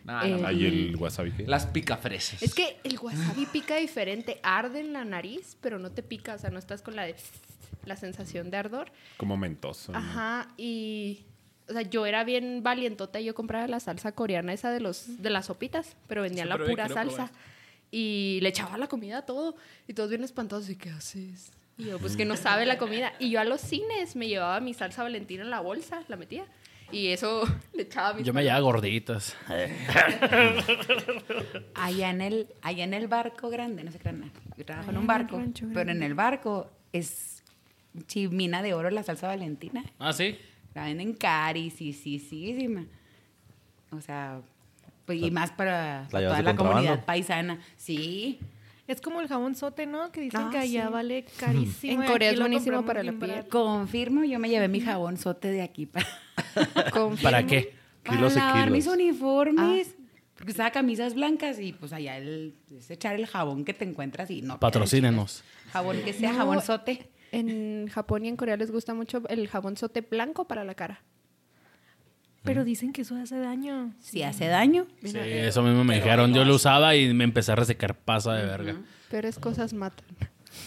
Eh, 0.09 0.37
no, 0.41 0.47
Ahí 0.47 0.65
el 0.67 0.97
wasabi. 0.97 1.33
¿qué? 1.33 1.47
Las 1.47 1.67
picafresas. 1.67 2.43
Es 2.43 2.55
que 2.55 2.79
el 2.85 2.99
wasabi 2.99 3.47
pica 3.47 3.77
diferente, 3.77 4.41
arde 4.43 4.81
en 4.81 4.93
la 4.93 5.05
nariz, 5.05 5.57
pero 5.61 5.79
no 5.79 5.91
te 5.91 6.03
pica, 6.03 6.35
o 6.35 6.39
sea, 6.39 6.51
no 6.51 6.59
estás 6.59 6.83
con 6.83 6.97
la 6.97 7.05
de 7.05 7.15
la 7.85 7.97
sensación 7.97 8.51
de 8.51 8.57
ardor. 8.57 8.91
Como 9.17 9.37
mentoso. 9.37 9.93
¿no? 9.93 9.99
Ajá, 9.99 10.49
y 10.57 11.25
o 11.69 11.73
sea, 11.73 11.83
yo 11.83 12.07
era 12.07 12.25
bien 12.25 12.63
valientota 12.63 13.21
y 13.21 13.25
yo 13.25 13.35
compraba 13.35 13.67
la 13.69 13.81
salsa 13.81 14.13
coreana 14.13 14.53
esa 14.53 14.71
de 14.71 14.81
los 14.81 15.23
de 15.23 15.31
las 15.31 15.47
sopitas, 15.47 15.97
pero 16.07 16.23
vendían 16.23 16.49
Sí, 16.49 16.59
la 16.59 16.65
pura 16.67 16.89
salsa 16.89 17.27
probar. 17.27 17.31
y 17.91 18.39
le 18.43 18.49
echaba 18.49 18.79
la 18.79 18.87
comida 18.89 19.19
a 19.19 19.23
todo 19.27 19.57
y 19.87 19.93
todos 19.95 20.09
bien 20.11 20.25
espantosos 20.25 20.71
y 20.71 20.77
qué 20.77 20.91
haces? 20.91 21.53
Y 21.77 21.85
yo, 21.85 21.99
pues 22.01 22.17
que 22.17 22.25
no 22.25 22.37
sabe 22.37 22.67
la 22.67 22.77
comida. 22.77 23.13
Y 23.21 23.31
yo 23.31 23.39
a 23.41 23.45
los 23.45 23.61
cines 23.61 24.17
me 24.17 24.27
llevaba 24.27 24.59
mi 24.61 24.75
salsa 24.75 25.05
valentina 25.05 25.45
en 25.45 25.51
la 25.51 25.61
bolsa, 25.61 26.03
la 26.09 26.17
metía. 26.17 26.45
Y 26.91 27.09
eso 27.09 27.43
le 27.75 27.83
echaba 27.83 28.11
a 28.11 28.15
mis 28.15 28.25
Yo 28.25 28.33
me 28.33 28.43
llevaba 28.43 28.61
gorditas. 28.61 29.37
Allá 31.75 32.11
en 32.11 32.21
el, 32.21 32.49
allá 32.63 32.85
en 32.85 32.95
el 32.95 33.09
barco 33.09 33.51
grande, 33.51 33.85
no 33.85 33.93
sé 33.93 33.99
qué 33.99 34.13
nada. 34.13 34.33
Yo 34.57 34.65
trabajo 34.65 34.91
en 34.91 34.97
Allá 34.97 34.97
un 34.97 35.05
en 35.05 35.07
barco, 35.07 35.39
rancho 35.39 35.67
pero 35.75 35.91
en 35.91 36.03
el 36.03 36.15
barco 36.15 36.71
es 36.93 37.43
chimina 38.07 38.63
de 38.63 38.75
oro 38.75 38.91
la 38.91 39.03
salsa 39.03 39.29
valentina. 39.29 39.85
Ah, 39.99 40.13
sí. 40.13 40.39
La 40.75 40.85
venden 40.85 41.15
carísima. 41.15 42.85
O 43.91 44.01
sea, 44.01 44.41
pues, 45.07 45.23
y 45.23 45.31
más 45.31 45.51
para, 45.53 46.03
¿La 46.03 46.09
para 46.11 46.29
toda 46.29 46.43
la 46.43 46.57
comunidad 46.57 47.05
paisana. 47.05 47.61
Sí. 47.77 48.39
Es 48.89 49.01
como 49.01 49.21
el 49.21 49.29
jabón 49.29 49.55
sote, 49.55 49.87
¿no? 49.87 50.11
Que 50.11 50.23
dicen 50.23 50.41
Ah, 50.47 50.49
que 50.51 50.59
allá 50.59 50.87
sí. 50.87 50.93
vale 50.93 51.25
carísimo. 51.39 52.03
En 52.03 52.09
Corea 52.11 52.31
es 52.33 52.41
buenísimo 52.41 52.85
para 52.85 53.03
la 53.05 53.13
piel. 53.13 53.47
Confirmo, 53.49 54.25
yo 54.25 54.39
me 54.41 54.49
llevé 54.49 54.67
mi 54.69 54.81
jabón 54.81 55.17
sote 55.19 55.49
de 55.53 55.63
aquí 55.63 55.87
para, 55.87 56.07
Confirmo. 56.93 57.23
¿Para 57.23 57.47
qué? 57.47 57.75
para 58.03 58.17
Kilos 58.17 58.35
lavar 58.35 58.71
mis 58.71 58.87
uniformes. 58.87 59.95
Ah. 59.97 60.05
Porque 60.35 60.53
usaba 60.53 60.71
camisas 60.71 61.15
blancas 61.15 61.59
y 61.61 61.73
pues 61.73 61.93
allá 61.93 62.17
el, 62.17 62.55
es 62.71 62.91
echar 62.91 63.15
el 63.17 63.27
jabón 63.27 63.65
que 63.65 63.75
te 63.75 63.85
encuentras 63.85 64.31
y 64.31 64.41
no. 64.41 64.59
Patrocínenos. 64.59 65.43
Jabón 65.73 66.01
que 66.05 66.13
sea 66.13 66.33
No. 66.33 66.39
jabón 66.39 66.63
sote. 66.63 67.11
En 67.31 67.89
Japón 67.89 68.25
y 68.25 68.29
en 68.29 68.37
Corea 68.37 68.57
les 68.57 68.71
gusta 68.71 68.95
mucho 68.95 69.23
el 69.29 69.49
jabón 69.49 69.77
sote 69.77 70.01
blanco 70.01 70.47
para 70.49 70.65
la 70.65 70.75
cara. 70.75 71.03
Pero 72.49 72.65
dicen 72.65 72.93
que 72.93 73.03
eso 73.03 73.15
hace 73.17 73.39
daño. 73.39 73.93
Si 74.01 74.23
hace 74.23 74.47
daño. 74.47 74.87
Sí, 75.05 75.17
eso 75.19 75.63
mismo 75.63 75.85
me 75.85 75.97
dijeron. 75.97 76.35
Yo 76.35 76.45
lo 76.45 76.55
usaba 76.57 76.95
y 76.97 77.13
me 77.15 77.25
empecé 77.25 77.53
a 77.53 77.57
resecar 77.57 77.95
pasa 77.95 78.35
de 78.35 78.45
verga. 78.47 78.75
Peores 79.11 79.39
cosas 79.39 79.73
matan. 79.73 80.05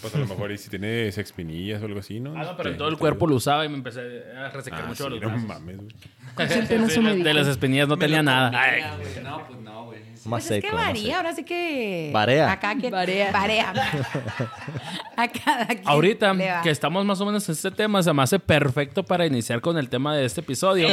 Pues 0.02 0.16
a 0.16 0.20
lo 0.20 0.26
mejor 0.28 0.52
y 0.52 0.58
si 0.58 0.70
tiene 0.70 1.12
sexpinillas 1.12 1.82
o 1.82 1.86
algo 1.86 2.00
así, 2.00 2.20
¿no? 2.20 2.34
Ah, 2.36 2.44
no, 2.44 2.56
pero 2.58 2.70
en 2.70 2.76
Te- 2.76 2.78
todo 2.80 2.88
el 2.90 2.98
cuerpo 2.98 3.28
lo 3.28 3.36
usaba 3.36 3.66
y 3.66 3.70
me 3.70 3.76
empecé 3.76 4.00
a 4.36 4.50
resecar 4.50 4.84
Ah, 4.84 4.88
mucho 4.88 5.04
sí, 5.04 5.10
los 5.10 5.22
no 5.22 5.28
brazos. 5.28 5.48
mames, 5.48 5.78
güey. 5.78 5.90
Sí, 6.90 7.24
de 7.24 7.34
las 7.34 7.48
espinillas 7.48 7.88
no 7.88 7.98
tenía 7.98 8.24
nada. 8.24 8.52
Ay. 8.60 8.82
No, 9.22 9.46
pues 9.48 9.60
no, 9.60 9.86
güey. 9.86 10.00
Más 10.26 10.44
Pues 10.44 10.52
es 10.52 10.62
que 10.62 10.68
seco. 10.70 10.78
varía, 10.78 11.04
seco. 11.04 11.18
ahora 11.18 11.36
sí 11.36 11.44
que. 11.44 12.10
Varea. 12.14 12.52
Acá 12.52 12.76
quien. 12.80 12.92
Varea. 12.92 13.32
Varea. 13.32 13.74
a 15.16 15.28
cada 15.28 15.66
quien. 15.68 15.82
Ahorita 15.88 16.34
le 16.34 16.50
va. 16.52 16.62
que 16.62 16.70
estamos 16.70 17.04
más 17.06 17.20
o 17.22 17.26
menos 17.26 17.48
en 17.50 17.54
este 17.54 17.72
tema, 17.72 18.02
se 18.04 18.14
me 18.14 18.22
hace 18.24 18.40
perfecto 18.40 19.04
para 19.04 19.26
iniciar 19.26 19.62
con 19.62 19.78
el 19.78 19.90
tema 19.90 20.16
de 20.16 20.26
este 20.26 20.42
episodio. 20.42 20.88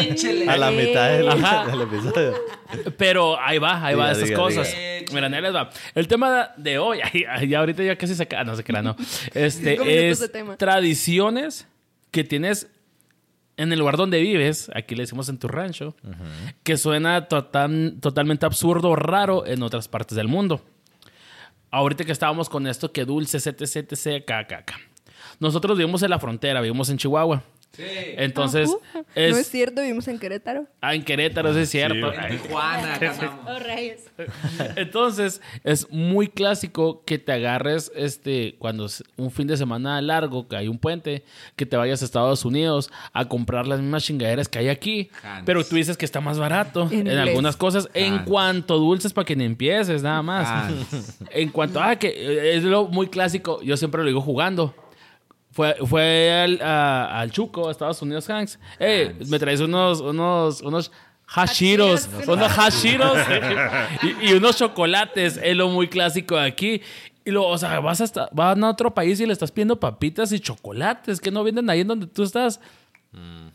A 0.49 0.57
la 0.57 0.71
mitad 0.71 1.11
del, 1.11 1.29
episodio. 1.83 2.35
Pero 2.97 3.39
ahí 3.41 3.59
va, 3.59 3.85
ahí 3.85 3.95
va 3.95 4.09
Diga, 4.09 4.13
esas 4.13 4.29
diga, 4.29 4.39
cosas. 4.39 4.69
diga. 4.69 4.89
Mira, 5.13 5.27
ahí 5.37 5.43
les 5.43 5.55
va. 5.55 5.71
El 5.95 6.09
tema 6.09 6.51
de 6.57 6.79
hoy, 6.79 7.01
ya 7.49 7.59
ahorita 7.61 7.83
ya 7.83 7.97
casi 7.97 8.15
se 8.15 8.23
acaba, 8.23 8.45
no 8.45 8.57
se 8.57 8.65
crea, 8.65 8.83
no. 8.83 8.97
Este 9.35 10.09
es 10.09 10.21
de 10.21 10.29
tema. 10.29 10.57
tradiciones 10.57 11.67
que 12.11 12.25
tienes 12.25 12.69
en 13.59 13.73
el 13.73 13.79
lugar 13.79 13.97
donde 13.99 14.21
vives, 14.21 14.71
aquí 14.75 14.95
le 14.95 15.03
decimos 15.03 15.29
en 15.29 15.39
tu 15.39 15.49
rancho, 15.49 15.95
que 16.63 16.77
suena 16.79 17.29
total- 17.29 17.97
totalmente 18.01 18.47
absurdo 18.47 18.89
o 18.91 18.97
raro 18.97 19.45
en 19.47 19.63
otras 19.63 19.89
partes 19.89 20.17
del 20.17 20.29
mundo. 20.29 20.65
Ahorita 21.71 22.05
que 22.05 22.13
estábamos 22.13 22.49
con 22.49 22.67
esto, 22.67 22.93
que 22.93 23.05
dulce, 23.05 23.37
etc, 23.37 23.61
etc, 23.61 24.23
acá, 24.23 24.39
acá, 24.39 24.59
acá. 24.59 24.75
Nosotros 25.41 25.77
vivimos 25.77 26.03
en 26.03 26.11
la 26.11 26.19
frontera, 26.19 26.61
vivimos 26.63 26.89
en 26.89 26.97
Chihuahua. 26.97 27.43
Sí. 27.73 27.85
Entonces, 28.17 28.71
Ah, 28.95 29.03
es, 29.15 29.33
No 29.33 29.39
es 29.39 29.49
cierto, 29.51 29.83
vivimos 29.83 30.09
en 30.09 30.19
Querétaro. 30.19 30.67
ah, 30.81 30.95
en 30.95 31.05
Querétaro, 31.05 31.51
eso 31.51 31.61
es 31.61 31.71
cierto. 31.71 32.11
Sí. 32.11 32.17
Ay, 32.21 32.39
Tijuana, 32.39 32.95
andamos. 33.01 33.47
Oh. 33.47 34.65
Entonces, 34.77 35.41
es 35.65 35.91
muy 35.91 36.29
clásico 36.29 37.03
que 37.05 37.19
te 37.19 37.33
agarres 37.33 37.93
este 37.95 38.57
cuando 38.59 38.87
es 38.87 39.05
un 39.17 39.31
fin 39.31 39.47
de 39.47 39.57
semana 39.57 40.01
largo, 40.03 40.49
que 40.49 40.57
hay 40.57 40.69
un 40.69 40.79
puente, 40.79 41.25
que 41.57 41.67
te 41.67 41.77
vayas 41.77 42.03
a 42.03 42.05
Estados 42.05 42.45
Unidos 42.45 42.91
a 43.13 43.27
comprar 43.27 43.67
las 43.67 43.81
mismas 43.81 44.05
chingaderas 44.05 44.49
que 44.49 44.59
hay 44.59 44.69
aquí, 44.69 45.11
Hans. 45.23 45.43
pero 45.47 45.65
tú 45.65 45.77
dices 45.77 45.97
que 45.97 46.05
está 46.05 46.21
más 46.21 46.39
barato 46.39 46.89
En 46.91 47.07
en, 47.07 47.19
algunas 47.19 47.57
cosas. 47.57 47.89
En 47.95 48.25
cuanto 48.25 48.79
dulces 48.79 49.13
para 49.13 49.25
que 49.25 49.37
ni 49.37 49.45
empieces, 49.45 50.03
nada 50.03 50.23
más. 50.23 50.49
Hans. 50.49 51.19
En 51.31 51.51
cuanto 51.51 51.81
a 51.81 51.97
que 51.97 52.09
eh, 52.09 52.57
es 52.57 52.65
lo 52.65 52.87
muy 52.89 53.09
clásico, 53.09 53.63
yo 53.63 53.77
siempre 53.77 54.01
lo 54.03 54.07
digo 54.09 54.21
jugando. 54.21 54.75
Fue, 55.59 55.75
fue 55.89 56.31
al, 56.33 56.63
a- 56.63 57.19
al 57.19 57.33
Chuco, 57.33 57.67
a 57.67 57.73
Estados 57.73 58.01
Unidos, 58.01 58.31
Hanks. 58.31 58.61
Hey, 58.79 59.17
me 59.27 59.41
traes 59.41 59.59
unos, 59.61 60.01
unos, 60.01 60.63
unos 60.63 60.93
hashiros, 61.27 62.07
Hashiros. 62.07 62.29
unos 62.29 62.53
hashiros 62.57 63.19
y, 64.23 64.29
y 64.29 64.33
unos 64.35 64.57
chocolates. 64.57 65.37
Es 65.43 65.57
lo 65.57 65.69
muy 65.69 65.89
clásico 65.89 66.37
de 66.37 66.47
aquí. 66.47 66.81
Y 67.25 67.33
luego, 67.33 67.49
o 67.49 67.59
sea, 67.59 67.81
vas 67.81 68.01
hasta, 68.01 68.29
van 68.31 68.63
a 68.63 68.71
otro 68.71 68.95
país 68.95 69.19
y 69.19 69.27
le 69.27 69.33
estás 69.33 69.51
pidiendo 69.51 69.81
papitas 69.81 70.31
y 70.31 70.39
chocolates 70.39 71.21
que 71.21 71.33
no 71.33 71.43
venden 71.43 71.69
ahí 71.71 71.81
en 71.81 71.89
donde 71.89 72.07
tú 72.07 72.23
estás. 72.23 72.61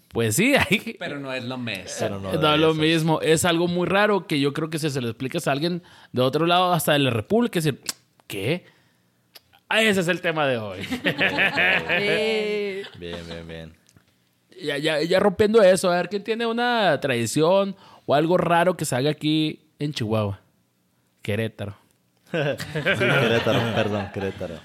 Pues 0.10 0.36
sí, 0.36 0.56
ahí. 0.56 0.98
Pero 1.00 1.20
no 1.22 1.32
es 1.32 1.46
lo 1.46 1.58
mismo. 1.58 1.86
Pero 2.00 2.20
no 2.20 2.34
No, 2.34 2.38
debería 2.38 2.58
lo 2.58 2.74
mismo. 2.74 3.22
Es 3.22 3.46
algo 3.46 3.70
muy 3.70 3.88
raro 3.88 4.28
que 4.28 4.42
yo 4.42 4.52
creo 4.52 4.70
que 4.70 4.78
si 4.78 4.90
se 4.90 5.00
lo 5.00 5.08
explicas 5.08 5.48
a 5.48 5.54
alguien 5.54 5.84
de 6.12 6.22
otro 6.22 6.46
lado, 6.48 6.74
hasta 6.74 6.92
de 6.92 7.00
la 7.00 7.12
República, 7.12 7.60
es 7.60 7.64
decir, 7.66 7.82
¿qué? 8.28 8.66
Ah, 9.70 9.82
ese 9.82 10.02
es 10.02 10.08
el 10.08 10.22
tema 10.22 10.48
de 10.48 10.58
hoy. 10.58 10.80
Bien, 13.00 13.28
bien, 13.28 13.48
bien. 13.48 13.74
ya, 14.62 14.78
ya, 14.78 15.02
ya 15.02 15.20
rompiendo 15.20 15.62
eso, 15.62 15.92
a 15.92 15.96
ver, 15.98 16.10
¿quién 16.10 16.24
tiene 16.24 16.46
una 16.46 17.00
tradición 17.02 17.76
o 18.06 18.14
algo 18.16 18.38
raro 18.38 18.78
que 18.78 18.86
se 18.86 18.96
haga 18.96 19.10
aquí 19.12 19.62
en 19.80 19.94
Chihuahua? 19.94 20.40
Querétaro. 21.22 21.76
Sí, 22.32 22.40
Querétaro, 22.84 23.76
perdón, 23.76 24.10
Querétaro. 24.14 24.60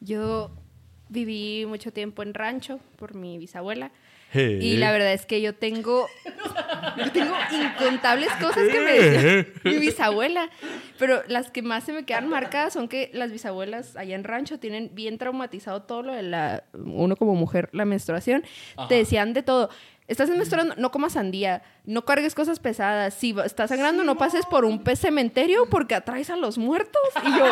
Yo 0.00 0.50
viví 1.08 1.64
mucho 1.66 1.92
tiempo 1.92 2.22
en 2.22 2.34
rancho 2.34 2.80
por 2.96 3.14
mi 3.14 3.38
bisabuela. 3.38 3.90
Hey. 4.34 4.58
Y 4.60 4.76
la 4.78 4.90
verdad 4.90 5.12
es 5.12 5.26
que 5.26 5.40
yo 5.40 5.54
tengo, 5.54 6.08
yo 6.96 7.12
tengo 7.12 7.36
incontables 7.52 8.32
cosas 8.40 8.68
que 8.68 8.80
me 8.80 8.92
decía 8.92 9.52
mi 9.62 9.78
bisabuela. 9.78 10.50
Pero 10.98 11.22
las 11.28 11.52
que 11.52 11.62
más 11.62 11.84
se 11.84 11.92
me 11.92 12.04
quedan 12.04 12.28
marcadas 12.28 12.72
son 12.72 12.88
que 12.88 13.10
las 13.12 13.30
bisabuelas 13.30 13.96
allá 13.96 14.16
en 14.16 14.24
rancho 14.24 14.58
tienen 14.58 14.90
bien 14.92 15.18
traumatizado 15.18 15.82
todo 15.82 16.02
lo 16.02 16.12
de 16.12 16.24
la, 16.24 16.64
uno 16.72 17.14
como 17.14 17.36
mujer, 17.36 17.68
la 17.72 17.84
menstruación. 17.84 18.44
Te 18.88 18.96
decían 18.96 19.34
de 19.34 19.44
todo. 19.44 19.70
Estás 20.06 20.28
menstruando, 20.28 20.74
no 20.76 20.90
comas 20.90 21.14
sandía, 21.14 21.62
no 21.86 22.04
cargues 22.04 22.34
cosas 22.34 22.60
pesadas. 22.60 23.14
Si 23.14 23.34
estás 23.42 23.70
sangrando, 23.70 24.04
no 24.04 24.16
pases 24.16 24.44
por 24.44 24.66
un 24.66 24.84
pez 24.84 24.98
cementerio 25.00 25.66
porque 25.70 25.94
atraes 25.94 26.28
a 26.28 26.36
los 26.36 26.58
muertos. 26.58 27.02
Y 27.24 27.30
yo, 27.38 27.46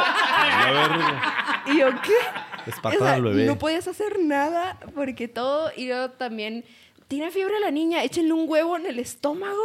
y 1.72 1.78
yo, 1.78 1.88
¿qué? 2.02 2.70
Espantan 2.70 3.00
O 3.00 3.04
sea, 3.04 3.14
al 3.14 3.22
bebé. 3.22 3.46
No 3.46 3.58
podías 3.58 3.88
hacer 3.88 4.18
nada 4.20 4.78
porque 4.94 5.28
todo. 5.28 5.70
Y 5.76 5.86
yo 5.86 6.10
también. 6.10 6.64
Tiene 7.08 7.30
fiebre 7.30 7.60
la 7.60 7.70
niña, 7.70 8.02
échenle 8.02 8.32
un 8.32 8.48
huevo 8.48 8.74
en 8.78 8.86
el 8.86 8.98
estómago. 8.98 9.60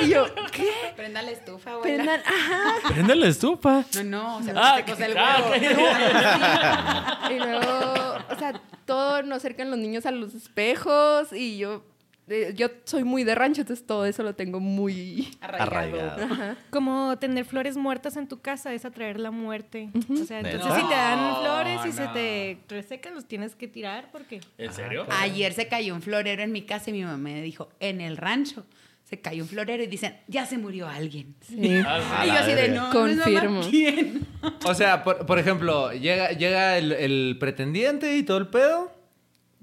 Y 0.00 0.08
yo, 0.08 0.24
¿qué? 0.50 0.72
Prenda 0.96 1.20
la 1.20 1.30
estufa, 1.30 1.72
abuela. 1.72 1.94
Prendan, 1.96 2.20
ajá. 2.24 2.88
Prende 2.88 3.16
la 3.16 3.26
estufa. 3.26 3.84
No, 3.96 4.04
no, 4.04 4.36
o 4.38 4.42
sea, 4.42 4.54
Ah, 4.56 4.76
te 4.76 4.90
cose 4.90 5.04
el 5.04 5.18
ah, 5.18 5.44
huevo. 5.50 7.34
Y 7.34 7.38
luego, 7.38 8.14
o 8.30 8.38
sea, 8.38 8.58
todo 8.86 9.22
nos 9.22 9.38
acercan 9.38 9.68
los 9.70 9.78
niños 9.78 10.06
a 10.06 10.10
los 10.10 10.34
espejos. 10.34 11.34
Y 11.34 11.58
yo, 11.58 11.82
eh, 12.30 12.54
yo 12.54 12.68
soy 12.84 13.02
muy 13.04 13.24
de 13.24 13.34
rancho, 13.34 13.62
entonces 13.62 13.84
todo 13.84 14.06
eso 14.06 14.22
lo 14.22 14.34
tengo 14.34 14.60
muy. 14.60 15.36
Arraigado. 15.40 16.24
Ajá. 16.24 16.56
Como 16.70 17.18
tener 17.18 17.44
flores 17.44 17.76
muertas 17.76 18.16
en 18.16 18.28
tu 18.28 18.40
casa 18.40 18.72
es 18.72 18.84
atraer 18.84 19.18
la 19.18 19.30
muerte. 19.30 19.90
O 20.10 20.24
sea, 20.24 20.40
entonces 20.40 20.72
si 20.74 20.88
te 20.88 20.94
dan 20.94 21.36
flores 21.40 21.80
y 21.84 21.88
no. 21.88 21.92
se 21.92 22.08
te 22.08 22.58
resecan, 22.68 23.14
los 23.14 23.26
tienes 23.26 23.56
que 23.56 23.66
tirar 23.68 24.10
porque... 24.12 24.40
¿En 24.58 24.72
serio? 24.72 25.06
Ayer 25.10 25.52
se 25.52 25.66
cayó 25.68 25.94
un 25.94 26.02
florero 26.02 26.42
en 26.42 26.52
mi 26.52 26.62
casa 26.62 26.90
y 26.90 26.92
mi 26.92 27.02
mamá 27.02 27.16
me 27.16 27.42
dijo, 27.42 27.68
en 27.80 28.00
el 28.00 28.16
rancho 28.16 28.64
se 29.10 29.20
cayó 29.20 29.42
un 29.42 29.48
florero 29.48 29.82
y 29.82 29.88
dicen, 29.88 30.16
ya 30.28 30.46
se 30.46 30.56
murió 30.56 30.88
alguien. 30.88 31.34
Sí. 31.40 31.56
y 31.58 31.78
yo 31.82 31.88
así 31.88 32.52
de, 32.54 32.68
no, 32.68 32.90
Confirmo. 32.90 33.62
¿quién? 33.68 34.24
O 34.64 34.72
sea, 34.72 35.02
por, 35.02 35.26
por 35.26 35.40
ejemplo, 35.40 35.92
llega, 35.92 36.30
llega 36.30 36.78
el, 36.78 36.92
el 36.92 37.36
pretendiente 37.40 38.16
y 38.16 38.22
todo 38.22 38.38
el 38.38 38.46
pedo, 38.46 38.92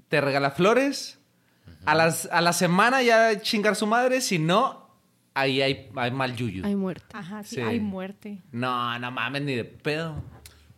te 0.08 0.20
regala 0.20 0.50
flores, 0.50 1.17
a, 1.86 1.94
las, 1.94 2.26
a 2.32 2.40
la 2.40 2.52
semana 2.52 3.02
ya 3.02 3.40
chingar 3.40 3.76
su 3.76 3.86
madre, 3.86 4.20
si 4.20 4.38
no, 4.38 4.88
ahí 5.34 5.60
hay, 5.62 5.88
hay 5.96 6.10
mal 6.10 6.34
yuyu. 6.36 6.64
Hay 6.66 6.76
muerte. 6.76 7.04
Ajá, 7.12 7.42
sí, 7.42 7.56
Sí. 7.56 7.60
hay 7.60 7.80
muerte. 7.80 8.42
No, 8.52 8.98
no 8.98 9.10
mames, 9.10 9.42
ni 9.42 9.54
de 9.54 9.64
pedo. 9.64 10.22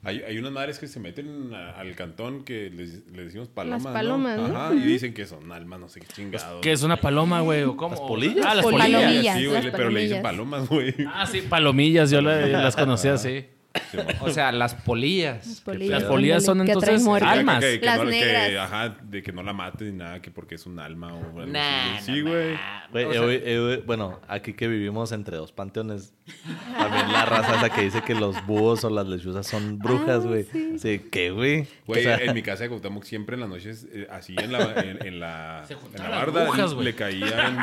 Hay, 0.03 0.23
hay 0.23 0.39
unas 0.39 0.53
madres 0.53 0.79
que 0.79 0.87
se 0.89 0.99
meten 0.99 1.53
a- 1.53 1.73
al 1.73 1.95
cantón 1.95 2.43
que 2.43 2.71
les, 2.71 3.07
les 3.09 3.27
decimos 3.27 3.49
palomas. 3.49 3.83
¿no? 3.85 3.93
palomas, 3.93 4.39
¿no? 4.39 4.47
Ajá, 4.57 4.75
y 4.75 4.79
dicen 4.81 5.13
que 5.13 5.27
son 5.27 5.53
almas, 5.53 5.79
no 5.79 5.89
sé 5.91 6.01
qué 6.01 6.07
chingados. 6.07 6.63
¿Qué 6.63 6.73
es 6.73 6.83
una 6.83 6.97
paloma, 6.97 7.43
güey? 7.43 7.65
¿O 7.65 7.77
cómo? 7.77 7.91
¿Las 7.97 8.01
polillas? 8.01 8.47
Ah, 8.49 8.55
las 8.55 8.65
Polillas. 8.65 8.91
Palomillas, 8.91 9.37
Sí, 9.39 9.47
güey, 9.47 9.63
las 9.63 9.73
pero 9.75 9.91
le 9.91 10.01
dicen 10.01 10.23
palomas, 10.23 10.69
güey. 10.71 10.95
Ah, 11.07 11.27
sí, 11.27 11.43
palomillas. 11.43 12.11
Yo 12.11 12.23
la- 12.23 12.47
las 12.47 12.77
conocía 12.77 13.13
O 14.21 14.31
sea, 14.31 14.51
las 14.53 14.75
polillas. 14.75 15.63
Las 15.67 16.05
polillas 16.05 16.45
son 16.45 16.65
que 16.65 16.73
atraen 16.73 16.97
entonces 17.01 17.23
almas. 17.23 17.61
Que, 17.65 17.81
que 17.81 17.87
Las 17.87 17.99
no, 17.99 18.05
que- 18.05 18.11
negras. 18.11 18.51
ajá, 18.67 18.97
de 19.03 19.23
que 19.23 19.33
no 19.33 19.43
la 19.43 19.53
mates 19.53 19.93
ni 19.93 19.97
nada, 19.99 20.21
que 20.21 20.31
porque 20.31 20.57
es 20.57 20.67
un 20.67 20.79
alma 20.79 21.15
o 21.15 21.19
algo 21.25 21.41
así, 21.43 21.51
Nah. 21.51 22.01
Sí, 22.01 22.23
no 22.23 22.31
güey. 22.31 22.59
Güey, 22.91 23.05
O 23.05 23.13
sea- 23.13 23.83
bueno, 23.87 24.21
aquí 24.29 24.53
que 24.55 24.67
vivimos 24.69 25.13
entre 25.13 25.37
dos 25.37 25.53
panteones, 25.53 26.13
también 26.77 27.13
la 27.13 27.25
raza 27.25 27.57
esa 27.57 27.71
que 27.71 27.83
dice 27.83 28.03
que 28.03 28.15
los 28.15 28.45
búhos 28.47 28.85
o 28.85 28.91
las 28.91 29.07
lechuzas 29.07 29.47
son 29.47 29.79
brujas, 29.79 30.27
güey. 30.27 30.47
sí. 30.79 31.01
¿qué, 31.11 31.31
güey? 31.31 31.67
Güey, 31.87 32.01
O 32.01 32.03
sea, 32.03 32.17
en 32.19 32.35
mi 32.35 32.43
casa 32.43 32.65
de 32.65 32.69
Cuauhtémoc 32.69 33.05
siempre 33.05 33.35
en 33.35 33.41
las 33.41 33.49
noches, 33.51 33.87
eh, 33.93 34.07
así 34.11 34.35
en 34.39 34.53
la, 34.53 34.73
en, 34.81 35.07
en 35.07 35.21
la, 35.21 35.65
en 35.95 36.03
la 36.03 36.09
barda, 36.09 36.45
brujas, 36.45 36.73
le 36.75 36.95
caían 36.95 37.57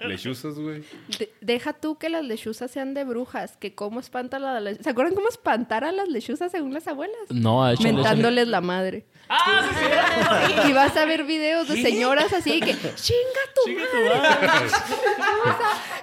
le- 0.00 0.08
lechuzas, 0.08 0.58
güey. 0.58 0.82
De- 1.18 1.30
deja 1.40 1.72
tú 1.72 1.96
que 1.98 2.08
las 2.08 2.24
lechuzas 2.24 2.70
sean 2.70 2.94
de 2.94 3.04
brujas, 3.04 3.56
que 3.56 3.74
cómo 3.74 4.00
espanta 4.00 4.38
la 4.38 4.60
lechuza. 4.60 4.84
¿Se 4.84 4.90
acuerdan 4.90 5.14
cómo 5.14 5.28
espantar 5.28 5.84
a 5.84 5.92
las 5.92 6.08
lechuzas 6.08 6.50
según 6.52 6.72
las 6.74 6.86
abuelas? 6.88 7.16
No, 7.30 7.64
a 7.64 7.72
échale, 7.72 7.92
Mentándoles 7.94 8.48
la 8.48 8.60
madre. 8.60 9.04
Y 10.68 10.72
vas 10.72 10.96
a 10.96 11.04
ver 11.04 11.24
videos 11.24 11.68
de 11.68 11.80
señoras 11.82 12.32
así 12.32 12.60
que 12.60 12.74
chinga 12.94 13.42
tu 13.54 13.70
madre. 13.72 14.70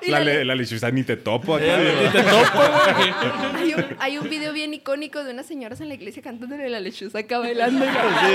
Y 0.02 0.12
La, 0.12 0.20
la- 0.20 0.26
le- 0.26 0.46
la 0.46 0.56
lechuza 0.56 0.90
ni 0.92 1.04
te 1.04 1.18
topo 1.18 1.56
acá. 1.56 1.66
Te 1.66 2.24
topo, 2.24 2.60
güey. 2.60 3.14
hay, 3.56 3.74
un, 3.74 3.86
hay 4.00 4.18
un 4.20 4.30
video 4.30 4.54
bien 4.54 4.74
icónico 4.74 5.24
de 5.24 5.32
unas 5.34 5.46
señoras 5.48 5.82
en 5.82 5.90
la 5.90 5.96
iglesia 5.96 6.22
cantándole 6.22 6.70
la 6.70 6.80
lechuza 6.80 7.20
acá 7.20 7.40
bailando. 7.40 7.84
Sí, 7.84 7.92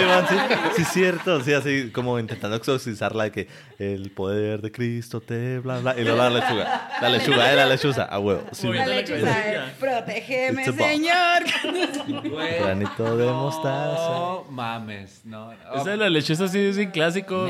man, 0.06 0.26
sí, 0.28 0.36
sí, 0.76 0.84
cierto, 0.84 1.40
sí, 1.42 1.52
así 1.54 1.90
como 1.92 2.18
intentando 2.18 2.56
exorcizarla 2.56 3.24
de 3.24 3.30
que 3.32 3.48
el 3.78 4.10
poder 4.10 4.60
de 4.60 4.70
Cristo 4.72 5.20
te 5.20 5.60
bla 5.60 5.78
bla 5.78 5.94
y 5.98 6.02
luego 6.02 6.18
la 6.18 6.30
lechuga, 6.30 6.90
la 7.00 7.08
lechuga 7.08 7.52
era 7.52 7.64
la 7.64 7.74
lechuza, 7.74 8.04
a 8.04 8.18
huevo, 8.18 8.44
La 8.64 8.70
la 8.86 8.86
lechuza, 8.96 9.52
eh, 9.52 9.60
protégeme, 9.78 10.64
señor. 10.64 11.42
Granito 12.60 13.16
de 13.16 13.26
mostaza. 13.32 14.08
No 14.10 14.44
mames, 14.82 15.22
no. 15.24 15.52
no. 15.52 15.74
Esa 15.80 15.90
de 15.90 15.96
la 15.96 16.10
lechuza 16.10 16.48
sí 16.48 16.58
es 16.58 16.76
un 16.76 16.86
clásico. 16.86 17.46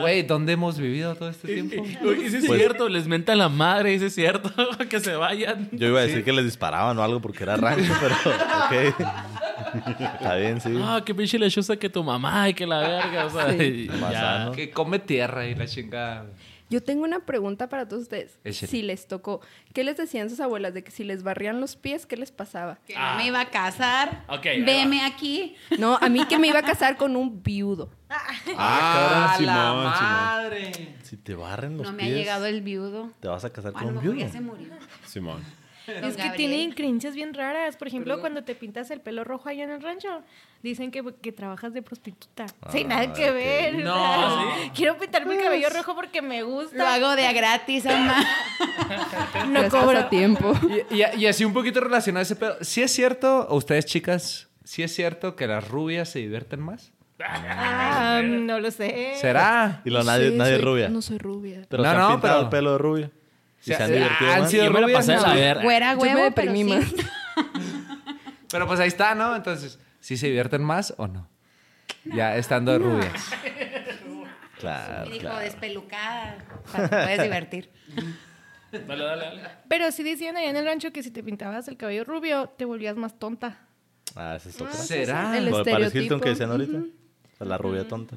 Güey, 0.00 0.22
¿dónde 0.22 0.52
hemos 0.54 0.78
vivido 0.78 1.14
todo 1.14 1.28
este 1.28 1.48
tiempo? 1.54 1.82
Uy, 2.02 2.28
sí 2.30 2.36
es 2.38 2.46
Pues- 2.46 2.58
cierto, 2.60 2.88
les 2.88 3.06
mentan 3.06 3.38
la 3.38 3.48
madre, 3.48 3.98
sí 3.98 4.06
es 4.06 4.14
cierto, 4.14 4.50
que 4.90 5.00
se 5.00 5.14
vayan. 5.14 5.68
Yo 5.72 5.88
iba 5.88 6.00
a 6.00 6.02
decir 6.02 6.24
que 6.24 6.32
les 6.32 6.44
disparaban 6.44 6.98
o 6.98 7.02
algo 7.02 7.20
porque 7.20 7.42
era 7.44 7.56
rancho, 7.56 7.92
pero 8.00 8.14
ok. 8.94 9.08
Está 10.00 10.34
bien, 10.36 10.60
sí. 10.60 10.70
Ah, 10.82 11.02
qué 11.04 11.14
pinche 11.14 11.38
lechuza 11.38 11.76
que 11.76 11.88
tu 11.88 12.02
mamá 12.04 12.48
y 12.48 12.54
que 12.54 12.66
la 12.66 12.78
verga, 12.80 13.26
o 13.26 13.30
sea, 13.30 13.52
y 13.54 13.88
ya. 14.10 14.50
Que 14.54 14.70
come 14.70 14.98
tierra 14.98 15.46
y 15.46 15.54
la 15.54 15.66
chingada. 15.66 16.26
Yo 16.70 16.82
tengo 16.82 17.04
una 17.04 17.20
pregunta 17.26 17.68
para 17.68 17.86
todos 17.86 18.04
ustedes. 18.04 18.38
Échale. 18.42 18.70
Si 18.70 18.82
les 18.82 19.06
tocó, 19.06 19.40
¿qué 19.74 19.84
les 19.84 19.96
decían 19.96 20.30
sus 20.30 20.40
abuelas 20.40 20.72
de 20.74 20.82
que 20.82 20.90
si 20.90 21.04
les 21.04 21.22
barrían 21.22 21.60
los 21.60 21.76
pies, 21.76 22.06
qué 22.06 22.16
les 22.16 22.32
pasaba? 22.32 22.78
Que 22.86 22.94
no 22.96 23.14
me 23.16 23.26
iba 23.26 23.40
a 23.40 23.50
casar. 23.50 24.24
Ok, 24.28 24.46
ahí 24.46 24.62
Veme 24.62 25.02
aquí. 25.04 25.54
No, 25.78 25.96
a 26.00 26.08
mí 26.08 26.24
que 26.26 26.38
me 26.38 26.48
iba 26.48 26.60
a 26.60 26.62
casar 26.62 26.96
con 26.96 27.16
un 27.16 27.42
viudo. 27.42 27.90
Ah, 28.56 29.24
¡A 29.26 29.28
la 29.28 29.36
Simón, 29.36 29.94
Simón. 29.94 30.12
madre! 30.12 30.96
Si 31.02 31.16
te 31.16 31.34
barren 31.34 31.76
los 31.76 31.86
No 31.86 31.92
me 31.92 32.04
pies, 32.04 32.12
ha 32.14 32.16
llegado 32.16 32.46
el 32.46 32.62
viudo. 32.62 33.10
te 33.20 33.26
vas 33.28 33.44
a 33.44 33.50
casar 33.50 33.72
con 33.72 33.84
un 33.96 34.00
viudo. 34.00 34.14
ya 34.14 34.28
se 34.28 34.40
murió. 34.40 34.68
Simón. 35.04 35.42
Don 35.86 35.96
Es 35.96 36.16
que 36.16 36.22
Gabriel. 36.22 36.36
tienen 36.36 36.72
creencias 36.72 37.14
bien 37.14 37.34
raras. 37.34 37.76
Por 37.76 37.88
ejemplo, 37.88 38.20
cuando 38.20 38.42
te 38.44 38.54
pintas 38.54 38.90
el 38.90 39.00
pelo 39.00 39.22
rojo 39.24 39.48
allá 39.48 39.64
en 39.64 39.70
el 39.70 39.82
rancho, 39.82 40.22
dicen 40.62 40.90
que, 40.90 41.02
que 41.20 41.30
trabajas 41.32 41.74
de 41.74 41.82
prostituta. 41.82 42.46
Sin 42.72 42.90
Ah, 42.90 43.02
nada 43.02 43.12
que 43.12 43.30
ver. 43.30 43.74
No, 43.76 44.40
¿sí? 44.54 44.70
Quiero 44.74 44.96
pintar 44.98 45.26
mi 45.26 45.36
cabello 45.36 45.68
rojo 45.70 45.94
porque 45.94 46.22
me 46.22 46.42
gusta. 46.42 46.76
Lo 46.76 46.86
hago 46.86 47.16
de 47.16 47.26
a 47.26 47.32
gratis, 47.32 47.84
mamá. 47.84 48.24
no 49.48 49.68
cobro. 49.68 50.06
tiempo. 50.08 50.52
Y, 50.90 50.94
y- 50.96 51.04
y 51.18 51.26
así 51.26 51.44
un 51.44 51.52
poquito 51.52 51.80
relacionado 51.80 52.20
a 52.20 52.22
ese 52.22 52.36
pedo. 52.36 52.56
¿Sí 52.62 52.82
es 52.82 52.90
cierto, 52.92 53.46
ustedes 53.50 53.84
chicas, 53.86 54.48
sí 54.64 54.82
es 54.82 54.94
cierto 54.94 55.36
que 55.36 55.46
las 55.46 55.68
rubias 55.68 56.08
se 56.08 56.20
divierten 56.20 56.60
más? 56.60 56.92
Ah, 57.20 58.22
no 58.24 58.58
lo 58.60 58.70
sé. 58.70 59.14
¿Será? 59.20 59.82
Y 59.84 59.90
lo 59.90 60.02
nadie, 60.02 60.30
nadie 60.32 60.56
soy- 60.56 60.64
rubia. 60.64 60.88
No 60.88 61.02
soy 61.02 61.18
rubia. 61.18 61.62
Pero 61.68 61.82
No, 61.82 61.92
no, 61.94 62.08
pintado 62.08 62.20
pero- 62.20 62.40
el 62.44 62.48
pelo 62.48 62.72
de 62.72 62.78
rubio. 63.66 63.74
Y 63.74 63.76
Se- 63.76 63.82
han 63.82 63.92
divertido 63.92 64.30
han 64.32 64.40
más. 64.40 64.50
sido 64.50 64.64
Yo 64.64 64.70
me 64.70 64.80
la 64.80 64.86
rubias, 64.86 64.98
pasé 64.98 65.12
de 65.12 65.20
la 65.20 65.28
no. 65.28 65.34
verga. 65.34 65.62
Güera 65.62 65.92
Yo 65.94 66.00
me 66.00 66.14
huevo, 66.16 66.34
pero 66.34 66.52
sí. 66.54 66.64
más. 66.64 66.84
Pero 68.50 68.66
pues 68.68 68.78
ahí 68.78 68.86
está, 68.88 69.14
¿no? 69.16 69.34
Entonces, 69.34 69.80
¿sí 69.98 70.16
se 70.16 70.26
divierten 70.28 70.62
más 70.62 70.94
o 70.96 71.08
no? 71.08 71.28
Ya 72.04 72.36
estando 72.36 72.72
de 72.72 72.78
rubias. 72.78 73.12
Claro, 74.60 75.04
Me 75.06 75.12
dijo, 75.14 75.20
claro. 75.22 75.38
despelucada. 75.40 76.38
Para 76.72 76.88
que 76.88 76.96
puedes 76.96 77.22
divertir. 77.22 77.70
Dale, 78.72 79.04
dale, 79.04 79.24
dale. 79.26 79.42
Pero 79.68 79.90
sí 79.92 80.02
decían 80.02 80.36
allá 80.36 80.48
en 80.50 80.56
el 80.56 80.64
rancho 80.64 80.90
que 80.92 81.02
si 81.02 81.10
te 81.10 81.22
pintabas 81.22 81.68
el 81.68 81.76
cabello 81.76 82.02
rubio, 82.04 82.48
te 82.56 82.64
volvías 82.64 82.96
más 82.96 83.18
tonta. 83.18 83.58
Ah, 84.16 84.34
esa 84.36 84.48
es 84.48 84.60
otra. 84.60 84.72
¿Será? 84.72 85.36
El 85.38 85.48
estereotipo. 85.48 85.98
Hilton 85.98 86.20
que 86.20 86.28
decían 86.30 86.50
ahorita. 86.50 86.78
O 86.78 87.36
sea, 87.36 87.46
la 87.46 87.58
rubia 87.58 87.86
tonta. 87.86 88.16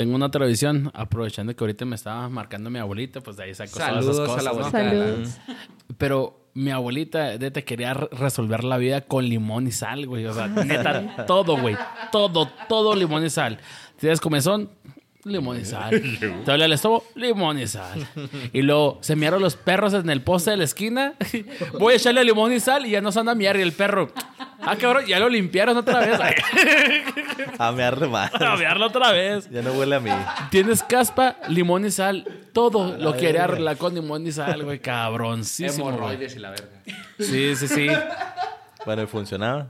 Tengo 0.00 0.14
una 0.16 0.30
tradición, 0.30 0.90
aprovechando 0.94 1.54
que 1.54 1.62
ahorita 1.62 1.84
me 1.84 1.94
estaba 1.94 2.26
marcando 2.30 2.70
mi 2.70 2.78
abuelita, 2.78 3.20
pues 3.20 3.36
de 3.36 3.42
ahí 3.44 3.54
saco 3.54 3.72
todas 3.72 3.88
Saludos 3.88 4.14
esas 4.16 4.46
a 4.46 4.50
cosas. 4.50 4.72
la 4.72 4.92
¿no? 4.94 5.28
Pero 5.98 6.40
mi 6.54 6.70
abuelita 6.70 7.36
de 7.36 7.50
te 7.50 7.64
quería 7.64 7.92
re- 7.92 8.08
resolver 8.12 8.64
la 8.64 8.78
vida 8.78 9.02
con 9.02 9.28
limón 9.28 9.66
y 9.66 9.72
sal, 9.72 10.06
güey. 10.06 10.24
O 10.24 10.32
sea, 10.32 10.46
neta, 10.64 11.26
todo, 11.26 11.58
güey. 11.58 11.76
Todo, 12.12 12.48
todo 12.66 12.96
limón 12.96 13.26
y 13.26 13.28
sal. 13.28 13.58
¿Tienes 13.98 14.22
comezón? 14.22 14.70
Limón 15.24 15.60
y 15.60 15.66
sal. 15.66 15.90
¿Te 16.18 16.26
duele 16.46 16.64
el 16.64 16.72
estómago? 16.72 17.04
Limón 17.14 17.58
y 17.58 17.66
sal. 17.66 18.06
Y 18.54 18.62
luego 18.62 19.00
se 19.02 19.16
miaron 19.16 19.42
los 19.42 19.54
perros 19.56 19.92
en 19.92 20.08
el 20.08 20.22
poste 20.22 20.52
de 20.52 20.56
la 20.56 20.64
esquina. 20.64 21.12
Voy 21.78 21.92
a 21.92 21.96
echarle 21.98 22.24
limón 22.24 22.54
y 22.54 22.60
sal 22.60 22.86
y 22.86 22.92
ya 22.92 23.02
no 23.02 23.12
se 23.12 23.20
anda 23.20 23.32
a 23.32 23.34
miar. 23.34 23.58
Y 23.58 23.60
el 23.60 23.72
perro, 23.72 24.10
ah, 24.62 24.76
cabrón, 24.76 25.04
ya 25.06 25.18
lo 25.18 25.28
limpiaron 25.28 25.76
otra 25.76 26.00
vez. 26.00 26.18
A 27.58 27.72
mearle 27.72 28.06
más. 28.08 28.32
a 28.34 28.56
miarlo 28.56 28.86
otra 28.86 29.12
vez. 29.12 29.48
Ya 29.50 29.60
no 29.62 29.72
huele 29.72 29.96
a 29.96 30.00
mí. 30.00 30.10
Tienes 30.50 30.82
caspa, 30.82 31.36
limón 31.48 31.84
y 31.84 31.90
sal. 31.90 32.24
Todo 32.52 32.96
lo 32.96 33.14
quería 33.16 33.44
arreglar 33.44 33.76
con 33.76 33.94
limón 33.94 34.26
y 34.26 34.32
sal, 34.32 34.62
güey. 34.64 34.78
Cabroncísimo. 34.78 35.84
güey. 35.84 35.96
Hemorroides 35.96 36.36
y 36.36 36.38
la 36.38 36.50
verga. 36.50 36.66
Sí, 37.18 37.56
sí, 37.56 37.68
sí. 37.68 37.88
Bueno, 38.86 39.02
¿y 39.02 39.06
funcionaba? 39.06 39.66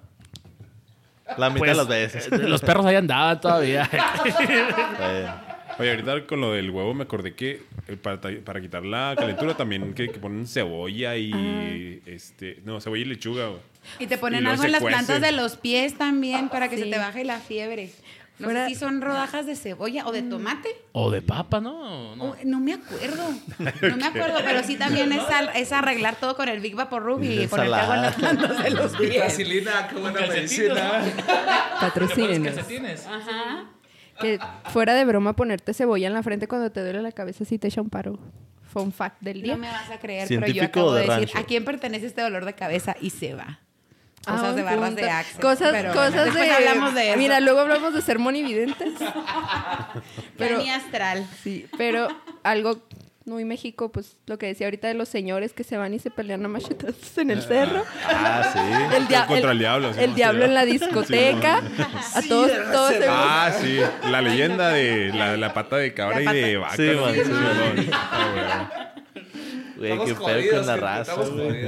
La 1.37 1.49
mitad 1.51 1.59
Pues, 1.59 1.71
de 1.71 1.77
las 1.77 1.89
veces. 1.89 2.29
eh, 2.33 2.39
los 2.39 2.61
perros 2.61 2.87
ahí 2.87 2.97
andaban 2.97 3.41
todavía. 3.41 3.89
Oye, 5.81 5.91
ahorita 5.91 6.27
con 6.27 6.41
lo 6.41 6.53
del 6.53 6.71
huevo 6.71 6.95
me 6.95 7.05
acordé 7.05 7.35
que 7.35 7.63
eh, 7.89 7.97
para, 7.97 8.21
para 8.21 8.61
quitar 8.61 8.85
la 8.85 9.15
calentura 9.19 9.57
también 9.57 9.95
que, 9.95 10.09
que 10.09 10.19
ponen 10.19 10.47
cebolla 10.47 11.17
y 11.17 12.03
este 12.07 12.61
no 12.65 12.81
cebolla 12.81 13.03
y 13.03 13.07
lechuga. 13.07 13.47
güey. 13.49 13.61
Y 13.99 14.07
te 14.07 14.19
ponen 14.19 14.45
Y 14.45 14.47
algo 14.47 14.65
en 14.65 14.73
las 14.73 14.83
cuece. 14.83 14.95
plantas 14.97 15.21
de 15.23 15.33
los 15.33 15.57
pies 15.57 15.97
también 15.97 16.49
para 16.51 16.69
que 16.69 16.77
Sí. 16.77 16.85
se 16.85 16.91
te 16.91 16.99
baje 16.99 17.25
la 17.25 17.39
fiebre. 17.41 17.91
No 18.39 18.47
Fuera- 18.47 18.69
sé 18.69 18.75
si 18.75 18.81
son 18.81 19.03
rodajas 19.03 19.45
de 19.45 19.55
cebolla 19.55 20.07
o 20.07 20.13
de 20.13 20.23
tomate. 20.23 20.71
o 20.93 21.11
de 21.11 21.21
papa, 21.21 21.61
¿no? 21.61 22.17
No. 22.17 22.25
Oh, 22.25 22.37
no 22.45 22.59
me 22.61 22.73
acuerdo. 22.75 23.23
No 23.91 23.97
me 23.99 24.07
acuerdo, 24.07 24.39
pero 24.45 24.63
sí 24.63 24.77
también 24.77 25.13
es, 25.13 25.23
al- 25.29 25.51
es 25.55 25.73
arreglar 25.73 26.17
todo 26.17 26.37
con 26.37 26.49
el 26.49 26.61
Big 26.61 26.75
Vapor 26.75 27.03
Ruby 27.03 27.43
y 27.43 27.47
ponerte 27.49 27.75
algo 27.75 27.95
en 27.95 28.03
las 28.03 28.15
plantas 28.17 28.63
de 28.65 28.71
los 28.71 28.97
pies. 28.97 29.19
Vaselina, 29.21 29.89
qué 29.89 29.97
buena 29.97 30.21
medicina. 30.27 31.03
Patrocínenos. 31.81 33.07
Ajá. 33.07 33.65
Que 34.21 34.39
fuera 34.71 34.95
de 34.95 35.05
broma 35.05 35.35
ponerte 35.35 35.75
cebolla 35.75 36.07
en 36.07 36.15
la 36.15 36.23
frente 36.23 36.47
cuando 36.49 36.71
te 36.71 36.81
duele 36.83 37.03
la 37.03 37.13
cabeza 37.13 37.45
si 37.45 37.59
te 37.59 37.69
echa 37.69 37.81
un 37.81 37.91
paro. 37.91 38.19
Fun 38.73 38.93
fact 38.93 39.17
del 39.21 39.43
día. 39.43 39.55
No 39.55 39.59
me 39.59 39.69
vas 39.69 39.91
a 39.91 39.99
creer, 39.99 40.29
pero 40.29 40.41
yo 40.43 40.53
¿Científico 40.53 40.81
acabo 40.81 40.93
de 40.95 41.01
de 41.03 41.07
decir, 41.09 41.29
rancho? 41.29 41.39
¿a 41.39 41.43
quién 41.49 41.65
pertenece 41.65 42.07
este 42.07 42.21
dolor 42.23 42.45
de 42.45 42.53
cabeza? 42.55 42.95
Y 43.01 43.11
se 43.11 43.35
va. 43.35 43.59
Ah, 44.27 44.33
Cosas 44.37 44.55
de 44.55 44.63
buen 44.63 44.77
barras 44.77 44.89
punto. 44.91 45.03
de 45.03 45.11
Axel. 45.11 45.41
Cosas, 45.41 45.73
Pero 45.73 45.93
cosas 45.93 46.25
después 46.27 46.45
de. 46.47 46.51
hablamos 46.53 46.95
de 46.95 47.09
eso. 47.09 47.19
Mira, 47.19 47.41
luego 47.41 47.61
hablamos 47.61 47.95
de 47.95 48.03
ser 48.03 48.19
monividentes. 48.19 48.93
pero- 50.37 50.61
astral. 50.61 51.27
Sí, 51.43 51.67
pero 51.77 52.09
algo 52.43 52.83
muy 53.27 53.45
México, 53.45 53.93
pues 53.93 54.17
lo 54.27 54.39
que 54.39 54.47
decía 54.47 54.67
ahorita 54.67 54.89
de 54.89 54.95
los 54.95 55.09
señores 55.09 55.53
que 55.53 55.63
se 55.63 55.77
van 55.77 55.93
y 55.95 55.99
se 55.99 56.11
pelean 56.11 56.45
a 56.45 56.49
machetazos 56.49 57.19
en 57.19 57.31
el 57.31 57.43
cerro. 57.43 57.85
Ah, 58.07 58.43
sí. 58.53 58.59
El, 58.97 59.07
dia- 59.09 59.27
Contra 59.27 59.53
el 59.53 59.59
diablo, 59.59 59.93
sí, 59.93 60.01
el 60.01 60.11
sí, 60.11 60.17
diablo 60.17 60.43
sí. 60.43 60.49
en 60.49 60.55
la 60.55 60.65
discoteca. 60.65 61.59
a 62.15 62.23
todos, 62.23 62.51
todos 62.73 62.93
se- 62.95 63.07
Ah, 63.09 63.53
sí, 63.61 63.79
la 64.11 64.23
leyenda 64.23 64.71
de 64.71 65.13
la, 65.13 65.37
la 65.37 65.53
pata 65.53 65.77
de 65.77 65.93
cabra 65.95 66.21
La 66.21 66.35
y 66.35 66.41
de 66.41 66.57
vaca. 66.57 66.77
Sí, 66.77 66.91
man, 67.01 67.15
sí, 67.15 67.21
Simón. 67.25 67.91
Ah, 67.93 68.71
Güey, 69.77 69.99
qué 70.05 70.15
pedo 70.15 70.57
con 70.59 70.67
la 70.67 70.77
raza, 70.77 71.15
güey. 71.15 71.63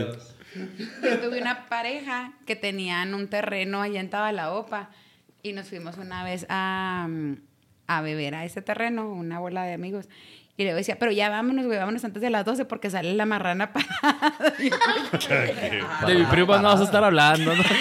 Yo 1.03 1.19
tuve 1.21 1.41
una 1.41 1.67
pareja 1.67 2.33
que 2.47 2.57
tenían 2.57 3.15
un 3.15 3.29
terreno 3.29 3.81
allá 3.81 4.01
en 4.01 4.11
Tabalaopa 4.11 4.91
y 5.43 5.53
nos 5.55 5.69
fuimos 5.69 5.97
una 5.97 6.23
vez 6.25 6.45
a, 6.51 7.07
mm, 7.09 7.37
a 7.87 8.03
beber 8.03 8.35
a 8.35 8.45
ese 8.45 8.61
terreno, 8.61 9.09
una 9.11 9.39
bola 9.39 9.65
de 9.65 9.73
amigos. 9.73 10.09
Y 10.57 10.65
luego 10.65 10.77
decía, 10.77 10.97
pero 10.99 11.11
ya 11.13 11.31
vámonos, 11.31 11.65
güey, 11.65 11.79
vámonos 11.79 12.05
antes 12.05 12.21
de 12.21 12.29
las 12.31 12.45
12 12.45 12.67
porque 12.67 12.91
sale 12.91 13.15
la 13.15 13.25
marrana 13.27 13.73
parada. 13.73 14.53
Y 14.59 14.69
yo, 14.71 14.77
De 16.07 16.15
mi 16.15 16.25
primo 16.27 16.57
no 16.59 16.65
vas 16.69 16.81
a 16.81 16.85
estar 16.85 17.03
hablando, 17.03 17.55
¿no? 17.57 17.63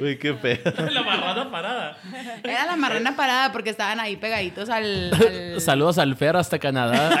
Uy, 0.00 0.18
qué 0.18 0.32
pedo. 0.34 0.72
La 0.90 1.02
marrana 1.02 1.50
parada. 1.50 1.96
Era 2.42 2.66
la 2.66 2.76
marrana 2.76 3.14
parada 3.14 3.52
porque 3.52 3.70
estaban 3.70 4.00
ahí 4.00 4.16
pegaditos 4.16 4.68
al... 4.68 5.12
al- 5.14 5.60
Saludos 5.60 5.98
al 5.98 6.16
Fer 6.16 6.36
hasta 6.36 6.58
Canadá. 6.58 7.20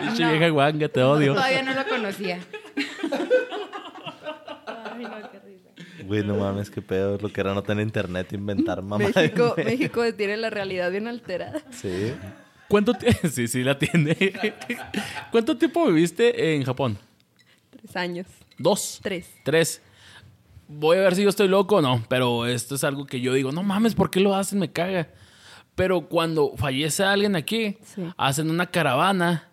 Pinche 0.00 0.22
No. 0.24 0.30
vieja 0.30 0.48
guanga, 0.48 0.88
te 0.88 1.02
odio. 1.02 1.34
Todavía 1.34 1.62
no 1.62 1.74
lo 1.74 1.86
conocía. 1.86 2.38
Ay, 4.66 5.04
no, 5.04 5.30
qué 5.30 5.38
risa. 5.40 5.68
Güey, 6.08 6.24
no 6.24 6.36
mames, 6.36 6.70
qué 6.70 6.80
pedo. 6.82 7.18
Lo 7.18 7.30
que 7.32 7.40
era 7.40 7.54
no 7.54 7.62
tener 7.62 7.84
internet, 7.84 8.32
inventar 8.32 8.82
mamá. 8.82 9.04
México, 9.14 9.54
México 9.56 10.02
tiene 10.14 10.36
la 10.38 10.50
realidad 10.50 10.90
bien 10.90 11.06
alterada. 11.06 11.62
Sí. 11.70 12.12
¿Cuánto 12.68 12.94
Sí, 13.30 13.46
sí, 13.46 13.62
la 13.62 13.78
tiene. 13.78 14.16
¿Cuánto 15.30 15.56
tiempo 15.56 15.86
viviste 15.86 16.54
en 16.54 16.64
Japón? 16.64 16.98
Tres 17.70 17.94
años. 17.96 18.26
Dos. 18.58 19.00
Tres. 19.02 19.26
Tres. 19.44 19.82
Voy 20.66 20.96
a 20.98 21.00
ver 21.00 21.14
si 21.14 21.22
yo 21.22 21.28
estoy 21.28 21.48
loco 21.48 21.76
o 21.76 21.80
no, 21.82 22.04
pero 22.08 22.46
esto 22.46 22.74
es 22.74 22.84
algo 22.84 23.06
que 23.06 23.20
yo 23.20 23.32
digo, 23.32 23.52
no 23.52 23.62
mames, 23.62 23.94
¿por 23.94 24.10
qué 24.10 24.20
lo 24.20 24.34
hacen? 24.34 24.58
Me 24.58 24.70
caga. 24.72 25.08
Pero 25.74 26.08
cuando 26.08 26.54
fallece 26.56 27.04
alguien 27.04 27.36
aquí, 27.36 27.78
Sí. 27.84 28.02
hacen 28.16 28.50
una 28.50 28.66
caravana, 28.66 29.48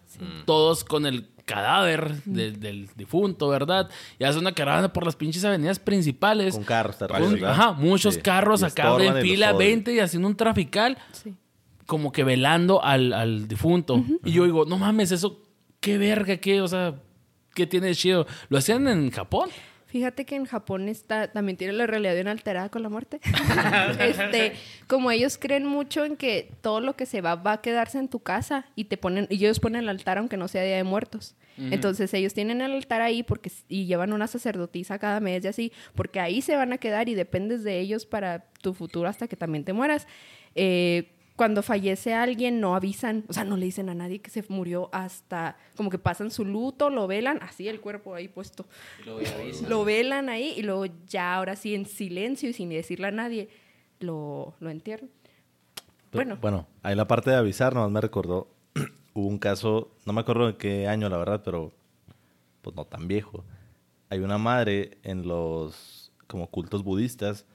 todos 0.46 0.84
con 0.84 1.06
el 1.06 1.28
cadáver 1.46 2.22
del, 2.26 2.60
del 2.60 2.90
difunto, 2.96 3.48
¿verdad? 3.50 3.90
Y 4.20 4.24
hacen 4.24 4.42
una 4.42 4.54
caravana 4.54 4.92
por 4.92 5.06
las 5.06 5.16
pinches 5.16 5.46
avenidas 5.46 5.80
principales. 5.80 6.56
Con 6.56 6.64
carros, 6.64 6.96
Con- 6.98 7.46
ajá, 7.46 7.72
muchos 7.74 8.16
Sí. 8.16 8.22
carros 8.22 8.64
acá 8.64 8.96
en 9.00 9.22
fila 9.22 9.48
odian. 9.54 9.58
20 9.58 9.94
y 9.94 10.00
haciendo 10.00 10.28
un 10.28 10.36
trafical, 10.36 10.98
Sí. 11.12 11.34
como 11.86 12.12
que 12.12 12.24
velando 12.24 12.84
al, 12.84 13.14
al 13.14 13.48
difunto. 13.48 14.04
Y 14.24 14.32
yo 14.32 14.46
digo, 14.46 14.66
no 14.66 14.78
mames, 14.78 15.12
eso, 15.12 15.42
qué 15.80 15.98
verga, 16.00 16.38
qué, 16.38 16.62
o 16.62 16.68
sea, 16.68 16.96
qué 17.54 17.68
tiene 17.68 17.88
de 17.88 17.96
chido. 17.96 18.26
¿Lo 18.50 18.58
hacían 18.58 18.88
en 18.88 19.12
Japón? 19.12 19.50
Fíjate 19.96 20.26
que 20.26 20.36
en 20.36 20.44
Japón 20.44 20.90
está, 20.90 21.32
también 21.32 21.56
tiene 21.56 21.72
la 21.72 21.88
realidad 21.88 22.16
bien 22.16 22.28
alterada 22.28 22.68
con 22.68 22.84
la 22.84 22.90
muerte. 22.90 23.22
este, 24.02 24.52
como 24.88 25.10
ellos 25.10 25.38
creen 25.38 25.66
mucho 25.66 26.04
en 26.04 26.18
que 26.18 26.52
todo 26.60 26.82
lo 26.82 26.98
que 26.98 27.06
se 27.06 27.22
va 27.22 27.36
va 27.36 27.54
a 27.54 27.62
quedarse 27.62 27.98
en 27.98 28.10
tu 28.10 28.20
casa 28.20 28.66
y 28.76 28.84
te 28.84 28.98
ponen, 28.98 29.26
y 29.30 29.36
ellos 29.36 29.62
ponen 29.62 29.84
el 29.84 29.88
altar 29.88 30.18
aunque 30.18 30.36
no 30.36 30.50
sea 30.50 30.64
Día 30.64 30.76
de 30.76 30.84
Muertos. 30.84 31.38
Entonces 31.58 32.14
ellos 32.14 32.34
tienen 32.34 32.60
el 32.60 32.74
altar 32.74 33.02
ahí 33.02 33.24
porque 33.24 33.50
y 33.70 33.86
llevan 33.86 34.12
una 34.12 34.28
sacerdotisa 34.28 35.00
cada 35.00 35.22
mes 35.22 35.46
y 35.46 35.48
así, 35.48 35.72
porque 35.96 36.20
ahí 36.20 36.42
se 36.42 36.58
van 36.58 36.74
a 36.74 36.78
quedar 36.78 37.08
y 37.08 37.16
dependes 37.16 37.64
de 37.64 37.80
ellos 37.80 38.06
para 38.06 38.48
tu 38.62 38.74
futuro 38.74 39.08
hasta 39.08 39.30
que 39.30 39.38
también 39.38 39.64
te 39.64 39.72
mueras. 39.72 40.08
Eh, 40.56 41.15
cuando 41.36 41.62
fallece 41.62 42.14
alguien 42.14 42.62
no 42.62 42.76
avisan, 42.76 43.26
o 43.28 43.34
sea, 43.34 43.44
no 43.44 43.58
le 43.58 43.66
dicen 43.66 43.90
a 43.90 43.94
nadie 43.94 44.20
que 44.20 44.30
se 44.30 44.44
murió 44.48 44.90
hasta 44.94 45.58
como 45.76 45.90
que 45.90 45.98
pasan 45.98 46.32
su 46.32 46.46
luto, 46.46 46.90
lo 46.90 47.08
velan, 47.08 47.40
así 47.42 47.68
el 47.68 47.82
cuerpo 47.82 48.16
ahí 48.16 48.28
puesto. 48.28 48.66
Lo 49.68 49.84
velan 49.84 50.30
ahí 50.30 50.54
y 50.56 50.62
luego 50.62 50.86
ya 51.08 51.36
ahora 51.36 51.56
sí 51.56 51.76
en 51.76 51.86
silencio 51.86 52.50
y 52.50 52.54
sin 52.54 52.70
decirle 52.70 53.08
a 53.08 53.12
nadie 53.12 53.50
lo, 54.00 54.56
lo 54.60 54.70
entierran. 54.70 55.10
Bueno. 56.14 56.38
Bueno, 56.40 56.68
ahí 56.82 56.96
la 56.96 57.08
parte 57.08 57.32
de 57.32 57.36
avisar 57.36 57.74
nomás 57.74 57.92
me 57.92 58.00
recordó. 58.00 58.48
Hubo 59.14 59.28
un 59.28 59.38
caso, 59.38 59.92
no 60.06 60.14
me 60.14 60.22
acuerdo 60.22 60.48
de 60.48 60.56
qué 60.56 60.88
año, 60.88 61.10
la 61.10 61.18
verdad, 61.18 61.42
pero 61.44 61.74
pues 62.62 62.76
no 62.76 62.86
tan 62.86 63.10
viejo. 63.10 63.44
Hay 64.10 64.20
una 64.20 64.38
madre 64.38 64.98
en 65.04 65.28
los 65.28 66.14
como 66.28 66.48
cultos 66.50 66.84
budistas 66.84 67.46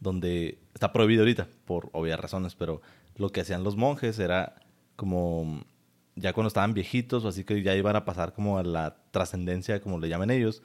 donde 0.00 0.58
está 0.80 0.94
prohibido 0.94 1.20
ahorita 1.20 1.46
por 1.66 1.90
obvias 1.92 2.18
razones, 2.18 2.54
pero 2.54 2.80
lo 3.16 3.28
que 3.28 3.42
hacían 3.42 3.62
los 3.62 3.76
monjes 3.76 4.18
era 4.18 4.54
como 4.96 5.62
ya 6.16 6.32
cuando 6.32 6.48
estaban 6.48 6.72
viejitos 6.72 7.22
o 7.22 7.28
así 7.28 7.44
que 7.44 7.62
ya 7.62 7.76
iban 7.76 7.96
a 7.96 8.06
pasar 8.06 8.32
como 8.32 8.56
a 8.56 8.62
la 8.62 8.96
trascendencia, 9.10 9.82
como 9.82 9.98
le 9.98 10.08
llaman 10.08 10.30
ellos, 10.30 10.62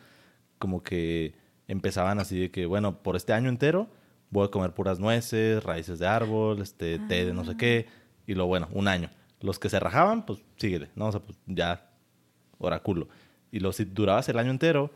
como 0.57 0.84
que 0.84 1.36
empezaban 1.68 2.20
así 2.20 2.39
de 2.39 2.49
que, 2.49 2.66
bueno, 2.66 3.03
por 3.03 3.18
este 3.18 3.34
año 3.34 3.49
entero 3.49 3.89
voy 4.30 4.47
a 4.47 4.51
comer 4.51 4.74
puras 4.74 5.01
nueces, 5.01 5.61
raíces 5.61 5.99
de 5.99 6.07
árbol, 6.07 6.61
este, 6.61 6.97
té 6.97 7.26
de 7.26 7.34
no 7.34 7.43
sé 7.43 7.57
qué, 7.57 7.88
y 8.26 8.36
lo 8.36 8.45
bueno, 8.45 8.70
un 8.72 8.88
año. 8.88 9.09
Los 9.41 9.59
que 9.59 9.68
se 9.68 9.82
rajaban, 9.82 10.26
pues 10.26 10.39
síguele, 10.55 10.91
¿no? 10.95 11.07
O 11.07 11.11
sea, 11.11 11.20
pues 11.20 11.38
ya, 11.45 11.89
oráculo. 12.57 13.09
Y 13.51 13.59
lo, 13.59 13.74
si 13.74 13.84
durabas 13.84 14.30
el 14.30 14.39
año 14.39 14.51
entero, 14.51 14.91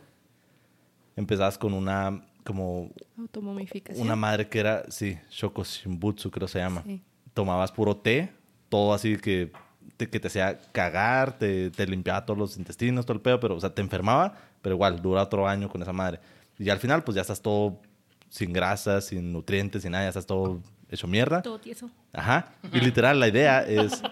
empezabas 1.14 1.58
con 1.58 1.74
una, 1.74 2.24
como, 2.44 2.90
Automomificación. 3.18 4.04
una 4.04 4.16
madre 4.16 4.48
que 4.48 4.60
era, 4.60 4.84
sí, 4.90 5.18
Shoko 5.30 5.64
Shimbutsu 5.64 6.30
creo 6.30 6.48
se 6.48 6.58
llama. 6.58 6.82
Sí. 6.86 7.02
Tomabas 7.34 7.72
puro 7.72 7.96
té, 7.96 8.32
todo 8.68 8.92
así 8.94 9.16
que 9.16 9.52
te, 9.96 10.08
que 10.08 10.18
te 10.20 10.28
hacía 10.28 10.58
cagar, 10.72 11.38
te, 11.38 11.70
te 11.70 11.86
limpiaba 11.86 12.24
todos 12.24 12.38
los 12.38 12.56
intestinos, 12.56 13.06
todo 13.06 13.14
el 13.14 13.22
pedo, 13.22 13.40
pero, 13.40 13.56
o 13.56 13.60
sea, 13.60 13.74
te 13.74 13.82
enfermaba, 13.82 14.34
pero 14.62 14.74
igual, 14.74 15.00
dura 15.00 15.22
otro 15.22 15.46
año 15.46 15.68
con 15.68 15.82
esa 15.82 15.92
madre. 15.92 16.20
Y 16.58 16.68
al 16.70 16.78
final, 16.78 17.04
pues 17.04 17.14
ya 17.14 17.22
estás 17.22 17.40
todo 17.40 17.80
sin 18.28 18.52
grasa, 18.52 19.00
sin 19.00 19.32
nutrientes, 19.32 19.82
sin 19.82 19.92
nada, 19.92 20.04
ya 20.04 20.08
estás 20.08 20.26
todo 20.26 20.60
hecho 20.90 21.06
mierda. 21.06 21.42
Todo 21.42 21.58
tieso. 21.58 21.90
Ajá. 22.12 22.52
Y 22.72 22.80
literal, 22.80 23.18
la 23.20 23.28
idea 23.28 23.60
es 23.62 24.02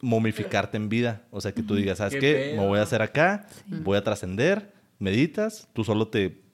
momificarte 0.00 0.76
en 0.76 0.88
vida. 0.88 1.22
O 1.30 1.40
sea, 1.40 1.52
que 1.52 1.62
tú 1.62 1.74
digas, 1.74 1.98
¿sabes 1.98 2.14
Qué 2.14 2.20
qué? 2.20 2.56
Me 2.56 2.66
voy 2.66 2.78
a 2.78 2.82
hacer 2.82 3.02
acá, 3.02 3.46
voy 3.66 3.96
a 3.96 4.04
trascender, 4.04 4.72
meditas, 4.98 5.68
tú 5.72 5.84
solo 5.84 6.08
te... 6.08 6.44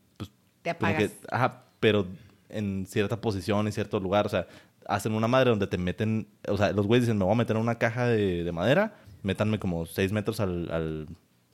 pues, 0.62 0.74
Te 0.74 0.74
como 0.74 0.90
apagas. 0.92 1.10
que- 1.10 1.26
ajá, 1.30 1.64
pero 1.80 2.06
en 2.48 2.86
cierta 2.86 3.20
posición, 3.20 3.66
en 3.66 3.72
cierto 3.72 3.98
lugar. 4.00 4.26
O 4.26 4.28
sea, 4.28 4.46
hacen 4.86 5.12
una 5.14 5.28
madre 5.28 5.50
donde 5.50 5.66
te 5.66 5.78
meten... 5.78 6.26
O 6.48 6.56
sea, 6.56 6.72
los 6.72 6.86
güeyes 6.86 7.06
dicen, 7.06 7.18
me 7.18 7.24
voy 7.24 7.32
a 7.32 7.36
meter 7.36 7.56
en 7.56 7.62
una 7.62 7.76
caja 7.76 8.06
de, 8.06 8.44
de 8.44 8.52
madera, 8.52 8.94
métanme 9.22 9.58
como 9.58 9.86
seis 9.86 10.12
metros 10.12 10.40
al, 10.40 10.70
al, 10.70 11.08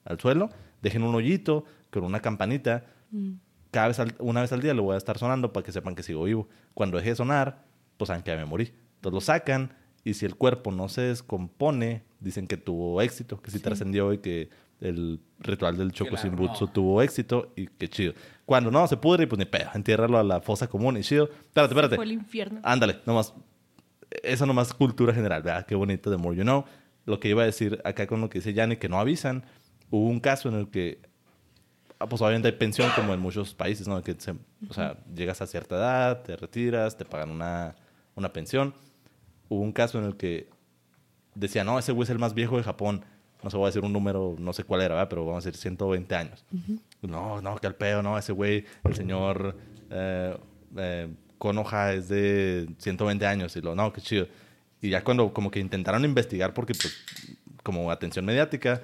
al 0.05 0.19
suelo, 0.21 0.51
dejen 0.83 1.03
un 1.03 1.15
hoyito 1.15 1.65
con 1.91 2.05
una 2.05 2.21
campanita. 2.21 2.85
Cada 3.71 3.89
vez, 3.89 3.99
al- 4.01 4.15
una 4.19 4.41
vez 4.41 4.53
al 4.53 4.61
día 4.63 4.75
lo 4.75 4.83
voy 4.83 4.95
a 4.95 4.99
estar 4.99 5.19
sonando 5.19 5.53
para 5.53 5.65
que 5.65 5.73
sepan 5.73 5.95
que 5.95 6.03
sigo 6.03 6.25
vivo. 6.25 6.49
Cuando 6.75 6.97
deje 6.97 7.11
de 7.11 7.17
sonar, 7.17 7.65
pues 7.97 8.09
saben 8.09 8.23
que 8.23 8.31
ya 8.31 8.37
me 8.37 8.45
morí. 8.45 8.73
Entonces 8.97 9.15
lo 9.15 9.21
sacan 9.21 9.73
y 10.05 10.15
si 10.15 10.25
el 10.27 10.35
cuerpo 10.37 10.73
no 10.73 10.89
se 10.89 11.03
descompone, 11.03 12.03
dicen 12.21 12.47
que 12.47 12.57
tuvo 12.57 13.01
éxito, 13.03 13.41
que 13.41 13.51
sí, 13.51 13.59
trascendió 13.61 14.13
y 14.13 14.19
que 14.19 14.49
el 14.81 15.21
ritual 15.41 15.77
del 15.77 15.93
Choco 15.93 16.11
armó. 16.67 16.73
tuvo 16.73 17.03
éxito 17.03 17.53
y 17.57 17.67
que 17.67 17.89
chido. 17.89 18.15
Cuando 18.49 18.71
no 18.71 18.87
se 18.89 18.97
pudre, 18.97 19.27
pues 19.27 19.39
ni 19.39 19.45
pedo, 19.45 19.69
entiérralo 19.75 20.17
a 20.17 20.23
la 20.23 20.41
fosa 20.41 20.69
común 20.69 20.97
y 20.97 21.03
chido. 21.03 21.25
Espérate, 21.25 21.75
espérate. 21.75 21.97
Fue 21.97 22.07
el 22.07 22.13
infierno. 22.13 22.61
Ándale, 22.65 22.99
nomás. 23.05 23.35
Eso 24.23 24.47
nomás 24.47 24.73
cultura 24.73 25.13
general, 25.13 25.43
¿verdad? 25.43 25.67
Qué 25.67 25.75
bonito, 25.75 26.11
the 26.11 26.17
more 26.17 26.35
you 26.35 26.45
know. 26.45 26.65
Lo 27.05 27.21
que 27.21 27.29
iba 27.29 27.43
a 27.43 27.45
decir 27.45 27.79
acá 27.85 28.07
con 28.07 28.23
lo 28.23 28.31
que 28.31 28.39
dice 28.39 28.55
Yanni, 28.55 28.79
que 28.79 28.89
no 28.89 28.99
avisan. 28.99 29.45
Hubo 29.91 30.07
un 30.07 30.19
caso 30.19 30.49
en 30.49 30.55
el 30.55 30.71
que, 30.71 30.99
ah, 31.99 32.07
pues 32.09 32.23
obviamente 32.23 32.49
hay 32.49 32.55
pensión 32.55 32.91
como 32.97 33.13
en 33.13 33.21
muchos 33.21 33.53
países, 33.53 33.87
¿no? 33.87 34.03
Que 34.03 34.15
se- 34.19 34.31
o 34.33 34.73
sea, 34.73 34.97
llegas 35.15 35.43
a 35.43 35.47
cierta 35.47 35.77
edad, 35.77 36.23
te 36.23 36.35
retiras, 36.35 36.97
te 36.97 37.05
pagan 37.05 37.31
una, 37.31 37.77
una 38.15 38.33
pensión. 38.33 38.73
Hubo 39.51 39.61
un 39.61 39.73
caso 39.73 39.99
en 39.99 40.07
el 40.07 40.17
que 40.17 40.49
decía, 41.35 41.65
no, 41.65 41.79
ese 41.79 41.93
güey 41.93 42.05
es 42.05 42.11
el 42.11 42.19
más 42.19 42.33
viejo 42.33 42.57
de 42.57 42.63
Japón. 42.63 43.05
No 43.43 43.51
se 43.51 43.59
voy 43.59 43.67
a 43.67 43.69
decir 43.69 43.85
un 43.85 43.93
número, 43.93 44.37
no 44.39 44.55
sé 44.55 44.65
cuál 44.65 44.81
era, 44.81 44.95
¿verdad? 44.95 45.09
pero 45.11 45.27
vamos 45.27 45.45
a 45.45 45.49
decir 45.51 45.61
120 45.61 46.15
años. 46.17 46.47
No, 47.03 47.41
no, 47.41 47.57
que 47.57 47.67
al 47.67 47.75
pedo, 47.77 48.03
no, 48.03 48.19
ese 48.19 48.33
güey, 48.33 48.65
el 48.85 48.95
señor 48.95 49.57
eh, 49.91 50.37
eh, 50.77 51.09
Konoha 51.39 51.93
es 51.93 52.09
de 52.09 52.69
120 52.79 53.25
años. 53.27 53.57
Y 53.57 53.61
lo, 53.61 53.75
no, 53.75 53.93
qué 53.93 54.01
chido. 54.01 54.27
Y 54.81 54.91
ya 54.91 55.03
cuando 55.05 55.33
como 55.33 55.51
que 55.51 55.61
intentaron 55.61 56.05
investigar 56.05 56.55
porque, 56.55 56.73
pues, 56.75 56.97
como 57.63 57.91
atención 57.91 58.25
mediática, 58.25 58.81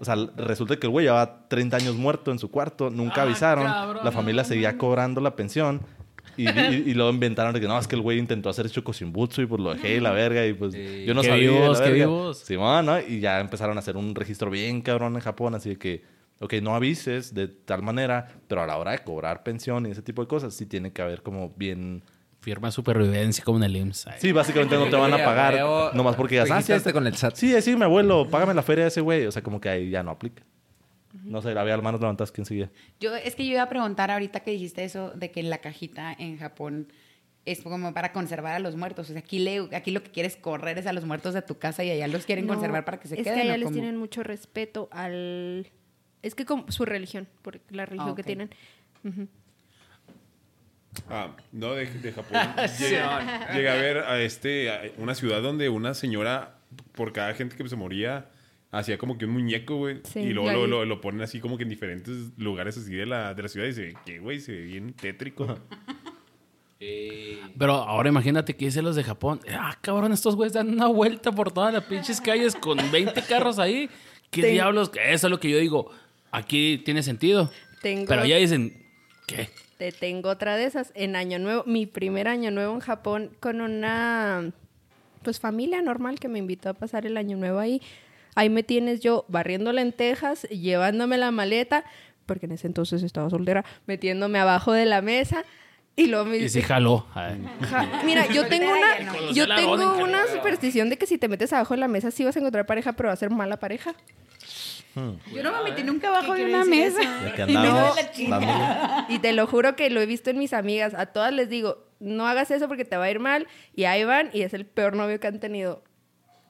o 0.00 0.04
sea, 0.04 0.14
resulta 0.36 0.76
que 0.76 0.86
el 0.86 0.90
güey 0.92 1.06
llevaba 1.06 1.48
30 1.48 1.76
años 1.76 1.94
muerto 1.96 2.30
en 2.30 2.38
su 2.38 2.50
cuarto, 2.50 2.88
nunca 2.90 3.22
Ah, 3.22 3.24
avisaron, 3.24 3.64
cabrón, 3.64 4.04
la 4.04 4.12
familia 4.12 4.44
seguía 4.44 4.78
cobrando 4.78 5.20
la 5.20 5.34
pensión. 5.36 5.80
Y, 6.36 6.48
y, 6.48 6.82
y 6.90 6.94
luego 6.94 7.10
inventaron 7.10 7.52
de 7.52 7.60
que 7.60 7.66
no, 7.66 7.76
es 7.78 7.88
que 7.88 7.96
el 7.96 8.02
güey 8.02 8.16
intentó 8.18 8.48
hacer 8.48 8.70
Chocosimbutsu 8.70 9.42
y 9.42 9.46
pues 9.46 9.60
lo 9.60 9.74
dejé 9.74 9.96
y 9.96 10.00
la 10.00 10.12
verga 10.12 10.46
y 10.46 10.52
pues 10.52 10.72
Sí. 10.72 11.04
yo 11.04 11.12
no 11.14 11.22
Qué 11.22 11.28
sabía. 11.28 11.50
la 11.50 11.58
vivos, 11.60 11.78
qué 11.80 11.90
verga. 11.90 12.06
vivos. 12.06 12.44
¿no? 12.84 13.00
Y 13.00 13.18
ya 13.18 13.40
empezaron 13.40 13.76
a 13.76 13.80
hacer 13.80 13.96
un 13.96 14.14
registro 14.14 14.48
bien 14.48 14.80
cabrón 14.82 15.14
en 15.16 15.20
Japón, 15.20 15.56
así 15.56 15.70
de 15.70 15.76
que, 15.78 16.04
ok, 16.40 16.54
no 16.62 16.74
avises 16.74 17.34
de 17.34 17.48
tal 17.48 17.82
manera, 17.82 18.28
pero 18.46 18.62
a 18.62 18.66
la 18.66 18.76
hora 18.76 18.92
de 18.92 18.98
cobrar 18.98 19.42
pensión 19.42 19.86
y 19.86 19.90
ese 19.90 20.02
tipo 20.02 20.22
de 20.22 20.28
cosas, 20.28 20.54
sí 20.54 20.66
tiene 20.66 20.92
que 20.92 21.02
haber 21.02 21.22
como 21.22 21.50
bien... 21.50 22.02
Firma 22.40 22.70
supervivencia 22.70 23.42
como 23.44 23.58
en 23.58 23.64
el 23.64 23.76
IMSS. 23.76 24.06
Ay, 24.06 24.14
Sí, 24.20 24.30
básicamente 24.32 24.76
no 24.76 24.88
te 24.88 24.94
van 24.94 25.12
a 25.12 25.18
pagar, 25.24 25.54
huevo. 25.54 25.90
nomás 25.92 26.14
porque 26.14 26.36
digas, 26.36 26.48
ah, 26.52 26.62
sí, 26.62 26.68
Registraste 26.72 26.92
con 26.92 27.04
el 27.08 27.16
SAT. 27.16 27.34
Sí, 27.34 27.60
sí, 27.60 27.74
mi 27.74 27.82
abuelo, 27.82 28.28
págame 28.30 28.54
la 28.54 28.62
feria 28.62 28.84
de 28.84 28.88
ese 28.88 29.00
güey. 29.00 29.26
O 29.26 29.32
sea, 29.32 29.42
como 29.42 29.60
que 29.60 29.68
ahí 29.68 29.90
ya 29.90 30.04
no 30.04 30.12
aplica. 30.12 30.44
No 31.24 31.42
sé, 31.42 31.50
había 31.58 31.76
manos 31.78 32.00
levantadas, 32.00 32.30
¿quién 32.30 32.44
seguía? 32.44 32.70
Yo, 33.00 33.14
es 33.16 33.34
que 33.34 33.44
yo 33.44 33.52
iba 33.54 33.62
a 33.64 33.68
preguntar 33.68 34.12
ahorita 34.12 34.40
que 34.40 34.52
dijiste 34.52 34.84
eso 34.84 35.10
de 35.16 35.32
que 35.32 35.42
la 35.42 35.58
cajita 35.58 36.14
en 36.16 36.38
Japón 36.38 36.92
es 37.44 37.60
como 37.62 37.92
para 37.92 38.12
conservar 38.12 38.54
a 38.54 38.60
los 38.60 38.76
muertos. 38.76 39.10
O 39.10 39.12
sea, 39.12 39.18
aquí, 39.18 39.40
le, 39.40 39.68
aquí 39.74 39.90
lo 39.90 40.04
que 40.04 40.12
quieres 40.12 40.36
correr 40.36 40.78
es 40.78 40.86
a 40.86 40.92
los 40.92 41.04
muertos 41.04 41.34
de 41.34 41.42
tu 41.42 41.58
casa 41.58 41.82
y 41.82 41.90
allá 41.90 42.06
los 42.06 42.24
quieren 42.24 42.46
No, 42.46 42.54
conservar 42.54 42.84
para 42.84 43.00
que 43.00 43.08
se 43.08 43.16
es 43.16 43.22
queden. 43.24 43.34
que 43.34 43.40
allá 43.42 43.54
¿o 43.54 43.56
les 43.56 43.64
cómo? 43.64 43.74
tienen 43.74 43.96
mucho 43.96 44.22
respeto 44.22 44.88
al... 44.92 45.66
Es 46.22 46.34
que 46.34 46.44
como 46.44 46.70
su 46.70 46.84
religión, 46.84 47.28
por 47.42 47.60
la 47.70 47.86
religión 47.86 48.10
Ah, 48.12 48.16
que 48.16 48.22
tienen. 48.22 48.50
Ah, 51.10 51.30
no, 51.52 51.74
de, 51.74 51.86
de 51.86 52.12
Japón. 52.12 52.38
llegué, 52.78 53.02
llegué 53.54 53.68
a 53.68 53.74
ver 53.74 53.98
a 53.98 54.20
este, 54.20 54.70
a 54.70 54.80
una 54.98 55.14
ciudad 55.14 55.42
donde 55.42 55.68
una 55.68 55.94
señora, 55.94 56.58
por 56.92 57.12
cada 57.12 57.34
gente 57.34 57.56
que 57.56 57.68
se 57.68 57.76
moría, 57.76 58.30
hacía 58.72 58.98
como 58.98 59.16
que 59.16 59.26
un 59.26 59.32
muñeco, 59.32 59.76
güey. 59.76 60.00
Sí, 60.04 60.20
y 60.20 60.32
luego 60.32 60.50
lo, 60.50 60.66
lo, 60.66 60.84
lo 60.84 61.00
ponen 61.00 61.22
así 61.22 61.40
como 61.40 61.56
que 61.56 61.62
en 61.62 61.68
diferentes 61.68 62.36
lugares 62.36 62.76
así 62.76 62.92
de 62.94 63.06
la, 63.06 63.34
de 63.34 63.42
la 63.42 63.48
ciudad 63.48 63.66
y 63.68 63.72
se 63.72 63.82
ve 63.82 63.94
que, 64.04 64.18
güey, 64.18 64.40
se 64.40 64.52
ve 64.52 64.62
bien 64.62 64.92
tétrico. 64.94 65.58
Pero 67.58 67.72
ahora 67.74 68.08
imagínate 68.08 68.54
que 68.54 68.66
dicen 68.66 68.84
los 68.84 68.94
de 68.94 69.02
Japón. 69.02 69.40
Ah, 69.50 69.76
cabrón, 69.80 70.12
estos 70.12 70.36
güeyes 70.36 70.52
dan 70.52 70.68
una 70.68 70.86
vuelta 70.86 71.32
por 71.32 71.52
todas 71.52 71.72
las 71.74 71.84
pinches 71.84 72.20
calles 72.20 72.54
con 72.54 72.78
20 72.92 73.20
carros 73.22 73.58
ahí. 73.58 73.90
¿Qué 74.30 74.46
diablos? 74.46 74.92
Eso 75.04 75.26
es 75.26 75.30
lo 75.30 75.40
que 75.40 75.50
yo 75.50 75.58
digo. 75.58 75.90
Aquí 76.30 76.82
tiene 76.84 77.02
sentido. 77.02 77.50
Tengo, 77.82 78.06
Pero 78.06 78.22
allá 78.22 78.36
dicen, 78.36 78.82
¿qué? 79.26 79.48
te 79.78 79.92
tengo 79.92 80.28
otra 80.30 80.56
de 80.56 80.64
esas. 80.64 80.90
En 80.94 81.14
Año 81.16 81.38
Nuevo, 81.38 81.62
mi 81.66 81.86
primer 81.86 82.26
Año 82.28 82.50
Nuevo 82.50 82.74
en 82.74 82.80
Japón 82.80 83.30
con 83.40 83.60
una 83.60 84.50
pues 85.22 85.38
familia 85.40 85.82
normal 85.82 86.18
que 86.20 86.28
me 86.28 86.38
invitó 86.38 86.68
a 86.70 86.74
pasar 86.74 87.06
el 87.06 87.16
Año 87.16 87.36
Nuevo 87.36 87.58
ahí. 87.58 87.80
Ahí 88.34 88.50
me 88.50 88.62
tienes 88.62 89.00
yo 89.00 89.24
barriendo 89.28 89.72
lentejas, 89.72 90.42
llevándome 90.44 91.18
la 91.18 91.30
maleta, 91.30 91.84
porque 92.26 92.46
en 92.46 92.52
ese 92.52 92.66
entonces 92.66 93.02
estaba 93.02 93.30
soltera, 93.30 93.64
metiéndome 93.86 94.38
abajo 94.38 94.72
de 94.72 94.86
la 94.86 95.00
mesa 95.02 95.44
y 95.96 96.06
luego 96.06 96.26
me 96.26 96.36
Y 96.38 96.48
sí 96.48 96.62
jaló. 96.62 97.06
Ja- 97.12 98.02
Mira, 98.04 98.26
yo 98.32 98.46
tengo 98.46 98.70
ya 98.76 98.98
una, 99.00 99.32
yo 99.32 99.46
tengo 99.54 99.96
una 99.98 100.26
superstición 100.28 100.88
de 100.90 100.96
que 100.98 101.06
si 101.06 101.18
te 101.18 101.26
metes 101.28 101.52
abajo 101.52 101.74
de 101.74 101.80
la 101.80 101.88
mesa 101.88 102.10
sí 102.12 102.24
vas 102.24 102.36
a 102.36 102.38
encontrar 102.38 102.66
pareja, 102.66 102.92
pero 102.92 103.08
va 103.08 103.12
a 103.14 103.16
ser 103.16 103.30
mala 103.30 103.56
pareja. 103.58 103.94
Yo 105.32 105.42
no 105.42 105.52
me 105.52 105.70
metí 105.70 105.82
nunca 105.82 106.08
abajo 106.08 106.34
¿Qué 106.34 106.44
de 106.44 106.54
una 106.54 106.64
mesa. 106.64 107.02
Y 107.02 107.06
me 107.06 107.42
andamos 107.42 107.96
da 107.96 108.02
la 108.02 108.10
chingada. 108.10 108.46
dándole. 108.46 109.14
Y 109.14 109.18
te 109.18 109.32
lo 109.32 109.46
juro 109.46 109.76
que 109.76 109.90
lo 109.90 110.00
he 110.00 110.06
visto 110.06 110.30
en 110.30 110.38
mis 110.38 110.52
amigas. 110.52 110.94
A 110.94 111.06
todas 111.06 111.32
les 111.32 111.48
digo, 111.48 111.86
no 112.00 112.26
hagas 112.26 112.50
eso 112.50 112.68
porque 112.68 112.84
te 112.84 112.96
va 112.96 113.04
a 113.04 113.10
ir 113.10 113.20
mal. 113.20 113.46
Y 113.74 113.84
ahí 113.84 114.04
van 114.04 114.30
y 114.32 114.42
es 114.42 114.54
el 114.54 114.66
peor 114.66 114.96
novio 114.96 115.18
que 115.20 115.26
han 115.26 115.40
tenido. 115.40 115.82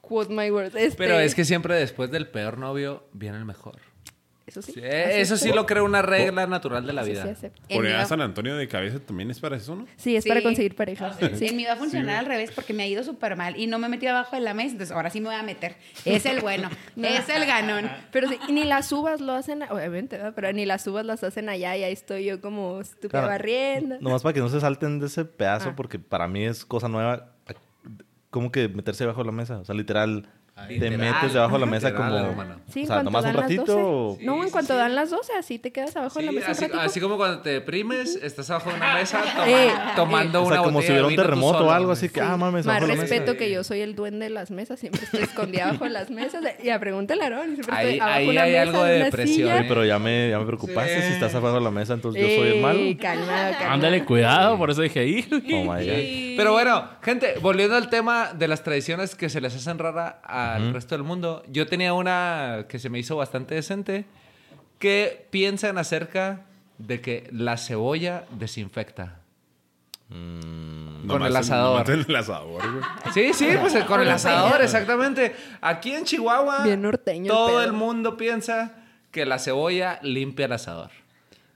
Quote 0.00 0.32
my 0.32 0.50
words. 0.50 0.74
Este, 0.74 0.96
Pero 0.96 1.18
es 1.20 1.34
que 1.34 1.44
siempre 1.44 1.74
después 1.74 2.10
del 2.10 2.28
peor 2.28 2.58
novio 2.58 3.06
viene 3.12 3.36
el 3.36 3.44
mejor. 3.44 3.76
Eso 4.48 4.62
sí. 4.62 4.72
Sí, 4.72 4.80
eh, 4.82 5.20
eso 5.20 5.36
sí 5.36 5.52
lo 5.52 5.66
creo 5.66 5.84
una 5.84 6.00
regla 6.02 6.46
natural 6.46 6.86
de 6.86 6.92
la 6.94 7.04
sí 7.04 7.10
vida. 7.10 7.24
acepto. 7.24 7.60
En 7.68 7.76
Por 7.76 7.86
allá 7.86 8.04
San 8.06 8.20
Antonio 8.22 8.56
de 8.56 8.66
cabeza 8.66 8.98
también 8.98 9.30
es 9.30 9.38
para 9.40 9.56
eso, 9.56 9.76
¿no? 9.76 9.86
Sí, 9.96 10.16
es 10.16 10.24
Sí. 10.24 10.28
para 10.30 10.42
conseguir 10.42 10.74
pareja. 10.74 11.12
Sí. 11.34 11.46
En 11.48 11.56
mí 11.56 11.64
va 11.64 11.72
a 11.74 11.76
funcionar 11.76 12.16
al 12.16 12.26
revés 12.26 12.50
porque 12.54 12.72
me 12.72 12.82
ha 12.82 12.86
ido 12.86 13.04
súper 13.04 13.36
mal 13.36 13.56
y 13.58 13.66
no 13.66 13.78
me 13.78 13.88
metí 13.88 14.06
abajo 14.06 14.36
de 14.36 14.40
la 14.42 14.54
mesa, 14.54 14.72
entonces 14.72 14.94
ahora 14.96 15.10
sí 15.10 15.20
me 15.20 15.26
voy 15.26 15.36
a 15.36 15.42
meter. 15.42 15.76
Es 16.04 16.24
el 16.26 16.40
bueno, 16.40 16.70
es 16.96 17.28
el 17.28 17.44
ganón. 17.46 17.90
Pero 18.10 18.28
sí, 18.28 18.38
y 18.48 18.52
ni 18.52 18.64
las 18.64 18.90
uvas 18.90 19.20
lo 19.20 19.32
hacen, 19.34 19.62
obviamente, 19.64 20.16
¿verdad? 20.16 20.32
pero 20.34 20.52
ni 20.52 20.64
las 20.64 20.86
uvas 20.86 21.04
las 21.04 21.22
hacen 21.22 21.48
allá 21.50 21.76
y 21.76 21.84
ahí 21.84 21.92
estoy 21.92 22.24
yo 22.24 22.40
como 22.40 22.80
estúpida 22.80 23.10
Claro. 23.10 23.26
barriendo. 23.28 23.96
Nomás 24.00 24.22
para 24.22 24.32
que 24.32 24.40
no 24.40 24.48
se 24.48 24.60
salten 24.60 24.98
de 24.98 25.06
ese 25.06 25.24
pedazo, 25.26 25.70
Ah. 25.70 25.76
porque 25.76 25.98
para 25.98 26.26
mí 26.26 26.44
es 26.44 26.64
cosa 26.64 26.88
nueva. 26.88 27.34
Como 28.30 28.52
que 28.52 28.68
meterse 28.68 29.04
debajo 29.04 29.20
de 29.22 29.26
la 29.26 29.32
mesa. 29.32 29.58
O 29.58 29.64
sea, 29.64 29.74
literal, 29.74 30.28
te 30.66 30.74
Literal. 30.74 30.98
metes 30.98 31.32
debajo 31.32 31.52
de 31.54 31.58
la 31.60 31.66
mesa 31.66 31.88
Literal, 31.90 32.10
como. 32.12 32.30
hermano. 32.30 32.54
Sí, 32.72 32.80
o 32.80 32.82
en 32.82 32.86
sea, 32.86 32.96
cuanto 32.96 33.04
nomás 33.10 33.20
un 33.24 33.26
dan 33.28 33.36
las 33.36 33.42
ratito. 33.44 33.64
12. 33.66 33.82
o- 33.82 34.18
No, 34.22 34.36
en 34.38 34.44
Sí, 34.46 34.50
cuanto 34.52 34.72
sí. 34.74 34.78
dan 34.78 34.94
las 34.94 35.10
12, 35.10 35.32
así 35.38 35.58
te 35.58 35.72
quedas 35.72 35.96
abajo 35.96 36.18
de 36.18 36.24
la 36.26 36.30
Sí, 36.32 36.36
mesa 36.38 36.50
así, 36.50 36.64
un 36.64 36.70
ratito. 36.70 36.86
así 36.90 37.00
como 37.00 37.16
cuando 37.16 37.40
te 37.40 37.50
deprimes, 37.50 38.16
estás 38.22 38.50
abajo 38.50 38.70
de 38.70 38.76
una 38.76 38.94
mesa 38.94 39.20
toma- 39.36 39.48
Eh, 39.48 39.70
tomando 39.96 40.40
O 40.42 40.46
una 40.46 40.54
sea, 40.56 40.58
como 40.64 40.72
botella 40.74 40.86
si 40.86 40.92
hubiera 40.92 41.06
un 41.06 41.10
vino 41.12 41.22
tú 41.22 41.28
terremoto 41.28 41.66
o 41.66 41.70
algo 41.70 41.86
güey. 41.86 41.96
así 41.96 42.08
que, 42.08 42.20
ah, 42.20 42.36
mames, 42.36 42.66
Más 42.66 42.76
abajo 42.76 42.86
de 42.86 42.94
la 42.96 43.00
mesa. 43.02 43.14
respeto 43.14 43.38
que 43.38 43.50
yo 43.50 43.64
soy 43.64 43.80
el 43.80 43.94
duende 43.94 44.24
de 44.26 44.30
las 44.30 44.50
mesas, 44.50 44.78
siempre 44.80 45.02
estoy 45.04 45.20
escondida 45.22 45.68
abajo 45.68 45.84
de 45.84 45.90
las 45.90 46.10
mesas. 46.10 46.44
Y 46.62 46.70
a 46.70 46.78
pregúntale 46.80 47.22
a 47.22 47.26
Aaron, 47.26 47.54
siempre 47.54 47.74
Ahí- 47.74 47.86
estoy 47.86 48.00
abajo 48.00 48.16
ahí 48.18 48.24
de 48.26 48.30
una 48.32 48.42
hay 48.42 48.50
mesa, 48.52 48.62
algo 48.62 48.84
de 48.84 48.96
una 48.96 49.04
depresión, 49.04 49.36
silla. 49.58 49.64
Pero 49.68 49.84
ya 49.84 49.98
me, 49.98 50.30
ya 50.30 50.38
me 50.38 50.46
preocupaste. 50.46 51.00
Sí. 51.02 51.06
Si 51.08 51.12
estás 51.14 51.34
abajo 51.34 51.54
de 51.56 51.60
la 51.62 51.70
mesa, 51.70 51.94
entonces 51.94 52.20
yo 52.22 52.28
soy 52.28 52.48
el 52.56 52.60
malo. 52.62 52.78
Ey, 52.78 52.94
calmado, 52.96 53.28
calmado. 53.52 53.72
Ándale, 53.74 54.04
cuidado, 54.04 54.58
por 54.58 54.70
eso 54.70 54.82
dije 54.82 55.00
ahí. 55.00 55.26
Oh 55.32 55.72
my 55.72 55.84
God. 55.86 56.34
Pero 56.38 56.52
bueno, 56.52 56.88
gente, 57.02 57.34
volviendo 57.40 57.74
al 57.76 57.88
tema 57.90 58.32
de 58.32 58.46
las 58.48 58.62
tradiciones 58.62 59.14
que 59.14 59.28
se 59.28 59.40
les 59.40 59.54
hacen 59.56 59.78
rara 59.78 60.20
al 60.54 60.72
resto 60.72 60.94
del 60.94 61.04
mundo, 61.04 61.42
yo 61.48 61.66
tenía 61.66 61.92
una 61.94 62.66
que 62.68 62.78
se 62.78 62.90
me 62.90 62.98
hizo 62.98 63.16
bastante 63.16 63.54
decente. 63.54 64.04
¿Qué 64.78 65.26
piensan 65.30 65.78
acerca 65.78 66.42
de 66.78 67.00
que 67.00 67.28
la 67.32 67.56
cebolla 67.56 68.24
desinfecta? 68.30 69.20
Mm, 70.08 71.06
Con 71.06 71.22
el 71.22 71.36
asador. 71.36 71.90
el. 71.90 72.06
Sí, 73.12 73.32
sí, 73.34 73.48
pues 73.60 73.74
con 73.84 74.00
el 74.00 74.10
asador, 74.10 74.62
exactamente. 74.62 75.34
Aquí 75.60 75.92
en 75.92 76.04
Chihuahua, 76.04 76.64
Bien 76.64 76.80
norteño 76.80 77.24
el 77.24 77.28
todo 77.28 77.62
el 77.62 77.72
mundo 77.72 78.16
piensa 78.16 78.74
que 79.10 79.26
la 79.26 79.38
cebolla 79.38 79.98
limpia 80.02 80.46
el 80.46 80.52
asador. 80.52 80.90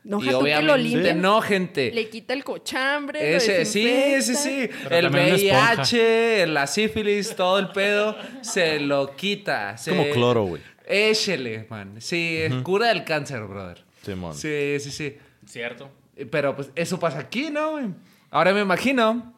No, 0.04 0.18
y 0.18 0.24
tú 0.24 0.28
que 0.30 0.34
obviamente 0.34 1.14
lo 1.14 1.20
no, 1.20 1.40
gente. 1.40 1.92
Le 1.92 2.08
quita 2.08 2.34
el 2.34 2.42
cochambre, 2.42 3.20
lo 3.20 3.36
Ese, 3.36 3.64
sí, 3.64 3.84
desinfecta. 3.84 4.22
sí, 4.22 4.34
sí. 4.34 4.70
Pero 4.88 5.08
el. 5.08 5.12
VIH, 5.12 6.46
la 6.48 6.66
sífilis, 6.66 7.36
todo 7.36 7.58
el 7.58 7.68
pedo, 7.68 8.16
se 8.40 8.80
lo 8.80 9.14
quita. 9.14 9.74
Es 9.74 9.88
como 9.88 10.08
cloro, 10.10 10.44
güey. 10.44 10.62
Échele, 10.86 11.66
man. 11.70 12.00
Sí, 12.00 12.42
cura 12.64 12.88
del 12.88 13.04
cáncer, 13.04 13.42
brother. 13.42 13.84
Simón. 14.04 14.34
Sí, 14.34 14.76
sí, 14.80 14.90
sí. 14.90 15.16
Cierto. 15.46 15.90
Pero 16.30 16.54
pues 16.56 16.70
eso 16.74 16.98
pasa 16.98 17.20
aquí, 17.20 17.50
¿no? 17.50 17.72
güey? 17.72 17.86
Ahora 18.30 18.52
me 18.52 18.60
imagino 18.60 19.32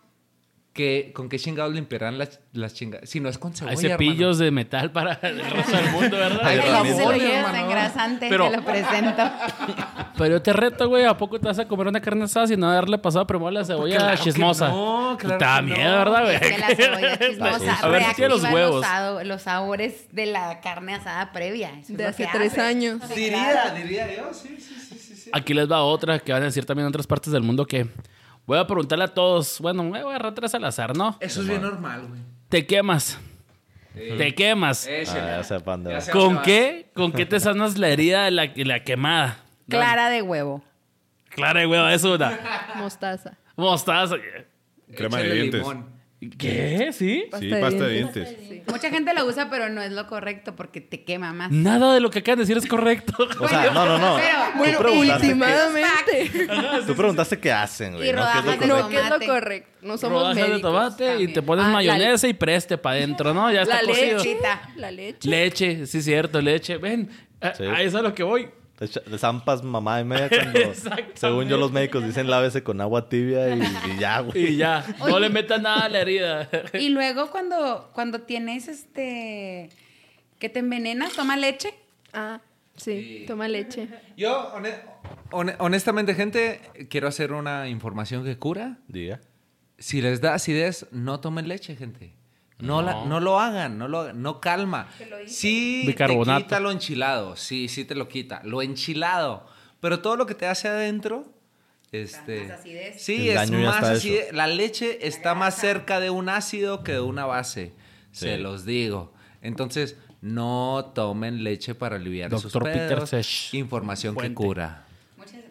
que 0.75 1.13
con 1.15 1.29
qué 1.29 1.39
chingados 1.39 1.73
limpiarán 1.73 2.19
las, 2.19 2.41
las 2.53 2.75
chingadas. 2.75 3.09
Si 3.09 3.21
no 3.21 3.29
es 3.29 3.39
con 3.39 3.55
cebolla, 3.55 3.77
Hay 3.79 3.83
cepillos 3.91 4.39
de 4.39 4.51
metal 4.51 4.91
para 4.91 5.13
el 5.23 5.39
resto 5.41 5.77
del 5.77 5.91
mundo, 5.93 6.17
¿verdad? 6.19 6.41
Ay, 6.43 6.59
Ay, 6.61 6.69
Ramón. 6.71 6.87
si 6.89 6.93
se 6.95 6.99
lo 6.99 7.05
Jabón, 7.07 7.19
llevas 7.21 7.37
hermano. 7.47 7.65
engrasante, 7.65 8.27
Pero- 8.29 8.51
te 8.51 8.57
lo 8.57 8.65
presento. 8.65 9.23
Pero 10.19 10.31
yo 10.37 10.43
te 10.43 10.53
reto, 10.53 10.89
güey, 10.89 11.05
¿a 11.05 11.17
poco 11.17 11.39
te 11.41 11.47
vas 11.49 11.59
a 11.59 11.67
comer 11.69 11.87
una 11.89 12.01
carne 12.01 12.25
asada 12.25 12.47
sin 12.49 12.59
no 12.61 12.71
darle 12.73 12.99
pasado 12.99 13.27
primero 13.27 13.49
a 13.49 13.53
la 13.53 13.65
cebolla 13.65 13.97
claro 13.99 14.23
chismosa? 14.23 14.69
no, 14.69 15.17
claro 15.19 15.39
te 15.39 15.45
da 15.45 15.57
que 15.57 15.63
no. 15.63 15.75
miedo, 15.77 15.97
¿verdad, 15.99 16.23
güey? 16.23 16.35
Es 16.37 16.41
que 16.41 16.59
la 16.59 16.69
cebolla 16.75 17.19
chismosa 17.31 17.75
A 17.75 17.89
ver 17.89 18.03
tiene 18.15 18.29
los 18.31 18.43
reactiva 18.43 18.53
huevos. 18.55 18.75
los, 18.77 18.85
sado- 18.85 19.25
los 19.25 19.43
sabores 19.43 20.07
de 20.13 20.27
la 20.27 20.61
carne 20.61 20.95
asada 20.95 21.33
previa. 21.33 21.71
Eso 21.71 21.93
es 21.93 21.99
De 21.99 22.05
hace 22.07 22.29
tres 22.33 22.53
hace. 22.53 22.61
años. 22.61 23.01
Diría, 23.15 23.73
diría 23.77 24.17
yo, 24.17 24.33
sí, 24.35 24.57
sí, 24.59 24.75
sí, 24.81 24.99
sí. 24.99 25.17
sí. 25.17 25.31
Aquí 25.33 25.55
les 25.55 25.71
va 25.71 25.83
otra 25.83 26.19
que 26.19 26.33
van 26.33 26.43
a 26.43 26.47
decir 26.47 26.65
también 26.65 26.85
en 26.87 26.89
otras 26.91 27.07
partes 27.07 27.33
del 27.33 27.43
mundo 27.43 27.65
que 27.67 27.87
voy 28.47 28.59
a 28.59 28.67
preguntarle 28.67 29.05
a 29.05 29.09
todos. 29.15 29.61
Bueno, 29.61 29.83
me 29.85 29.91
voy 30.03 30.13
a 30.13 30.17
agarrar 30.17 30.35
tres 30.35 30.55
al 30.55 30.65
azar, 30.65 30.97
¿no? 30.97 31.17
Eso 31.21 31.41
es 31.43 31.49
bien 31.49 31.63
normal, 31.63 32.07
güey. 32.09 32.21
Te 32.49 32.67
quemas. 32.67 33.19
Te 33.95 34.35
quemas. 34.35 34.89
Ah, 34.89 35.03
ya 35.05 35.43
sepan 35.45 35.85
de 35.85 35.91
Ya 35.91 35.95
verdad. 35.97 36.07
sé. 36.07 36.13
¿Con 36.13 36.43
qué? 36.43 36.91
¿Con 36.95 37.13
qué 37.13 37.27
te 37.27 37.39
sanas 37.41 37.79
la 37.79 37.89
herida 37.89 38.25
de 38.25 38.31
la, 38.33 38.51
la 38.57 38.83
quemada? 38.83 39.39
Clara 39.69 40.11
de 40.11 40.21
huevo. 40.23 40.63
Clara, 41.31 41.65
güey, 41.65 41.95
es 41.95 42.05
una. 42.05 42.39
Mostaza. 42.77 43.37
Mostaza. 43.57 44.17
Crema 44.95 45.19
de 45.19 45.25
Échale 45.25 45.35
dientes. 45.35 45.61
limón. 45.61 45.94
¿Qué? 46.39 46.91
¿Sí? 46.93 47.25
Sí, 47.39 47.51
pasta 47.61 47.85
de 47.85 47.93
dientes. 47.95 48.37
Mucha 48.67 48.91
gente 48.91 49.13
lo 49.15 49.25
usa, 49.27 49.49
pero 49.51 49.69
no 49.69 49.83
es 49.83 49.93
lo 49.93 50.07
correcto 50.07 50.55
porque 50.57 50.81
te 50.81 51.05
quema 51.05 51.33
más. 51.33 51.51
Nada 51.51 51.93
de 51.95 52.01
lo 52.01 52.11
que 52.11 52.21
acaban 52.21 52.39
de 52.39 52.43
decir 52.45 52.57
es 52.57 52.67
correcto. 52.67 53.13
O 53.41 53.49
sea, 53.49 53.71
no, 53.71 53.85
no, 53.85 53.99
no. 53.99 54.17
Pero, 54.63 54.81
Tú 54.81 55.01
últimamente. 55.01 56.31
tú 56.87 56.95
preguntaste 56.95 57.39
qué 57.39 57.53
hacen, 57.53 57.95
güey. 57.97 58.09
Y 58.09 58.13
¿no? 58.13 58.23
¿Qué 58.23 58.39
es 58.39 58.45
lo 58.45 58.45
rodajas 58.45 58.45
de 58.45 58.67
correcto? 58.67 58.83
No, 58.83 58.89
¿qué 58.89 58.97
es 58.97 59.11
lo 59.11 59.27
correcto? 59.35 59.71
No 59.83 59.99
somos 59.99 60.23
Rodajas 60.23 60.37
médicos. 60.37 60.57
de 60.57 60.63
tomate 60.63 61.23
y 61.23 61.29
te 61.33 61.43
pones 61.43 61.65
Ah, 61.67 61.71
mayonesa 61.71 62.27
y 62.29 62.33
preste 62.35 62.79
para 62.79 62.97
adentro, 62.97 63.35
¿no? 63.35 63.53
Ya 63.53 63.63
está 63.63 63.83
La 63.83 63.89
cocido. 63.89 64.19
leche. 64.19 64.33
Cosita. 64.33 64.63
La 64.77 64.91
leche. 64.91 65.29
Leche, 65.29 65.87
sí, 65.87 66.03
cierto, 66.03 66.41
leche. 66.41 66.79
Ven, 66.79 67.11
a, 67.41 67.55
Sí. 67.55 67.65
a 67.65 67.73
eso 67.83 67.89
es 67.89 67.95
a 67.97 68.03
lo 68.03 68.15
que 68.15 68.23
voy. 68.23 68.49
Te 68.79 69.19
zampas 69.19 69.63
mamá 69.63 70.01
y 70.01 70.05
media 70.05 70.29
cuando, 70.31 70.75
según 71.15 71.49
yo, 71.49 71.57
los 71.57 71.71
médicos 71.71 72.05
dicen 72.05 72.29
lávese 72.29 72.63
con 72.65 72.81
agua 72.81 73.09
tibia 73.09 73.55
y, 73.55 73.61
y 73.63 73.99
ya, 74.01 74.21
güey. 74.21 74.47
Y 74.55 74.57
ya, 74.57 74.85
no 74.99 75.21
le 75.21 75.31
metas 75.31 75.63
nada 75.63 75.85
a 75.85 75.89
la 75.89 76.01
herida. 76.01 76.49
Y 76.75 76.89
luego 76.89 77.31
cuando, 77.31 77.91
cuando 77.95 78.23
tienes 78.23 78.67
este 78.69 79.71
que 80.41 80.49
te 80.49 80.59
envenenas, 80.59 81.13
toma 81.13 81.37
leche. 81.37 81.73
Ah, 82.13 82.41
sí, 82.77 83.25
toma 83.29 83.47
leche. 83.49 83.89
Yo, 84.17 84.53
hone- 84.55 84.83
hone- 85.31 85.57
honestamente, 85.61 86.15
gente, 86.15 86.61
quiero 86.91 87.07
hacer 87.09 87.33
una 87.33 87.69
información 87.69 88.25
que 88.25 88.37
cura. 88.39 88.79
Diga. 88.89 89.21
Si 89.79 90.03
les 90.03 90.21
da 90.21 90.35
acidez, 90.35 90.87
no 90.91 91.21
tomen 91.21 91.47
leche, 91.49 91.77
gente. 91.77 92.13
No, 92.59 92.83
La, 92.83 93.05
no 93.05 93.21
lo 93.21 93.41
hagan, 93.41 93.79
no 93.79 93.89
lo 93.89 94.01
hagan, 94.01 94.23
no 94.23 94.41
calma. 94.41 94.89
Sí, 95.27 95.83
Bicarbonato. 95.87 96.39
te 96.39 96.45
quita 96.45 96.61
lo 96.61 96.71
enchilado, 96.71 97.37
sí, 97.37 97.69
sí 97.69 97.85
te 97.85 97.95
lo 97.95 98.09
quita, 98.09 98.41
lo 98.45 98.63
enchilado. 98.63 99.47
Pero 99.81 100.01
todo 100.01 100.17
lo 100.17 100.27
que 100.27 100.35
te 100.35 100.47
hace 100.47 100.69
adentro, 100.69 101.27
este, 101.93 102.45
más 102.49 102.61
acidez. 102.61 103.03
sí, 103.03 103.29
El 103.31 103.39
es 103.39 103.51
más 103.51 103.83
acidez. 103.85 104.33
La 104.33 104.47
leche 104.47 105.07
está 105.07 105.35
más 105.35 105.57
cerca 105.57 106.01
de 106.01 106.11
un 106.11 106.29
ácido 106.29 106.83
que 106.85 106.93
de 106.93 107.01
una 107.01 107.27
base, 107.27 107.75
se 108.13 108.39
los 108.39 108.65
digo. 108.65 109.13
Entonces, 109.43 109.99
no 110.23 110.93
tomen 110.95 111.45
leche 111.45 111.75
para 111.75 111.97
aliviar 111.97 112.31
sus 112.31 112.45
Doctor 112.45 112.65
Peter 112.65 112.95
pedos. 112.95 113.11
Sesh. 113.11 113.55
Información 113.55 114.17
que 114.17 114.33
cura. 114.33 114.87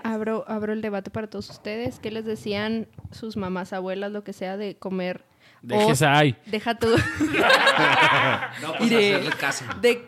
Abro, 0.03 0.43
abro 0.47 0.73
el 0.73 0.81
debate 0.81 1.11
para 1.11 1.27
todos 1.27 1.49
ustedes. 1.49 1.99
¿Qué 1.99 2.11
les 2.11 2.25
decían 2.25 2.87
sus 3.11 3.37
mamás, 3.37 3.71
abuelas, 3.71 4.11
lo 4.11 4.23
que 4.23 4.33
sea, 4.33 4.57
de 4.57 4.75
comer? 4.75 5.23
Déjese 5.63 6.05
ahí. 6.05 6.35
Deja 6.45 6.75
tú. 6.77 6.87
No, 8.61 8.73
pues 8.77 8.91
Iré. 8.91 9.15
hacerle 9.15 9.31
caso. 9.37 9.65
De 9.81 10.05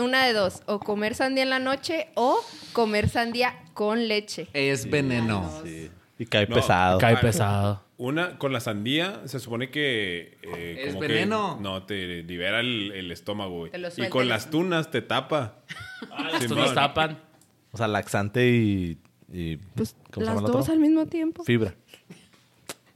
una 0.00 0.26
de 0.26 0.32
dos. 0.32 0.62
O 0.66 0.78
comer 0.80 1.14
sandía 1.14 1.42
en 1.42 1.50
la 1.50 1.58
noche 1.58 2.08
o 2.14 2.38
comer 2.72 3.08
sandía 3.08 3.54
con 3.74 4.06
leche. 4.08 4.48
Es 4.52 4.88
veneno. 4.90 5.50
Sí. 5.64 5.90
Y 6.18 6.26
cae 6.26 6.46
No, 6.46 6.54
pesado. 6.56 6.98
Cae 6.98 7.14
Ah, 7.14 7.20
pesado. 7.20 7.84
Una, 7.96 8.38
con 8.38 8.52
la 8.52 8.60
sandía, 8.60 9.22
se 9.24 9.40
supone 9.40 9.70
que... 9.70 10.38
eh, 10.42 10.76
Es 10.80 10.88
como 10.88 11.00
que- 11.00 11.08
veneno. 11.08 11.58
no, 11.60 11.82
te 11.84 12.22
libera 12.22 12.60
el, 12.60 12.92
el 12.92 13.10
estómago, 13.10 13.58
güey. 13.60 13.70
Te 13.72 13.78
lo 13.78 13.88
Y 13.96 14.08
con 14.08 14.28
las 14.28 14.50
tunas 14.50 14.90
te 14.90 15.02
tapa. 15.02 15.56
Estos 16.26 16.42
Simón. 16.42 16.58
nos 16.58 16.74
tapan. 16.74 17.18
O 17.72 17.76
sea, 17.76 17.88
laxante 17.88 18.46
y. 18.48 18.98
y 19.32 19.56
Pues 19.74 19.96
¿Cómo 20.12 20.26
se 20.26 20.32
las 20.32 20.42
dos 20.42 20.50
otro? 20.60 20.72
al 20.72 20.78
mismo 20.80 21.06
tiempo. 21.06 21.42
Fibra. 21.44 21.74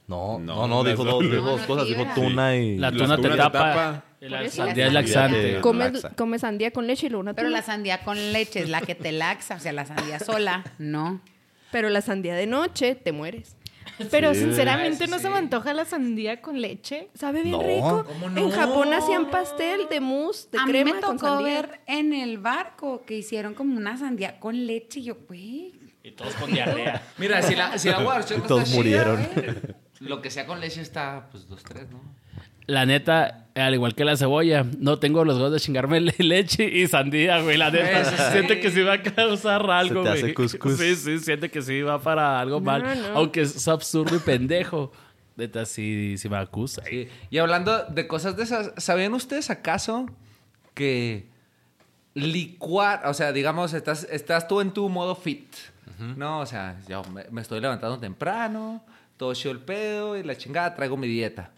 No, 0.07 0.37
No, 0.39 0.67
no, 0.67 0.83
dijo 0.83 1.03
dos. 1.03 1.21
dijo 1.23 1.41
dos 1.41 1.61
cosas, 1.61 1.87
dijo 1.87 2.05
tuna 2.13 2.55
y. 2.55 2.77
La 2.77 2.91
tuna 2.91 3.17
te 3.17 3.29
tapa. 3.29 4.03
La 4.19 4.49
sandía 4.49 4.87
es 4.87 4.93
laxante. 4.93 5.59
comes 6.15 6.41
sandía 6.41 6.71
con 6.71 6.87
leche 6.87 7.07
y 7.07 7.09
luego 7.09 7.21
una 7.21 7.33
Pero 7.33 7.47
tuna. 7.49 7.57
la 7.59 7.63
sandía 7.63 8.03
con 8.03 8.31
leche 8.33 8.61
es 8.61 8.69
la 8.69 8.81
que 8.81 8.95
te 8.95 9.11
laxa, 9.11 9.55
o 9.55 9.59
sea, 9.59 9.73
la 9.73 9.85
sandía 9.85 10.19
sola, 10.19 10.63
no. 10.77 11.21
Pero 11.71 11.89
la 11.89 12.01
sandía 12.01 12.35
de 12.35 12.47
noche 12.47 12.95
te 12.95 13.11
mueres. 13.11 13.55
Pero 14.09 14.33
Sí. 14.33 14.41
sinceramente 14.41 15.03
Ah, 15.03 15.07
no 15.07 15.17
sí, 15.17 15.23
se 15.23 15.29
me 15.29 15.37
antoja 15.37 15.73
la 15.73 15.85
sandía 15.85 16.41
con 16.41 16.59
leche. 16.61 17.09
Sabe 17.15 17.43
bien 17.43 17.51
No. 17.57 17.63
rico. 17.63 18.05
¿Cómo 18.07 18.29
no? 18.29 18.41
En 18.41 18.49
Japón 18.51 18.93
hacían 18.93 19.29
pastel 19.29 19.87
de 19.89 19.99
mousse, 19.99 20.49
de 20.51 20.57
a 20.57 20.63
crema 20.65 20.85
mí 20.91 20.95
me 20.95 21.01
con 21.01 21.17
tocó 21.17 21.27
sandía. 21.35 21.61
ver 21.61 21.79
en 21.87 22.13
el 22.13 22.37
barco 22.37 23.03
que 23.05 23.15
hicieron 23.17 23.53
como 23.53 23.75
una 23.77 23.97
sandía 23.97 24.39
con 24.39 24.65
leche 24.65 24.99
y 24.99 25.03
yo, 25.03 25.15
güey. 25.27 25.73
Y 26.01 26.11
todos 26.11 26.33
con 26.35 26.51
diarrea. 26.51 27.01
Mira, 27.17 27.41
si 27.41 27.55
la, 27.55 27.77
si 27.77 27.89
la 27.89 27.99
Y 28.37 28.41
todos 28.47 28.69
murieron. 28.69 29.27
Lo 30.03 30.21
que 30.21 30.29
sea 30.29 30.45
con 30.45 30.59
leche 30.59 30.81
está, 30.81 31.27
pues, 31.31 31.47
dos, 31.47 31.63
tres, 31.63 31.89
¿no? 31.89 32.01
La 32.65 32.85
neta, 32.85 33.47
al 33.55 33.73
igual 33.73 33.93
que 33.93 34.05
la 34.05 34.15
cebolla, 34.15 34.65
no 34.79 34.97
tengo 34.97 35.25
los 35.25 35.35
huevos 35.35 35.51
de 35.51 35.59
chingarme 35.59 35.99
le- 35.99 36.15
leche 36.19 36.63
y 36.63 36.87
sandía, 36.87 37.41
güey. 37.41 37.57
La 37.57 37.69
neta, 37.71 38.05
sí. 38.05 38.15
siente 38.31 38.59
que 38.61 38.71
sí 38.71 38.81
va 38.83 38.93
a 38.93 39.01
causar 39.03 39.69
algo, 39.69 40.03
te 40.03 40.09
hace 40.09 40.21
güey. 40.21 40.33
cuscús. 40.33 40.77
Sí, 40.77 40.95
sí, 40.95 41.19
siente 41.19 41.49
que 41.51 41.61
sí 41.61 41.81
va 41.81 41.99
para 42.01 42.39
algo 42.39 42.59
No, 42.59 42.65
mal. 42.65 42.83
no. 42.83 43.07
Aunque 43.17 43.41
es 43.41 43.67
absurdo 43.67 44.15
y 44.15 44.19
pendejo. 44.19 44.93
Neta, 45.35 45.65
sí, 45.65 46.15
sí 46.17 46.29
me 46.29 46.37
acusa. 46.37 46.83
Sí. 46.85 47.09
Y 47.31 47.37
hablando 47.39 47.83
de 47.85 48.07
cosas 48.07 48.37
de 48.37 48.43
esas, 48.43 48.71
¿sabían 48.77 49.13
ustedes 49.13 49.49
acaso 49.49 50.05
que 50.73 51.27
licuar, 52.13 53.01
o 53.07 53.13
sea, 53.13 53.31
digamos, 53.31 53.73
estás, 53.73 54.07
estás 54.11 54.47
tú 54.47 54.61
en 54.61 54.71
tu 54.71 54.87
modo 54.89 55.15
fit, 55.15 55.53
¿no? 56.15 56.39
O 56.39 56.45
sea, 56.45 56.77
yo 56.87 57.03
me, 57.05 57.25
me 57.31 57.41
estoy 57.41 57.59
levantando 57.59 57.97
temprano, 57.99 58.83
todo 59.17 59.33
chido 59.33 59.51
el 59.51 59.59
pedo 59.59 60.17
y 60.17 60.23
la 60.23 60.37
chingada, 60.37 60.75
traigo 60.75 60.97
mi 60.97 61.07
dieta. 61.07 61.51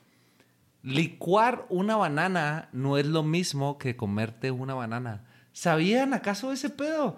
Licuar 0.83 1.65
una 1.69 1.95
banana 1.95 2.69
no 2.71 2.97
es 2.97 3.05
lo 3.05 3.23
mismo 3.23 3.77
que 3.77 3.95
comerte 3.95 4.51
una 4.51 4.75
banana. 4.75 5.25
¿Sabían 5.51 6.13
acaso 6.13 6.51
ese 6.51 6.69
pedo? 6.69 7.17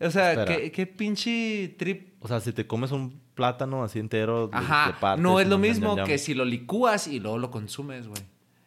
O 0.00 0.10
sea. 0.10 0.44
¿qué, 0.44 0.70
qué 0.70 0.86
pinche 0.86 1.74
trip 1.78 2.14
O 2.20 2.28
sea, 2.28 2.40
si 2.40 2.52
te 2.52 2.66
comes 2.66 2.92
un 2.92 3.20
plátano 3.34 3.84
así 3.84 3.98
entero. 4.00 4.50
partes 4.50 5.22
no 5.22 5.40
es 5.40 5.46
lo 5.46 5.54
yam, 5.54 5.60
mismo 5.60 5.88
yam, 5.90 5.96
yam. 5.98 6.06
que 6.06 6.18
si 6.18 6.34
lo 6.34 6.44
licúas 6.44 7.06
y 7.06 7.20
luego 7.20 7.38
lo 7.38 7.50
consumes, 7.50 8.08
güey. 8.08 8.22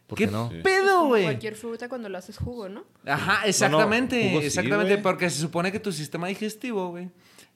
¿Por 0.08 0.18
¿Qué 0.18 0.26
qué 0.26 0.32
no? 0.32 0.50
pedo, 0.64 1.08
güey? 1.08 1.24
Cualquier 1.24 1.56
fruta 1.56 1.88
cuando 1.88 2.10
lo 2.10 2.18
haces 2.18 2.38
jugo, 2.38 2.68
¿no? 2.68 2.84
Ajá, 3.06 3.46
exactamente, 3.46 4.30
jugo 4.30 4.42
sí, 4.42 4.48
exactamente, 4.48 4.98
porque 4.98 5.30
se 5.30 5.40
supone 5.40 5.72
que 5.72 5.80
tu 5.80 5.92
sistema 5.92 6.28
digestivo, 6.28 6.90
güey, 6.90 7.10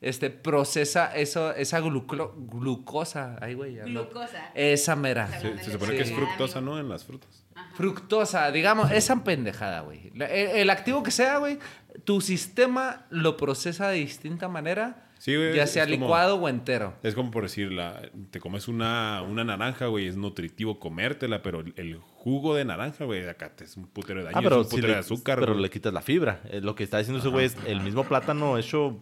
este, 0.05 0.29
procesa 0.29 1.13
eso, 1.15 1.51
esa 1.53 1.81
gluclo- 1.81 2.33
glucosa, 2.37 3.37
ay, 3.41 3.53
güey. 3.55 3.75
Glucosa. 3.77 4.51
Esa 4.53 4.95
mera. 4.95 5.27
Se, 5.39 5.57
se 5.63 5.71
supone 5.71 5.95
que 5.95 6.03
es 6.03 6.11
fructosa, 6.13 6.61
¿no? 6.61 6.79
En 6.79 6.87
las 6.89 7.03
frutas. 7.05 7.43
Fructosa, 7.75 8.51
digamos, 8.51 8.91
esa 8.91 9.23
pendejada, 9.23 9.81
güey. 9.81 10.11
El, 10.15 10.21
el 10.21 10.69
activo 10.69 11.03
que 11.03 11.11
sea, 11.11 11.37
güey, 11.37 11.59
tu 12.03 12.21
sistema 12.21 13.05
lo 13.09 13.35
procesa 13.37 13.89
de 13.89 13.97
distinta 13.97 14.47
manera, 14.47 15.01
Sí, 15.17 15.35
güey, 15.35 15.55
ya 15.55 15.65
sea 15.65 15.85
como- 15.85 15.95
licuado 15.97 16.35
o 16.35 16.47
entero. 16.49 16.93
Es 17.01 17.15
como 17.15 17.31
por 17.31 17.43
decir, 17.43 17.71
la, 17.71 18.01
te 18.31 18.39
comes 18.39 18.67
una, 18.67 19.21
una 19.23 19.43
naranja, 19.43 19.87
güey, 19.87 20.07
es 20.07 20.15
nutritivo 20.17 20.79
comértela, 20.79 21.41
pero 21.41 21.61
el, 21.61 21.73
el 21.77 21.97
jugo 21.97 22.53
de 22.55 22.65
naranja, 22.65 23.05
güey, 23.05 23.27
acá 23.27 23.49
te 23.55 23.63
es 23.63 23.75
un 23.77 23.87
putero 23.87 24.19
de 24.19 24.25
daño, 24.25 24.37
Ah, 24.37 24.41
pero, 24.43 24.55
es 24.61 24.65
un 24.65 24.69
si 24.69 24.75
putero 24.75 24.87
le, 24.89 24.93
de 24.93 24.99
azúcar, 24.99 25.39
pero 25.39 25.53
güey. 25.53 25.63
le 25.63 25.69
quitas 25.69 25.93
la 25.93 26.01
fibra. 26.01 26.41
Eh, 26.49 26.61
lo 26.61 26.75
que 26.75 26.83
está 26.83 26.97
diciendo 26.99 27.19
ese 27.19 27.29
güey 27.29 27.45
es 27.45 27.57
el 27.65 27.81
mismo 27.81 28.03
plátano 28.03 28.57
hecho. 28.57 28.99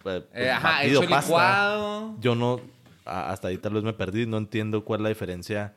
Eh, 0.00 0.02
pues, 0.02 0.22
Eh, 0.34 0.50
ajá, 0.50 0.78
batido, 0.78 1.02
hecho 1.02 1.10
pasta. 1.10 1.26
licuado. 1.28 2.16
Yo 2.20 2.34
no. 2.34 2.60
hasta 3.04 3.48
ahí 3.48 3.58
tal 3.58 3.74
vez 3.74 3.82
me 3.82 3.92
perdí. 3.92 4.26
No 4.26 4.38
entiendo 4.38 4.84
cuál 4.84 5.00
es 5.00 5.02
la 5.02 5.08
diferencia. 5.10 5.74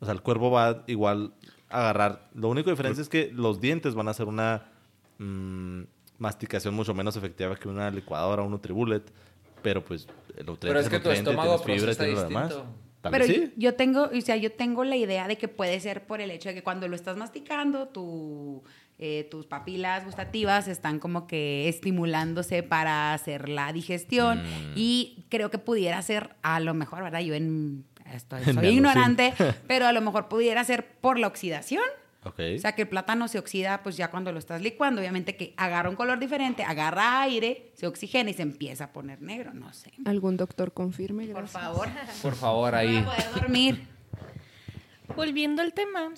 O 0.00 0.04
sea, 0.04 0.14
el 0.14 0.22
cuervo 0.22 0.50
va 0.50 0.84
igual 0.86 1.34
a 1.68 1.80
agarrar. 1.80 2.28
Lo 2.34 2.48
único 2.48 2.70
diferencia 2.70 3.02
es 3.02 3.08
que 3.08 3.30
los 3.32 3.60
dientes 3.60 3.94
van 3.94 4.08
a 4.08 4.12
hacer 4.12 4.26
una 4.26 4.64
mm, 5.18 5.82
masticación 6.18 6.74
mucho 6.74 6.94
menos 6.94 7.16
efectiva 7.16 7.56
que 7.56 7.68
una 7.68 7.90
licuadora, 7.90 8.42
un 8.42 8.50
Nutribullet. 8.50 9.02
Pero 9.62 9.84
pues 9.84 10.06
el 10.36 10.46
Pero 10.58 10.80
es 10.80 10.88
que 10.88 10.96
el 10.96 11.02
tu 11.02 11.10
estómago 11.10 11.58
fibra, 11.58 11.92
distinto. 11.92 12.66
Pero 13.02 13.24
sí. 13.24 13.52
yo 13.56 13.74
tengo, 13.74 14.04
o 14.04 14.20
sea, 14.20 14.36
yo 14.36 14.52
tengo 14.52 14.84
la 14.84 14.96
idea 14.96 15.26
de 15.26 15.38
que 15.38 15.48
puede 15.48 15.80
ser 15.80 16.06
por 16.06 16.20
el 16.20 16.30
hecho 16.30 16.50
de 16.50 16.54
que 16.54 16.62
cuando 16.62 16.86
lo 16.86 16.96
estás 16.96 17.16
masticando, 17.16 17.88
tu, 17.88 18.62
eh, 19.02 19.26
tus 19.30 19.46
papilas 19.46 20.04
gustativas 20.04 20.68
están 20.68 20.98
como 20.98 21.26
que 21.26 21.68
estimulándose 21.68 22.62
para 22.62 23.14
hacer 23.14 23.48
la 23.48 23.72
digestión 23.72 24.42
Mm. 24.42 24.72
y 24.76 25.24
creo 25.30 25.50
que 25.50 25.58
pudiera 25.58 26.00
ser 26.02 26.36
a 26.42 26.60
lo 26.60 26.74
mejor, 26.74 27.02
¿verdad? 27.02 27.20
Yo 27.20 27.34
en, 27.34 27.84
estoy, 28.12 28.44
soy 28.44 28.66
ignorante, 28.68 29.32
pero 29.66 29.86
a 29.86 29.92
lo 29.92 30.00
mejor 30.02 30.28
pudiera 30.28 30.62
ser 30.64 30.86
por 31.00 31.18
la 31.18 31.26
oxidación. 31.28 31.82
Ok. 32.24 32.38
O 32.56 32.58
sea, 32.58 32.72
que 32.74 32.82
el 32.82 32.88
plátano 32.88 33.28
se 33.28 33.38
oxida, 33.38 33.82
pues 33.82 33.96
ya 33.96 34.10
cuando 34.10 34.30
lo 34.30 34.38
estás 34.38 34.60
licuando, 34.60 35.00
obviamente 35.00 35.36
que 35.36 35.54
agarra 35.56 35.88
un 35.88 35.96
color 35.96 36.18
diferente, 36.18 36.62
agarra 36.62 37.22
aire, 37.22 37.72
se 37.74 37.86
oxigena 37.86 38.28
y 38.28 38.34
se 38.34 38.42
empieza 38.42 38.84
a 38.84 38.92
poner 38.92 39.22
negro, 39.22 39.54
no 39.54 39.72
sé. 39.72 39.90
Algún 40.04 40.36
doctor 40.36 40.74
confirme, 40.74 41.26
Por 41.28 41.48
favor. 41.48 41.88
Por 42.20 42.34
favor, 42.34 42.72
No 42.72 42.78
ahí. 42.78 42.88
voy 42.88 42.98
a 42.98 43.04
poder 43.06 43.34
dormir. 43.34 43.86
Volviendo 45.16 45.62
al 45.62 45.72
tema, 45.72 46.10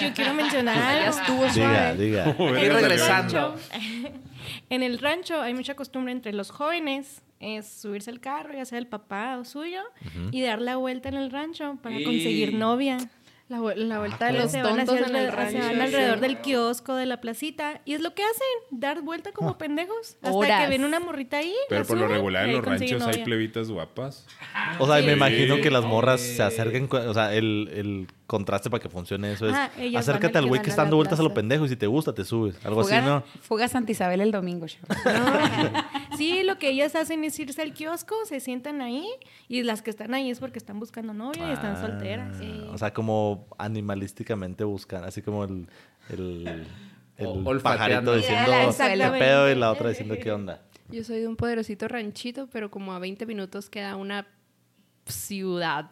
yo 0.00 0.12
quiero 0.14 0.34
mencionar 0.34 0.76
Ya 0.76 1.06
algo. 1.08 1.20
estuvo 1.20 1.42
diga, 1.44 1.52
suave. 1.52 1.96
diga. 1.96 2.36
Y 2.38 2.42
En 2.42 2.56
el 2.56 2.72
regresando. 2.74 3.32
rancho- 3.56 3.56
En 4.70 4.82
el 4.82 4.98
rancho 4.98 5.40
hay 5.40 5.54
mucha 5.54 5.74
costumbre 5.74 6.12
entre 6.12 6.32
los 6.32 6.50
jóvenes 6.50 7.22
es 7.40 7.66
subirse 7.66 8.10
al 8.10 8.20
carro, 8.20 8.54
ya 8.54 8.64
sea 8.64 8.78
el 8.78 8.86
papá 8.86 9.36
o 9.38 9.44
suyo, 9.44 9.82
y 10.30 10.42
dar 10.42 10.60
la 10.60 10.76
vuelta 10.76 11.08
en 11.08 11.16
el 11.16 11.30
rancho 11.30 11.76
para 11.82 11.98
Y- 11.98 12.04
conseguir 12.04 12.54
novia. 12.54 12.98
La, 13.48 13.58
la 13.74 13.98
vuelta 13.98 14.26
de 14.32 14.32
Se 14.32 14.38
los 14.38 14.52
van 14.70 14.76
tontos 14.86 14.94
hacia 14.94 15.06
en 15.08 15.16
el 15.16 15.28
alre- 15.30 15.34
rancho. 15.34 15.52
se 15.52 15.58
van 15.58 15.74
sí. 15.74 15.80
alrededor 15.82 16.20
del 16.20 16.38
kiosco, 16.38 16.94
de 16.94 17.04
la 17.04 17.20
placita. 17.20 17.82
Y 17.84 17.92
es 17.92 18.00
lo 18.00 18.14
que 18.14 18.22
hacen, 18.22 18.46
dar 18.70 19.02
vuelta 19.02 19.32
como 19.32 19.58
pendejos. 19.58 20.16
Hasta 20.22 20.32
Horas. 20.32 20.62
que 20.62 20.68
ven 20.70 20.84
una 20.84 21.00
morrita 21.00 21.36
ahí. 21.38 21.52
Pero 21.68 21.84
por 21.84 21.98
lo 21.98 22.08
regular 22.08 22.46
y 22.46 22.50
en 22.50 22.56
los 22.56 22.64
ranchos 22.64 23.02
hay 23.02 23.22
plebitas 23.24 23.68
guapas. 23.70 24.26
O 24.78 24.86
sea, 24.86 25.00
y 25.00 25.04
me 25.06 25.12
imagino 25.12 25.60
que 25.60 25.70
las 25.70 25.84
morras 25.84 26.20
se 26.22 26.42
acerquen, 26.42 26.88
o 26.90 27.12
sea, 27.12 27.34
el, 27.34 27.68
el 27.74 28.06
contraste 28.32 28.70
para 28.70 28.82
que 28.82 28.88
funcione 28.88 29.30
eso 29.32 29.46
es, 29.46 29.52
Ajá, 29.54 29.70
acércate 29.98 30.38
al 30.38 30.46
güey 30.46 30.62
que 30.62 30.70
está 30.70 30.82
dando 30.82 30.96
vueltas 30.96 31.20
a 31.20 31.22
lo 31.22 31.34
pendejo 31.34 31.66
y 31.66 31.68
si 31.68 31.76
te 31.76 31.86
gusta 31.86 32.14
te 32.14 32.24
subes, 32.24 32.56
algo 32.64 32.80
así, 32.80 32.94
¿no? 33.04 33.22
fuga 33.42 33.68
Santa 33.68 33.92
Isabel 33.92 34.22
el 34.22 34.32
domingo, 34.32 34.66
chavo. 34.66 34.86
Sí, 36.16 36.42
lo 36.44 36.58
que 36.58 36.70
ellas 36.70 36.94
hacen 36.94 37.24
es 37.24 37.38
irse 37.38 37.60
al 37.62 37.72
kiosco, 37.74 38.14
se 38.26 38.40
sientan 38.40 38.80
ahí 38.80 39.06
y 39.48 39.62
las 39.62 39.82
que 39.82 39.90
están 39.90 40.14
ahí 40.14 40.30
es 40.30 40.40
porque 40.40 40.58
están 40.58 40.78
buscando 40.80 41.12
novia 41.14 41.48
y 41.48 41.52
están 41.52 41.76
Ah, 41.76 41.80
solteras. 41.80 42.36
O 42.72 42.78
sea, 42.78 42.92
como 42.92 43.46
animalísticamente 43.58 44.64
buscan, 44.64 45.04
así 45.04 45.22
como 45.22 45.44
el, 45.44 45.68
el, 46.10 46.66
el 47.16 47.26
O- 47.26 47.58
pajarito 47.62 48.14
diciendo 48.14 48.50
Mira, 48.50 49.10
qué 49.12 49.18
pedo 49.18 49.50
y 49.50 49.54
la 49.54 49.70
otra 49.72 49.88
diciendo 49.90 50.14
qué 50.22 50.32
onda. 50.32 50.62
Yo 50.90 51.02
soy 51.04 51.20
de 51.20 51.28
un 51.28 51.36
poderosito 51.36 51.88
ranchito, 51.88 52.48
pero 52.52 52.70
como 52.70 52.92
a 52.92 52.98
20 52.98 53.24
minutos 53.26 53.70
queda 53.70 53.96
una 53.96 54.26
ciudad, 55.06 55.90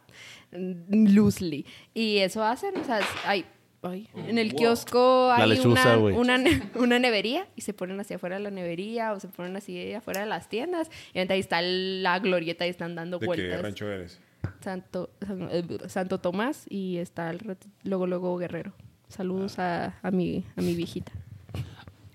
mm, 0.52 1.06
loosely. 1.14 1.66
Y 1.94 2.18
eso 2.18 2.42
hacen, 2.44 2.76
o 2.78 2.84
sea, 2.84 3.00
hay, 3.24 3.44
ay, 3.82 4.08
en 4.14 4.38
el 4.38 4.54
kiosco 4.54 5.28
La 5.36 5.44
hay 5.44 5.50
lechuza, 5.50 5.96
una, 5.98 6.16
una, 6.18 6.38
ne- 6.38 6.62
una 6.76 6.98
nevería 6.98 7.46
y 7.56 7.62
se 7.62 7.72
ponen 7.74 7.98
hacia 8.00 8.16
afuera 8.16 8.36
de 8.36 8.42
la 8.42 8.50
nevería 8.50 9.12
o 9.12 9.20
se 9.20 9.28
ponen 9.28 9.56
así 9.56 9.92
afuera 9.94 10.20
de 10.20 10.26
las 10.26 10.48
tiendas. 10.48 10.88
Y 11.14 11.18
entonces 11.18 11.30
ahí 11.34 11.40
está 11.40 11.60
la 11.62 12.18
glorieta 12.18 12.66
y 12.66 12.70
están 12.70 12.94
dando 12.94 13.18
¿De 13.18 13.22
qué 13.22 13.26
vueltas. 13.26 13.62
rancho 13.62 13.90
eres? 13.90 14.20
Santo, 14.62 15.10
San- 15.26 15.48
eh, 15.50 15.64
Santo 15.88 16.18
Tomás 16.18 16.64
y 16.68 16.96
está 16.98 17.30
el 17.30 17.56
luego, 17.84 18.06
luego 18.06 18.36
Guerrero. 18.38 18.72
Saludos 19.08 19.58
a, 19.58 19.98
a, 20.02 20.10
mi, 20.10 20.44
a 20.56 20.62
mi 20.62 20.74
viejita. 20.74 21.12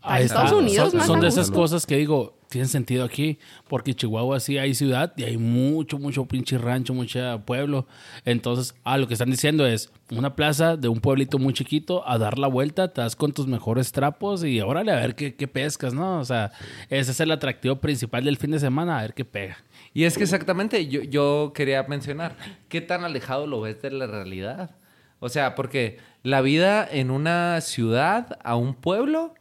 Ahí. 0.01 0.23
Estados 0.25 0.51
Unidos, 0.53 0.91
son, 0.91 0.97
más 0.99 1.07
son 1.07 1.19
de 1.19 1.27
esas 1.27 1.51
cosas 1.51 1.85
que 1.85 1.97
digo, 1.97 2.34
tienen 2.49 2.67
sentido 2.67 3.03
aquí, 3.03 3.39
porque 3.67 3.93
Chihuahua 3.93 4.39
sí 4.39 4.57
hay 4.57 4.73
ciudad 4.73 5.13
y 5.17 5.23
hay 5.23 5.37
mucho, 5.37 5.97
mucho 5.97 6.25
pinche 6.25 6.57
rancho, 6.57 6.93
mucho 6.93 7.41
pueblo. 7.45 7.87
Entonces, 8.23 8.75
ah, 8.83 8.97
lo 8.97 9.07
que 9.07 9.13
están 9.13 9.31
diciendo 9.31 9.65
es 9.65 9.91
una 10.11 10.35
plaza 10.35 10.77
de 10.77 10.87
un 10.87 10.99
pueblito 10.99 11.39
muy 11.39 11.53
chiquito, 11.53 12.07
a 12.07 12.17
dar 12.17 12.37
la 12.37 12.47
vuelta, 12.47 12.93
te 12.93 13.01
das 13.01 13.15
con 13.15 13.31
tus 13.31 13.47
mejores 13.47 13.91
trapos 13.91 14.43
y 14.43 14.61
órale 14.61 14.91
a 14.91 14.95
ver 14.95 15.15
qué, 15.15 15.35
qué 15.35 15.47
pescas, 15.47 15.93
¿no? 15.93 16.19
O 16.19 16.25
sea, 16.25 16.51
ese 16.89 17.11
es 17.11 17.19
el 17.19 17.31
atractivo 17.31 17.77
principal 17.77 18.23
del 18.23 18.37
fin 18.37 18.51
de 18.51 18.59
semana, 18.59 18.99
a 18.99 19.01
ver 19.01 19.13
qué 19.13 19.25
pega. 19.25 19.57
Y 19.93 20.03
es 20.03 20.17
que 20.17 20.23
exactamente, 20.23 20.87
yo, 20.87 21.01
yo 21.03 21.53
quería 21.55 21.83
mencionar, 21.83 22.35
¿qué 22.69 22.81
tan 22.81 23.03
alejado 23.03 23.47
lo 23.47 23.61
ves 23.61 23.81
de 23.81 23.91
la 23.91 24.07
realidad? 24.07 24.71
O 25.19 25.29
sea, 25.29 25.55
porque 25.55 25.97
la 26.21 26.41
vida 26.41 26.87
en 26.89 27.11
una 27.11 27.61
ciudad, 27.61 28.37
a 28.43 28.55
un 28.55 28.75
pueblo, 28.75 29.33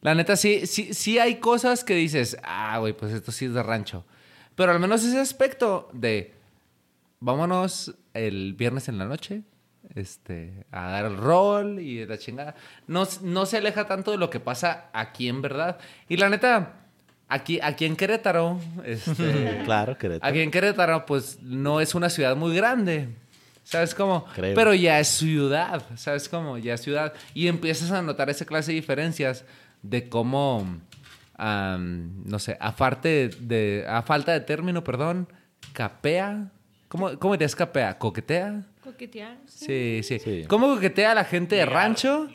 la 0.00 0.14
neta 0.14 0.36
sí, 0.36 0.66
sí, 0.66 0.94
sí 0.94 1.18
hay 1.18 1.36
cosas 1.36 1.84
que 1.84 1.94
dices, 1.94 2.36
ah, 2.42 2.78
güey, 2.78 2.92
pues 2.92 3.12
esto 3.12 3.32
sí 3.32 3.46
es 3.46 3.54
de 3.54 3.62
rancho. 3.62 4.04
Pero 4.54 4.72
al 4.72 4.80
menos 4.80 5.04
ese 5.04 5.18
aspecto 5.18 5.88
de 5.92 6.34
vámonos 7.20 7.94
el 8.14 8.54
viernes 8.54 8.88
en 8.88 8.98
la 8.98 9.04
noche 9.04 9.42
este, 9.94 10.64
a 10.70 10.90
dar 10.90 11.04
el 11.06 11.16
rol 11.16 11.80
y 11.80 12.04
la 12.06 12.18
chingada. 12.18 12.54
No, 12.86 13.06
no 13.22 13.46
se 13.46 13.58
aleja 13.58 13.86
tanto 13.86 14.10
de 14.10 14.18
lo 14.18 14.30
que 14.30 14.40
pasa 14.40 14.86
aquí 14.92 15.28
en 15.28 15.42
verdad. 15.42 15.78
Y 16.08 16.16
la 16.16 16.28
neta, 16.28 16.74
aquí, 17.28 17.58
aquí 17.62 17.84
en 17.84 17.96
Querétaro, 17.96 18.60
este, 18.84 19.62
Claro, 19.64 19.96
Querétaro. 19.98 20.30
aquí 20.30 20.40
en 20.40 20.50
Querétaro, 20.50 21.06
pues 21.06 21.40
no 21.42 21.80
es 21.80 21.94
una 21.94 22.10
ciudad 22.10 22.36
muy 22.36 22.54
grande. 22.54 23.08
¿Sabes 23.64 23.94
cómo? 23.94 24.24
Creo. 24.34 24.54
Pero 24.54 24.74
ya 24.74 24.98
es 24.98 25.08
ciudad, 25.08 25.82
¿sabes 25.96 26.28
cómo? 26.28 26.58
Ya 26.58 26.74
es 26.74 26.80
ciudad. 26.80 27.12
Y 27.34 27.46
empiezas 27.46 27.90
a 27.92 28.02
notar 28.02 28.28
esa 28.30 28.44
clase 28.44 28.72
de 28.72 28.76
diferencias 28.76 29.44
de 29.82 30.08
cómo, 30.08 30.66
am, 31.36 32.24
no 32.24 32.38
sé, 32.38 32.56
a, 32.60 32.76
parte 32.76 33.30
de, 33.40 33.84
a 33.88 34.02
falta 34.02 34.32
de 34.32 34.40
término, 34.40 34.84
perdón, 34.84 35.28
capea. 35.72 36.50
¿Cómo, 36.88 37.18
cómo 37.18 37.34
dirías 37.34 37.54
capea? 37.54 37.98
¿Coquetea? 37.98 38.62
Coquetear. 38.82 39.38
Sí, 39.46 40.00
sí. 40.02 40.18
Sí. 40.18 40.44
¿Cómo 40.48 40.74
coquetea 40.74 41.12
a 41.12 41.14
la 41.14 41.24
gente 41.24 41.56
de 41.56 41.66
rancho? 41.66 42.28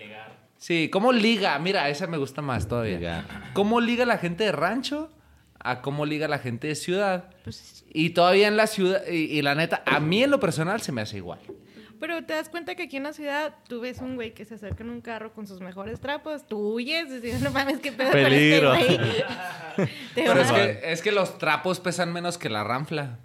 Sí, 0.57 0.89
¿cómo 0.91 1.11
liga? 1.11 1.57
Mira, 1.59 1.89
esa 1.89 2.07
me 2.07 2.17
gusta 2.17 2.41
más 2.41 2.67
todavía. 2.67 2.97
Ligar. 2.97 3.25
¿Cómo 3.53 3.81
liga 3.81 4.05
la 4.05 4.17
gente 4.17 4.45
de 4.45 4.51
rancho 4.51 5.11
a 5.59 5.81
cómo 5.81 6.05
liga 6.05 6.27
la 6.27 6.39
gente 6.39 6.67
de 6.67 6.75
ciudad? 6.75 7.25
Pues, 7.43 7.83
Y 7.89 8.11
todavía 8.11 8.47
en 8.47 8.55
la 8.55 8.67
ciudad, 8.67 9.01
y, 9.07 9.37
y 9.37 9.41
la 9.41 9.55
neta, 9.55 9.83
a 9.85 9.99
mí 9.99 10.23
en 10.23 10.31
lo 10.31 10.39
personal 10.39 10.81
se 10.81 10.91
me 10.91 11.01
hace 11.01 11.17
igual. 11.17 11.39
Pero 11.99 12.23
te 12.23 12.33
das 12.33 12.49
cuenta 12.49 12.75
que 12.75 12.83
aquí 12.83 12.97
en 12.97 13.03
la 13.03 13.13
ciudad 13.13 13.55
tú 13.67 13.81
ves 13.81 13.99
un 13.99 14.15
güey 14.15 14.33
que 14.33 14.45
se 14.45 14.55
acerca 14.55 14.83
en 14.83 14.89
un 14.89 15.01
carro 15.01 15.33
con 15.33 15.47
sus 15.47 15.59
mejores 15.61 15.99
trapos, 15.99 16.47
tú 16.47 16.75
huyes, 16.75 17.21
dices, 17.21 17.41
no 17.41 17.51
mames, 17.51 17.79
qué 17.79 17.91
pedo 17.91 18.11
con 18.11 18.19
este 18.19 18.29
Peligro. 18.29 18.69
güey". 18.69 18.99
Pero 20.15 20.41
es 20.41 20.51
que, 20.51 20.79
es 20.83 21.01
que 21.01 21.11
los 21.11 21.37
trapos 21.37 21.79
pesan 21.79 22.13
menos 22.13 22.37
que 22.37 22.49
la 22.49 22.63
ranfla. 22.63 23.19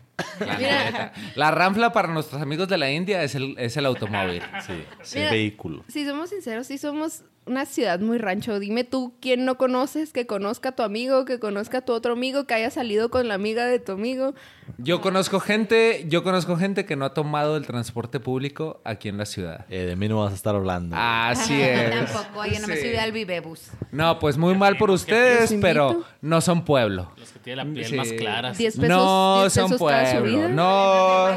La, 1.34 1.50
ranfla 1.50 1.92
para 1.92 2.08
nuestros 2.08 2.42
amigos 2.42 2.68
de 2.68 2.78
la 2.78 2.90
India 2.90 3.22
es 3.22 3.34
el, 3.34 3.54
es 3.58 3.76
el 3.76 3.86
automóvil. 3.86 4.42
Sí, 4.66 4.84
sí, 5.02 5.18
Mira, 5.18 5.30
vehículo. 5.30 5.84
Si 5.88 6.06
somos 6.06 6.30
sinceros, 6.30 6.66
sí 6.66 6.78
somos 6.78 7.24
una 7.50 7.66
ciudad 7.66 8.00
muy 8.00 8.18
rancho. 8.18 8.58
Dime 8.60 8.84
tú 8.84 9.12
quién 9.20 9.44
no 9.44 9.56
conoces, 9.58 10.12
que 10.12 10.26
conozca 10.26 10.70
a 10.70 10.72
tu 10.72 10.82
amigo, 10.82 11.24
que 11.24 11.38
conozca 11.38 11.78
a 11.78 11.80
tu 11.82 11.92
otro 11.92 12.12
amigo, 12.14 12.44
que 12.46 12.54
haya 12.54 12.70
salido 12.70 13.10
con 13.10 13.28
la 13.28 13.34
amiga 13.34 13.66
de 13.66 13.78
tu 13.80 13.92
amigo. 13.92 14.34
Yo 14.78 15.00
conozco 15.00 15.40
gente, 15.40 16.04
yo 16.08 16.22
conozco 16.22 16.56
gente 16.56 16.86
que 16.86 16.94
no 16.96 17.04
ha 17.04 17.12
tomado 17.12 17.56
el 17.56 17.66
transporte 17.66 18.20
público 18.20 18.80
aquí 18.84 19.08
en 19.08 19.18
la 19.18 19.26
ciudad. 19.26 19.66
Eh, 19.68 19.80
de 19.80 19.96
mí 19.96 20.08
no 20.08 20.20
vas 20.20 20.32
a 20.32 20.36
estar 20.36 20.54
hablando. 20.54 20.96
Así 20.98 21.60
es. 21.60 21.90
Tampoco, 22.12 22.46
yo 22.46 22.60
no 22.60 22.68
me 22.68 22.76
Sí. 22.76 22.86
subí 22.86 22.96
al 22.96 23.12
Vivebus. 23.12 23.70
No, 23.90 24.18
pues 24.20 24.38
muy 24.38 24.54
mal 24.54 24.76
por 24.78 24.90
ustedes, 24.90 25.52
pero 25.60 26.04
no 26.22 26.40
son 26.40 26.64
pueblo. 26.64 27.10
Los 27.18 27.30
que 27.32 27.38
tienen 27.40 27.68
la 27.68 27.74
piel 27.74 27.86
Sí. 27.86 27.96
más 27.96 28.12
clara. 28.12 28.52
10 28.52 28.76
pesos, 28.76 28.88
no 28.88 29.40
10 29.40 29.52
son 29.52 29.64
pesos 29.70 29.78
pueblo. 29.78 30.48
No. 30.48 31.28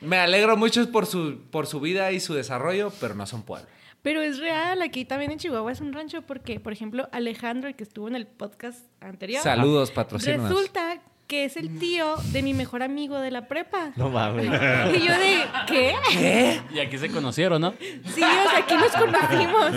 Me 0.00 0.16
alegro 0.18 0.56
mucho 0.56 0.90
por 0.92 1.06
su, 1.06 1.38
por 1.50 1.66
su 1.66 1.80
vida 1.80 2.12
y 2.12 2.20
su 2.20 2.32
desarrollo, 2.34 2.92
pero 3.00 3.16
no 3.16 3.26
son 3.26 3.42
pueblo. 3.42 3.66
Pero 4.08 4.22
es 4.22 4.38
real, 4.38 4.80
aquí 4.80 5.04
también 5.04 5.32
en 5.32 5.38
Chihuahua 5.38 5.70
es 5.70 5.82
un 5.82 5.92
rancho 5.92 6.22
porque, 6.22 6.60
por 6.60 6.72
ejemplo, 6.72 7.10
Alejandro, 7.12 7.68
el 7.68 7.76
que 7.76 7.84
estuvo 7.84 8.08
en 8.08 8.16
el 8.16 8.26
podcast 8.26 8.86
anterior, 9.02 9.42
Saludos, 9.42 9.90
patrocínanos. 9.90 10.48
resulta 10.48 11.02
que 11.26 11.44
es 11.44 11.58
el 11.58 11.78
tío 11.78 12.16
de 12.32 12.40
mi 12.42 12.54
mejor 12.54 12.82
amigo 12.82 13.18
de 13.20 13.30
la 13.30 13.48
prepa. 13.48 13.92
No 13.96 14.08
mames. 14.08 14.46
Y 14.46 15.06
yo 15.06 15.12
de, 15.12 15.44
¿qué? 15.66 16.58
Y 16.74 16.78
aquí 16.78 16.96
se 16.96 17.10
conocieron, 17.10 17.60
¿no? 17.60 17.74
Sí, 17.78 18.22
o 18.22 18.50
sea, 18.50 18.58
aquí 18.60 18.76
nos 18.76 18.92
conocimos. 18.92 19.72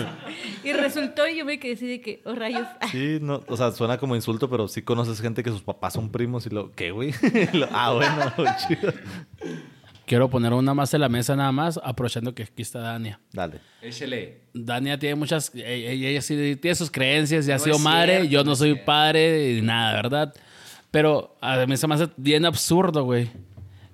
Y 0.64 0.72
resultó 0.72 1.28
y 1.28 1.36
yo 1.36 1.44
me 1.44 1.58
quedé 1.58 1.74
así 1.74 1.86
de 1.86 2.00
que, 2.00 2.22
oh 2.24 2.34
rayos. 2.34 2.66
Sí, 2.90 3.18
no, 3.20 3.42
o 3.46 3.56
sea, 3.58 3.70
suena 3.72 3.98
como 3.98 4.16
insulto, 4.16 4.48
pero 4.48 4.66
sí 4.66 4.80
conoces 4.80 5.20
gente 5.20 5.42
que 5.42 5.50
sus 5.50 5.60
papás 5.60 5.92
son 5.92 6.10
primos 6.10 6.46
y 6.46 6.48
lo, 6.48 6.72
¿qué, 6.72 6.90
güey? 6.90 7.12
Ah, 7.70 7.92
bueno, 7.92 8.32
chido. 8.66 8.94
Quiero 10.06 10.28
poner 10.28 10.52
una 10.52 10.74
más 10.74 10.92
en 10.94 11.00
la 11.00 11.08
mesa 11.08 11.36
nada 11.36 11.52
más, 11.52 11.80
aprovechando 11.82 12.34
que 12.34 12.42
aquí 12.42 12.62
está 12.62 12.80
Dania. 12.80 13.20
Dale. 13.32 13.60
Échale. 13.80 14.40
Dania 14.52 14.98
tiene 14.98 15.14
muchas, 15.14 15.54
ella, 15.54 15.66
ella- 15.68 16.08
ella 16.08 16.20
sí 16.22 16.56
tiene 16.56 16.74
sus 16.74 16.90
creencias, 16.90 17.46
ya 17.46 17.54
ha 17.54 17.58
sido 17.58 17.78
madre, 17.78 18.14
cierto, 18.18 18.30
yo 18.30 18.44
no 18.44 18.56
soy 18.56 18.70
cierto. 18.70 18.84
padre 18.84 19.52
y 19.52 19.62
nada, 19.62 19.94
¿verdad? 19.94 20.34
Pero 20.90 21.36
a 21.40 21.64
mí 21.66 21.76
se 21.76 21.86
me 21.86 21.94
hace 21.94 22.08
bien 22.16 22.44
absurdo, 22.44 23.04
güey. 23.04 23.30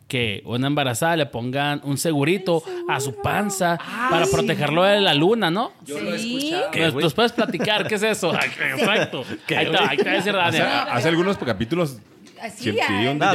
Que 0.09 0.43
una 0.47 0.69
embarazada 0.69 1.17
le 1.17 1.27
pongan 1.27 1.83
un 1.85 1.99
segurito 1.99 2.63
a 2.89 2.99
su 2.99 3.15
panza 3.21 3.79
para 4.09 4.25
protegerlo 4.27 4.83
de 4.83 5.03
la 5.03 5.13
luna, 5.13 5.51
¿no? 5.51 5.73
Yo 5.85 6.01
lo 6.01 6.15
he 6.15 6.19
Sí. 6.19 6.39
escuchado. 6.39 6.71
¿Nos, 6.75 6.95
nos 6.95 7.15
puedes 7.15 7.33
platicar 7.33 7.87
qué 7.87 7.97
es 7.97 8.03
eso? 8.03 8.33
Exacto. 8.75 9.23
Ahí 9.55 9.67
está, 9.67 9.89
ahí 9.91 9.97
decir 9.99 10.35
O 10.35 10.39
sea, 10.41 10.51
Dania. 10.51 10.83
hace 10.85 11.09
algunos 11.11 11.37
capítulos 11.37 11.99
Así 12.43 12.73
ya. 12.73 12.87
sí, 12.87 12.93
un. 13.07 13.19
Ya 13.19 13.35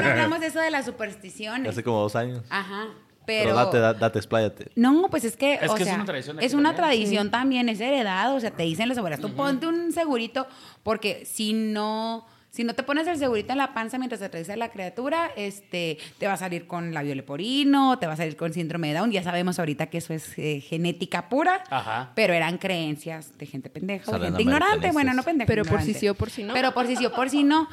no 0.00 0.08
hablamos 0.10 0.40
de 0.40 0.46
eso 0.46 0.60
de 0.60 0.70
las 0.70 0.84
supersticiones. 0.86 1.70
Hace 1.70 1.82
como 1.82 2.00
dos 2.00 2.16
años. 2.16 2.42
Ajá. 2.50 2.86
Pero, 3.24 3.50
Pero, 3.50 3.54
date, 3.54 3.78
da- 3.78 3.94
date, 3.94 4.18
expláyate. 4.18 4.70
No, 4.74 5.06
pues 5.08 5.24
es 5.24 5.36
que, 5.36 5.54
Es 5.54 5.70
o 5.70 5.74
que 5.76 5.84
es 5.84 5.92
una 5.92 6.04
tradición 6.04 6.40
es 6.40 6.54
una 6.54 6.70
también. 6.70 6.76
tradición 6.76 7.30
también, 7.30 7.68
es 7.68 7.80
heredado, 7.80 8.34
o 8.34 8.40
sea, 8.40 8.50
te 8.50 8.64
dicen 8.64 8.88
los 8.88 8.98
abuelos, 8.98 9.20
tú 9.20 9.32
ponte 9.34 9.68
un 9.68 9.92
segurito, 9.92 10.48
porque 10.82 11.24
si 11.24 11.52
no, 11.52 12.26
si 12.50 12.64
no 12.64 12.74
te 12.74 12.82
pones 12.82 13.06
el 13.06 13.16
segurito 13.18 13.52
en 13.52 13.58
la 13.58 13.74
panza 13.74 13.96
mientras 13.96 14.18
te 14.18 14.26
atraviesa 14.26 14.56
la 14.56 14.70
criatura, 14.72 15.30
este, 15.36 15.98
te 16.18 16.26
va 16.26 16.32
a 16.32 16.36
salir 16.36 16.66
con 16.66 16.92
labio 16.92 17.14
leporino, 17.14 17.96
te 18.00 18.08
va 18.08 18.14
a 18.14 18.16
salir 18.16 18.36
con 18.36 18.52
síndrome 18.52 18.88
de 18.88 18.94
Down, 18.98 19.12
ya 19.12 19.22
sabemos 19.22 19.60
ahorita 19.60 19.86
que 19.86 19.98
eso 19.98 20.12
es 20.12 20.36
eh, 20.36 20.58
genética 20.60 21.28
pura, 21.28 21.62
Ajá. 21.70 22.10
pero 22.16 22.34
eran 22.34 22.58
creencias 22.58 23.38
de 23.38 23.46
gente 23.46 23.70
pendeja, 23.70 24.10
o 24.10 24.18
gente 24.20 24.42
ignorante, 24.42 24.90
bueno, 24.90 25.14
no 25.14 25.22
pendeja, 25.22 25.46
Pero 25.46 25.64
por 25.64 25.80
si 25.80 25.94
sí 25.94 26.08
o 26.08 26.14
por 26.16 26.28
si 26.28 26.42
no. 26.42 26.54
Pero 26.54 26.74
por 26.74 26.88
si 26.88 26.96
sí 26.96 27.06
o 27.06 27.12
por 27.12 27.30
si 27.30 27.44
no. 27.44 27.68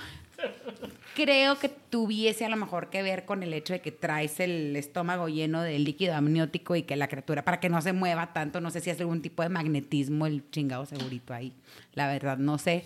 Creo 1.15 1.59
que 1.59 1.69
tuviese 1.69 2.45
a 2.45 2.49
lo 2.49 2.55
mejor 2.55 2.89
que 2.89 3.01
ver 3.01 3.25
con 3.25 3.43
el 3.43 3.53
hecho 3.53 3.73
de 3.73 3.81
que 3.81 3.91
traes 3.91 4.39
el 4.39 4.75
estómago 4.75 5.27
lleno 5.27 5.61
de 5.61 5.77
líquido 5.79 6.15
amniótico 6.15 6.75
y 6.75 6.83
que 6.83 6.95
la 6.95 7.07
criatura, 7.07 7.43
para 7.43 7.59
que 7.59 7.69
no 7.69 7.81
se 7.81 7.93
mueva 7.93 8.31
tanto, 8.31 8.61
no 8.61 8.71
sé 8.71 8.79
si 8.79 8.89
es 8.89 8.99
algún 8.99 9.21
tipo 9.21 9.43
de 9.43 9.49
magnetismo 9.49 10.27
el 10.27 10.49
chingado 10.51 10.85
segurito 10.85 11.33
ahí. 11.33 11.53
La 11.93 12.07
verdad, 12.07 12.37
no 12.37 12.57
sé. 12.57 12.85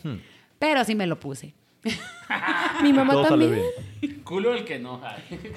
Pero 0.58 0.84
sí 0.84 0.95
me 0.95 1.06
lo 1.06 1.20
puse. 1.20 1.54
Mi 2.82 2.93
mamá 2.93 3.14
Todo 3.14 3.28
también. 3.28 3.62
Culo 4.24 4.54
el 4.54 4.66
que 4.66 4.80
no. 4.80 5.01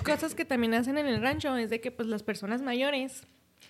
Cosas 0.05 0.35
que 0.35 0.45
también 0.45 0.75
hacen 0.75 0.99
en 0.99 1.07
el 1.07 1.23
rancho 1.23 1.57
es 1.57 1.71
de 1.71 1.81
que 1.81 1.91
pues 1.91 2.09
las 2.09 2.23
personas 2.23 2.63
mayores 2.63 3.25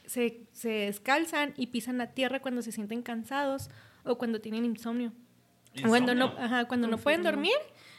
se, 0.07 0.47
se 0.53 0.70
descalzan 0.70 1.53
y 1.57 1.68
pisan 1.68 1.99
la 1.99 2.09
tierra 2.12 2.41
cuando 2.41 2.62
se 2.62 2.72
sienten 2.72 3.03
cansados 3.03 3.70
o 4.05 4.16
cuando 4.18 4.41
tienen 4.41 4.64
insomnio. 4.64 5.12
O 5.85 5.89
Cuando 5.89 6.14
no, 6.14 6.33
ajá, 6.39 6.64
cuando 6.66 6.89
no 6.89 6.97
pueden 6.97 7.22
dormir, 7.22 7.57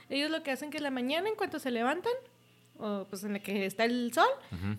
ellos 0.09 0.31
lo 0.31 0.43
que 0.43 0.51
hacen 0.51 0.69
que 0.69 0.77
en 0.77 0.83
la 0.83 0.91
mañana, 0.91 1.29
en 1.29 1.35
cuanto 1.35 1.59
se 1.59 1.71
levantan, 1.71 2.13
o 2.79 3.05
pues 3.09 3.23
en 3.23 3.33
la 3.33 3.39
que 3.39 3.65
está 3.65 3.85
el 3.85 4.11
sol, 4.13 4.27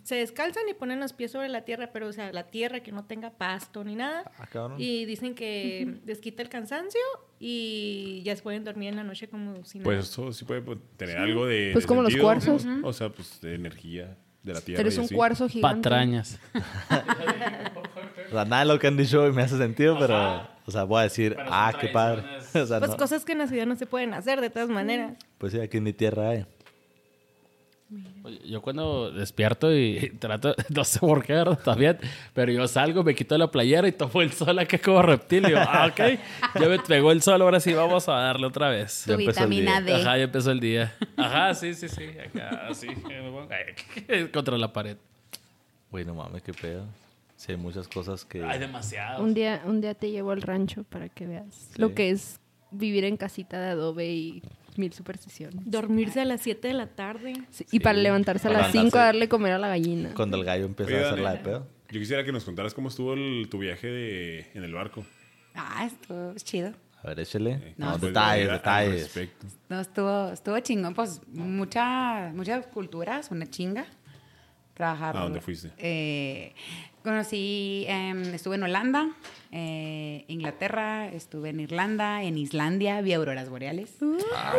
se 0.03 0.17
descalzan 0.17 0.63
y 0.69 0.75
ponen 0.75 1.01
los 1.01 1.13
pies 1.13 1.33
sobre 1.33 1.49
la 1.49 1.63
tierra, 1.63 1.91
pero 1.93 2.09
o 2.09 2.13
sea, 2.13 2.33
la 2.33 2.45
tierra 2.45 2.81
que 2.81 2.93
no 2.93 3.05
tenga 3.05 3.31
pasto 3.31 3.83
ni 3.85 3.97
nada. 3.97 4.31
Ah. 4.39 4.75
Y 4.79 5.05
dicen 5.05 5.35
que 5.35 6.01
les 6.07 6.21
quita 6.21 6.43
el 6.43 6.49
cansancio 6.49 7.01
y 7.41 8.23
ya 8.25 8.37
se 8.37 8.43
pueden 8.43 8.65
dormir 8.65 8.91
en 8.91 8.97
la 8.97 9.05
noche 9.05 9.29
como 9.29 9.65
si 9.65 9.79
nada. 9.79 9.85
Pues 9.85 10.11
eso 10.11 10.33
sí 10.33 10.45
puede 10.45 10.63
pues, 10.63 10.79
tener 10.97 11.19
algo 11.19 11.47
de. 11.47 11.71
Pues 11.73 11.85
de 11.85 11.89
como 11.89 12.03
los 12.03 12.17
cuarzos. 12.17 12.65
¿no? 12.65 12.87
O 12.87 12.93
sea, 12.93 13.11
pues 13.11 13.41
de 13.41 13.55
energía 13.55 14.17
de 14.43 14.53
la 14.53 14.61
tierra. 14.61 14.81
Eres 14.81 14.97
y 14.97 14.99
un 14.99 15.05
así. 15.07 15.15
cuarzo 15.15 15.49
gigante. 15.49 15.89
Patrañas. 15.89 16.39
O 18.29 18.33
sea, 18.35 18.45
nada 18.45 18.65
de 18.65 18.73
lo 18.73 18.79
que 18.79 18.87
han 18.87 18.97
dicho 18.97 19.23
hoy 19.23 19.33
me 19.33 19.43
hace 19.43 19.57
sentido, 19.59 19.99
pero, 19.99 20.47
o 20.67 20.71
sea, 20.71 20.85
voy 20.85 21.01
a 21.01 21.03
decir, 21.05 21.35
Pero 21.37 21.49
ah, 21.51 21.73
qué 21.79 21.89
padre. 21.89 22.23
tradiciones. 22.23 22.49
O 22.57 22.67
sea, 22.67 22.79
Pues 22.79 22.91
no. 22.91 22.97
cosas 22.97 23.25
que 23.25 23.33
en 23.33 23.39
la 23.39 23.47
ciudad 23.47 23.67
no 23.67 23.77
se 23.77 23.87
pueden 23.87 24.15
hacer 24.15 24.41
de 24.41 24.51
todas 24.51 24.69
maneras. 24.69 25.15
Pues 25.39 25.53
sí, 25.53 25.61
aquí 25.61 25.77
en 25.79 25.85
mi 25.85 25.93
tierra 25.93 26.31
hay. 26.31 26.47
Oye, 28.23 28.39
Yo 28.47 28.61
cuando 28.61 29.11
despierto 29.11 29.75
y 29.75 30.11
trato, 30.19 30.55
no 30.69 30.85
sé 30.85 30.99
por 31.01 31.25
qué, 31.25 31.33
¿verdad? 31.33 31.59
También, 31.65 31.99
pero 32.35 32.53
yo 32.53 32.69
salgo, 32.69 33.03
me 33.03 33.15
quito 33.15 33.39
la 33.39 33.51
playera 33.51 33.89
y 33.89 33.93
tomo 33.93 34.21
el 34.21 34.31
sol 34.33 34.59
acá 34.59 34.79
como 34.79 35.01
reptil. 35.01 35.47
Y 35.47 35.51
yo, 35.53 35.59
ah, 35.59 35.89
ok, 35.91 36.19
ya 36.61 36.69
me 36.69 36.79
pegó 36.81 37.13
el 37.13 37.23
sol, 37.23 37.41
ahora 37.41 37.61
sí 37.61 37.73
vamos 37.73 38.07
a 38.09 38.13
darle 38.13 38.47
otra 38.47 38.69
vez. 38.69 39.05
Tu 39.07 39.13
Ya 39.13 39.17
vitamina. 39.17 39.81
D. 39.81 39.95
Ajá, 39.95 40.19
ya 40.19 40.25
empezó 40.25 40.51
el 40.51 40.61
día. 40.61 40.95
Ajá, 41.17 41.55
sí, 41.55 41.73
sí, 41.75 41.89
sí. 41.89 42.05
Acá, 42.27 42.67
así. 42.69 42.89
Contra 44.35 44.59
la 44.59 44.71
pared. 44.71 44.97
Güey, 45.91 46.05
no 46.05 46.15
mames, 46.15 46.43
qué 46.43 46.53
pedo. 46.53 46.85
Sí, 47.39 47.53
hay 47.53 47.59
muchas 47.59 47.87
cosas 47.87 48.25
que... 48.25 48.43
Hay 48.43 48.59
demasiado. 48.59 49.23
Un 49.23 49.33
día, 49.33 49.63
un 49.65 49.81
día 49.81 49.95
te 49.95 50.11
llevo 50.11 50.33
al 50.33 50.43
rancho 50.43 50.83
para 50.83 51.09
que 51.09 51.25
veas 51.27 51.71
lo 51.77 51.95
que 51.95 52.11
es 52.11 52.41
vivir 52.73 53.05
en 53.05 53.17
casita 53.17 53.61
de 53.61 53.69
adobe 53.69 54.09
y 54.11 54.43
mil 54.77 54.93
supersticiones. 54.93 55.63
Dormirse 55.65 56.21
a 56.21 56.25
las 56.25 56.41
7 56.41 56.67
de 56.67 56.75
la 56.75 56.89
tarde. 56.89 57.35
Sí, 57.51 57.65
Y 57.71 57.79
para 57.79 57.97
levantarse 57.97 58.49
a 58.49 58.51
Para 58.51 58.63
las 58.65 58.73
5 58.73 58.79
levantarse. 58.87 58.99
a 59.03 59.05
darle 59.07 59.29
comer 59.29 59.53
a 59.53 59.59
la 59.59 59.69
gallina. 59.69 60.11
Cuando 60.15 60.37
el 60.37 60.45
gallo 60.45 60.65
empieza 60.67 60.91
Oye, 60.91 60.99
a 60.99 61.07
hacer 61.07 61.13
Dani, 61.13 61.23
la 61.25 61.33
de 61.33 61.39
pedo. 61.39 61.67
Yo 61.91 62.01
quisiera 62.01 62.25
que 62.25 62.33
nos 62.33 62.45
contaras 62.45 62.75
cómo 62.75 62.89
estuvo 62.89 63.15
el- 63.15 63.47
tu 63.49 63.59
viaje 63.59 63.87
de, 63.87 64.51
en 64.55 64.65
el 64.65 64.75
barco. 64.75 65.05
Ah, 65.55 65.87
estuvo 65.87 66.35
chido. 66.35 66.73
A 67.05 67.09
ver, 67.09 67.21
échele. 67.21 67.53
Eh, 67.53 67.75
No, 67.77 67.93
¿qué 67.93 67.99
puedes 67.99 68.15
detalles, 68.15 68.49
detalles. 68.51 69.17
No, 69.69 69.81
estuvo, 69.81 70.29
estuvo 70.33 70.59
chingón, 70.59 70.93
pues 70.95 71.21
mucha, 71.29 72.33
muchas 72.35 72.67
culturas, 72.67 73.31
una 73.31 73.47
chinga. 73.47 73.87
Trabajar. 74.75 75.17
¿A 75.17 75.21
dónde 75.21 75.41
fuiste? 75.41 75.73
Eh, 75.79 76.55
conocí, 77.09 77.87
em, 77.89 78.35
estuve 78.35 78.57
en 78.57 78.65
Holanda, 78.65 79.11
eh, 79.51 80.25
Inglaterra, 80.29 81.09
estuve 81.09 81.49
en 81.49 81.61
Irlanda, 81.61 82.23
en 82.23 82.37
Islandia, 82.37 83.01
vi 83.01 83.15
auroras 83.15 83.49
boreales. 83.49 83.97
Ah, 84.37 84.55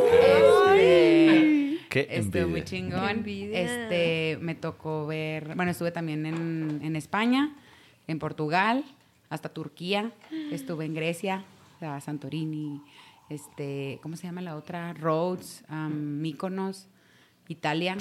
Este, 0.76 1.78
Qué 1.89 2.08
estuvo 2.10 2.47
muy 2.47 2.64
chingón. 2.64 3.24
Qué. 3.24 3.52
Este, 3.54 4.38
me 4.41 4.56
tocó 4.56 5.06
ver, 5.06 5.56
bueno, 5.56 5.72
estuve 5.72 5.91
también 5.91 6.26
en, 6.26 6.80
en 6.84 6.95
España, 6.95 7.56
en 8.08 8.18
Portugal, 8.18 8.84
hasta 9.30 9.50
Turquía, 9.50 10.12
estuve 10.52 10.86
en 10.86 10.95
Grecia, 10.95 11.43
o 11.76 11.80
sea, 11.80 12.02
Santorini, 12.02 12.82
este, 13.30 14.00
¿cómo 14.02 14.16
se 14.16 14.24
llama 14.26 14.41
la 14.41 14.56
otra? 14.56 14.93
Rhodes, 14.93 15.64
um, 15.70 16.20
Mykonos, 16.22 16.88
Italia. 17.47 17.95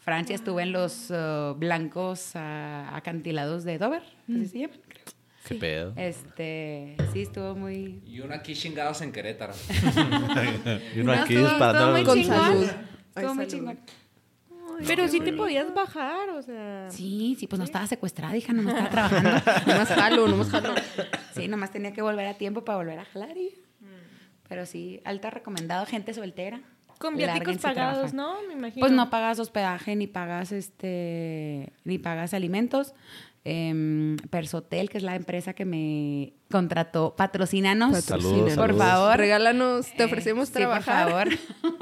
Francia 0.00 0.34
estuve 0.34 0.62
en 0.62 0.72
los 0.72 1.10
uh, 1.10 1.54
blancos 1.56 2.32
ah, 2.34 2.90
acantilados 2.96 3.64
de 3.64 3.78
Dover, 3.78 4.02
así 4.28 4.46
se 4.48 4.58
llaman, 4.60 4.80
creo. 4.88 5.04
Qué 5.46 5.54
pedo. 5.54 5.92
Este, 5.96 6.96
sí, 7.12 7.22
estuvo 7.22 7.54
muy... 7.54 8.02
Y 8.06 8.20
uno 8.20 8.34
aquí 8.34 8.54
chingados 8.54 9.00
en 9.02 9.10
Querétaro. 9.12 9.52
Y 10.94 11.00
uno 11.00 11.14
No, 11.14 11.22
aquí 11.22 11.34
disparando 11.36 11.78
estuvo 11.78 11.92
muy 11.96 12.04
Con 12.04 12.18
chingón. 12.18 12.38
salud. 12.38 12.70
Estuvo 13.16 13.34
muy 13.34 13.46
chingón. 13.46 13.78
Pero 14.86 15.08
sí 15.08 15.20
te 15.20 15.32
podías 15.32 15.72
bajar, 15.74 16.30
o 16.30 16.42
sea. 16.42 16.88
Sí, 16.90 17.36
sí, 17.38 17.46
pues 17.46 17.58
no 17.58 17.64
estaba 17.64 17.86
secuestrada, 17.86 18.36
hija, 18.36 18.52
no 18.52 18.62
me 18.62 18.70
estaba 18.70 18.88
trabajando. 18.90 19.30
Nomás 19.66 19.88
jalo, 19.88 20.28
nomás 20.28 20.48
jalo. 20.50 20.74
Sí, 21.34 21.48
nomás 21.48 21.70
tenía 21.70 21.92
que 21.92 22.00
volver 22.02 22.26
a 22.26 22.34
tiempo 22.34 22.64
para 22.64 22.78
volver 22.78 22.98
a 22.98 23.04
jalar. 23.04 23.36
y- 23.36 23.54
Pero 24.48 24.64
sí, 24.66 25.00
alta 25.04 25.28
recomendado, 25.30 25.84
gente 25.86 26.14
soltera. 26.14 26.60
Con 27.00 27.16
viáticos 27.16 27.56
pagados. 27.58 28.12
¿no? 28.12 28.34
Me 28.46 28.52
imagino. 28.54 28.80
Pues 28.80 28.92
no 28.92 29.08
pagas 29.10 29.38
hospedaje, 29.38 29.96
ni 29.96 30.06
pagas 30.06 30.52
este, 30.52 31.72
ni 31.84 31.98
pagas 31.98 32.34
alimentos. 32.34 32.94
Em, 33.42 34.16
Persotel, 34.28 34.90
que 34.90 34.98
es 34.98 35.02
la 35.02 35.16
empresa 35.16 35.54
que 35.54 35.64
me 35.64 36.34
contrató, 36.50 37.16
patrocínanos. 37.16 37.98
Saludos, 38.04 38.54
por 38.54 38.68
saludos. 38.68 38.86
favor. 38.86 39.16
Regálanos, 39.16 39.86
te 39.96 40.02
Eh, 40.02 40.06
ofrecemos 40.06 40.48
sí, 40.48 40.54
trabajar. 40.54 41.04
por 41.10 41.12
favor. 41.32 41.38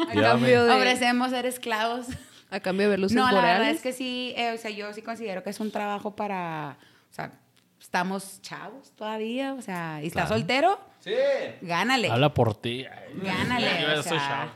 A 0.08 0.14
cambio 0.22 0.64
de, 0.64 0.70
Ofrecemos 0.72 1.30
ser 1.30 1.46
esclavos. 1.46 2.06
a 2.50 2.60
cambio 2.60 2.84
de 2.86 2.90
ver 2.90 3.00
luces 3.00 3.16
No, 3.16 3.30
la 3.32 3.40
verdad 3.42 3.70
es 3.70 3.82
que 3.82 3.92
sí, 3.92 4.32
eh, 4.36 4.52
o 4.54 4.56
sea, 4.58 4.70
yo 4.70 4.92
sí 4.94 5.02
considero 5.02 5.42
que 5.42 5.50
es 5.50 5.58
un 5.58 5.70
trabajo 5.72 6.14
para, 6.14 6.78
o 7.10 7.12
sea, 7.14 7.32
estamos 7.80 8.40
chavos 8.40 8.92
todavía, 8.92 9.54
o 9.54 9.60
sea, 9.62 10.00
y 10.02 10.06
estás 10.06 10.28
soltero, 10.28 10.78
Sí. 11.00 11.12
gánale. 11.60 12.08
Habla 12.10 12.32
por 12.32 12.54
ti. 12.54 12.86
Gánale. 13.22 13.66
Yo 13.82 13.88
ya 13.94 14.00
o 14.00 14.02
soy 14.02 14.18
sea, 14.18 14.28
chavo. 14.28 14.50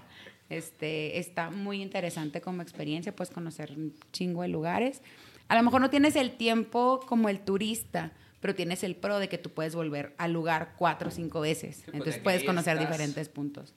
Este, 0.57 1.19
está 1.19 1.51
muy 1.51 1.83
interesante 1.83 2.41
como 2.41 2.63
experiencia, 2.63 3.15
puedes 3.15 3.33
conocer 3.33 3.73
un 3.77 3.95
chingo 4.13 4.43
de 4.43 4.49
lugares. 4.49 5.03
A 5.49 5.57
lo 5.57 5.63
mejor 5.63 5.81
no 5.81 5.91
tienes 5.91 6.17
el 6.17 6.33
tiempo 6.37 7.01
como 7.07 7.29
el 7.29 7.41
turista, 7.41 8.13
pero 8.41 8.55
tienes 8.55 8.83
el 8.85 8.97
pro 8.97 9.19
de 9.19 9.29
que 9.29 9.39
tú 9.39 9.51
puedes 9.51 9.75
volver 9.75 10.15
al 10.19 10.33
lugar 10.33 10.75
cuatro 10.77 11.09
o 11.09 11.11
cinco 11.11 11.41
veces. 11.41 11.83
pues, 11.85 11.95
Entonces 11.95 12.15
de 12.17 12.21
puedes 12.23 12.45
conocer 12.45 12.75
estás. 12.77 12.89
diferentes 12.89 13.29
puntos. 13.29 13.75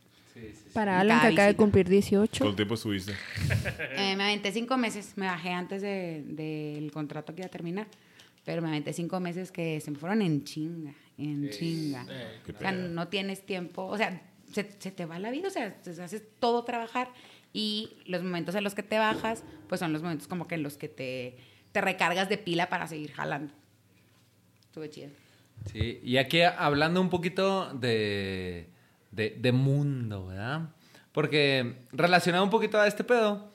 Para 0.74 1.00
Alan, 1.00 1.22
que 1.22 1.28
acaba 1.28 1.48
de 1.48 1.56
cumplir 1.56 1.88
18. 1.88 2.44
¿Cuánto 2.44 2.56
tiempo 2.58 2.74
estuviste? 2.76 3.14
Eh, 3.98 4.16
me 4.18 4.24
aventé 4.26 4.52
cinco 4.52 4.78
meses, 4.78 5.14
me 5.16 5.26
bajé 5.28 5.52
antes 5.52 5.82
de- 5.82 6.24
del 6.28 6.92
contrato 6.92 7.34
que 7.34 7.42
iba 7.42 7.48
a 7.48 7.52
terminar, 7.52 7.88
pero 8.44 8.62
me 8.62 8.68
aventé 8.68 8.92
cinco 8.92 9.20
meses 9.22 9.52
que 9.52 9.80
se 9.80 9.92
me 9.92 9.98
fueron 9.98 10.22
en 10.22 10.44
chinga, 10.44 10.94
en 11.18 11.50
chinga. 11.52 12.06
Qué 12.46 12.52
o 12.52 12.60
sea, 12.60 12.72
no 12.74 13.08
tienes 13.08 13.46
tiempo, 13.46 13.86
o 13.86 13.96
sea, 13.98 14.22
se, 14.56 14.72
se 14.80 14.90
te 14.90 15.06
va 15.06 15.20
la 15.20 15.32
vida, 15.32 15.50
o 15.50 15.52
sea, 15.52 15.74
te 15.82 16.02
haces 16.02 16.24
todo 16.40 16.64
trabajar 16.64 17.10
y 17.52 17.98
los 18.06 18.24
momentos 18.24 18.56
en 18.56 18.64
los 18.64 18.74
que 18.74 18.84
te 18.84 18.98
bajas, 18.98 19.44
pues 19.68 19.80
son 19.80 19.92
los 19.92 20.02
momentos 20.02 20.28
como 20.28 20.48
que 20.48 20.56
en 20.56 20.64
los 20.64 20.78
que 20.78 20.88
te, 20.88 21.38
te 21.74 21.82
recargas 21.82 22.30
de 22.30 22.38
pila 22.38 22.70
para 22.70 22.88
seguir 22.88 23.12
jalando. 23.12 23.54
Estuvo 24.62 24.86
chido. 24.88 25.10
Sí, 25.72 26.00
y 26.04 26.18
aquí 26.18 26.42
hablando 26.42 27.02
un 27.02 27.10
poquito 27.10 27.74
de, 27.74 28.70
de, 29.12 29.38
de 29.38 29.52
mundo, 29.52 30.28
¿verdad? 30.28 30.70
Porque 31.12 31.76
relacionado 31.92 32.46
un 32.46 32.50
poquito 32.50 32.80
a 32.80 32.88
este 32.88 33.04
pedo, 33.04 33.52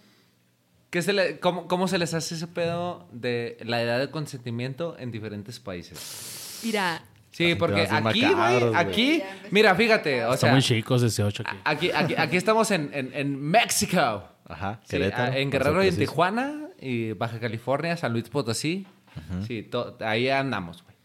¿qué 0.90 1.00
se 1.00 1.14
le, 1.14 1.40
cómo, 1.40 1.66
¿cómo 1.66 1.88
se 1.88 1.96
les 1.96 2.12
hace 2.12 2.34
ese 2.34 2.46
pedo 2.46 3.08
de 3.12 3.56
la 3.62 3.82
edad 3.82 3.98
de 3.98 4.10
consentimiento 4.10 4.98
en 4.98 5.10
diferentes 5.10 5.60
países? 5.60 6.60
Mira, 6.62 7.02
Sí, 7.30 7.54
porque 7.54 7.82
aquí, 7.82 8.22
macabros, 8.22 8.70
güey. 8.70 8.74
aquí, 8.84 9.22
mira, 9.50 9.74
fíjate, 9.74 10.24
o 10.24 10.36
sea, 10.36 10.52
muy 10.52 10.62
chicos 10.62 11.00
18 11.02 11.44
aquí. 11.46 11.56
aquí, 11.64 11.90
aquí, 11.92 12.14
aquí 12.18 12.36
estamos 12.36 12.70
en, 12.70 12.90
en, 12.92 13.10
en 13.14 13.40
México. 13.40 14.24
Ajá, 14.46 14.80
Sí, 14.84 14.90
Querétaro. 14.96 15.32
en 15.36 15.50
Guerrero 15.50 15.84
y 15.84 15.88
en. 15.88 15.96
Tijuana, 15.96 16.68
y 16.80 17.12
Baja 17.12 17.38
California, 17.38 17.96
San 17.96 18.12
Luis 18.12 18.28
Potosí. 18.28 18.86
Sí, 19.46 19.68
ahí 20.00 20.28
andamos, 20.28 20.82
güey. 20.82 20.96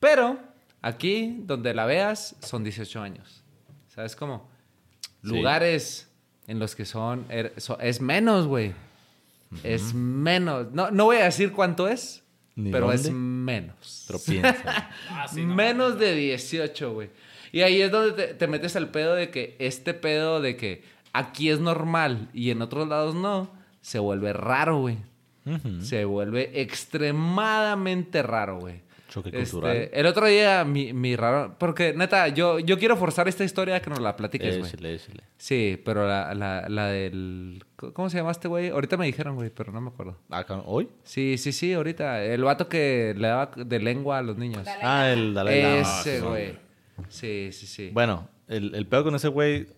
Pero 0.00 0.38
aquí, 0.82 1.38
donde 1.40 1.72
la 1.74 1.86
veas, 1.86 2.36
son 2.40 2.62
18 2.64 3.00
años. 3.00 3.42
¿Sabes 3.88 4.14
cómo? 4.16 4.48
Sí. 5.22 5.28
Lugares 5.30 6.08
en 6.46 6.58
los 6.58 6.74
que 6.74 6.84
son, 6.84 7.26
er- 7.28 7.52
so- 7.58 7.78
es 7.80 8.00
menos, 8.00 8.46
güey. 8.46 8.74
Es 9.62 9.94
menos. 9.94 10.72
No, 10.72 10.90
no 10.90 11.04
voy 11.04 11.18
a 11.18 11.24
decir 11.24 11.52
cuánto 11.52 11.88
es, 11.88 12.23
¿Ni 12.56 12.70
pero 12.70 12.92
es 12.92 13.10
menos. 13.10 14.04
Pero 14.06 14.18
piensa. 14.20 14.90
Menos 15.34 15.98
de 15.98 16.14
18, 16.14 16.92
güey. 16.92 17.10
Y 17.50 17.62
ahí 17.62 17.82
es 17.82 17.90
donde 17.90 18.12
te, 18.12 18.34
te 18.34 18.46
metes 18.46 18.76
al 18.76 18.90
pedo 18.90 19.14
de 19.14 19.30
que 19.30 19.56
este 19.58 19.92
pedo 19.92 20.40
de 20.40 20.56
que 20.56 20.84
aquí 21.12 21.50
es 21.50 21.60
normal 21.60 22.28
y 22.32 22.50
en 22.50 22.62
otros 22.62 22.86
lados 22.86 23.14
no, 23.14 23.50
se 23.80 23.98
vuelve 23.98 24.32
raro, 24.32 24.80
güey. 24.80 24.98
Se 25.80 26.06
vuelve 26.06 26.62
extremadamente 26.62 28.22
raro, 28.22 28.60
güey. 28.60 28.80
Choque 29.14 29.30
Este, 29.32 30.00
el 30.00 30.06
otro 30.06 30.26
día, 30.26 30.64
mi, 30.64 30.92
mi 30.92 31.14
raro. 31.14 31.54
Porque, 31.56 31.92
neta, 31.94 32.26
yo, 32.26 32.58
yo 32.58 32.80
quiero 32.80 32.96
forzar 32.96 33.28
esta 33.28 33.44
historia 33.44 33.76
a 33.76 33.80
que 33.80 33.88
nos 33.88 34.00
la 34.00 34.16
platiques, 34.16 34.58
güey. 34.58 34.68
Échale, 34.68 34.94
échale. 34.94 35.22
Sí, 35.36 35.80
pero 35.84 36.08
la, 36.08 36.34
la, 36.34 36.68
la 36.68 36.86
del. 36.88 37.64
¿Cómo 37.76 38.10
se 38.10 38.16
llama 38.16 38.32
este 38.32 38.48
güey? 38.48 38.70
Ahorita 38.70 38.96
me 38.96 39.06
dijeron, 39.06 39.36
güey, 39.36 39.50
pero 39.50 39.70
no 39.70 39.80
me 39.80 39.90
acuerdo. 39.90 40.16
Ah, 40.30 40.44
¿Hoy? 40.66 40.88
Sí, 41.04 41.38
sí, 41.38 41.52
sí, 41.52 41.72
ahorita. 41.72 42.24
El 42.24 42.42
vato 42.42 42.68
que 42.68 43.14
le 43.16 43.28
daba 43.28 43.52
de 43.54 43.78
lengua 43.78 44.18
a 44.18 44.22
los 44.22 44.36
niños. 44.36 44.66
Ah, 44.82 45.08
el 45.08 45.32
Dalai 45.32 45.62
Lama. 45.62 45.76
Ese, 45.76 46.18
sí. 46.18 46.26
güey. 46.26 46.58
Sí, 47.08 47.50
sí, 47.52 47.66
sí. 47.68 47.90
Bueno, 47.92 48.28
el, 48.48 48.74
el 48.74 48.84
pedo 48.88 49.04
con 49.04 49.14
ese 49.14 49.28
güey, 49.28 49.68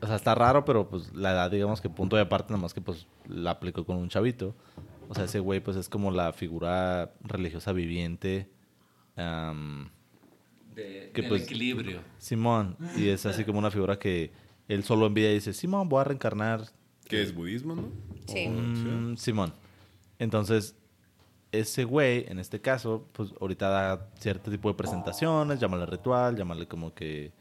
o 0.00 0.06
sea, 0.08 0.16
está 0.16 0.34
raro, 0.34 0.64
pero 0.64 0.88
pues 0.88 1.14
la 1.14 1.30
edad, 1.30 1.48
digamos 1.48 1.80
que 1.80 1.88
punto 1.88 2.16
de 2.16 2.22
aparte, 2.22 2.52
nada 2.52 2.62
más 2.62 2.74
que 2.74 2.80
pues 2.80 3.06
la 3.28 3.52
aplicó 3.52 3.84
con 3.84 3.98
un 3.98 4.08
chavito. 4.08 4.56
O 5.08 5.14
sea, 5.14 5.24
ese 5.24 5.40
güey 5.40 5.60
pues 5.60 5.76
es 5.76 5.88
como 5.88 6.10
la 6.10 6.32
figura 6.32 7.12
religiosa 7.22 7.72
viviente. 7.72 8.48
de, 9.16 11.10
que 11.12 11.22
del 11.22 11.28
pues- 11.28 11.42
equilibrio. 11.44 12.00
Simón, 12.18 12.76
y 12.96 13.08
es 13.08 13.26
así 13.26 13.44
como 13.44 13.58
una 13.58 13.70
figura 13.70 13.98
que 13.98 14.30
él 14.68 14.84
solo 14.84 15.06
envía 15.06 15.30
y 15.30 15.34
dice, 15.34 15.52
Simón, 15.52 15.88
voy 15.88 16.00
a 16.00 16.04
reencarnar. 16.04 16.62
¿Qué 17.08 17.22
es 17.22 17.34
budismo, 17.34 17.74
no? 17.74 17.88
Sí. 18.26 18.48
Mm, 18.48 19.16
Simón. 19.16 19.54
Entonces, 20.18 20.76
ese 21.52 21.84
güey, 21.84 22.26
en 22.28 22.38
este 22.38 22.60
caso, 22.60 23.08
pues 23.12 23.32
ahorita 23.40 23.68
da 23.70 24.10
cierto 24.18 24.50
tipo 24.50 24.68
de 24.68 24.74
presentaciones, 24.74 25.58
llámale 25.58 25.86
ritual, 25.86 26.36
llámale 26.36 26.68
como 26.68 26.92
que 26.92 27.32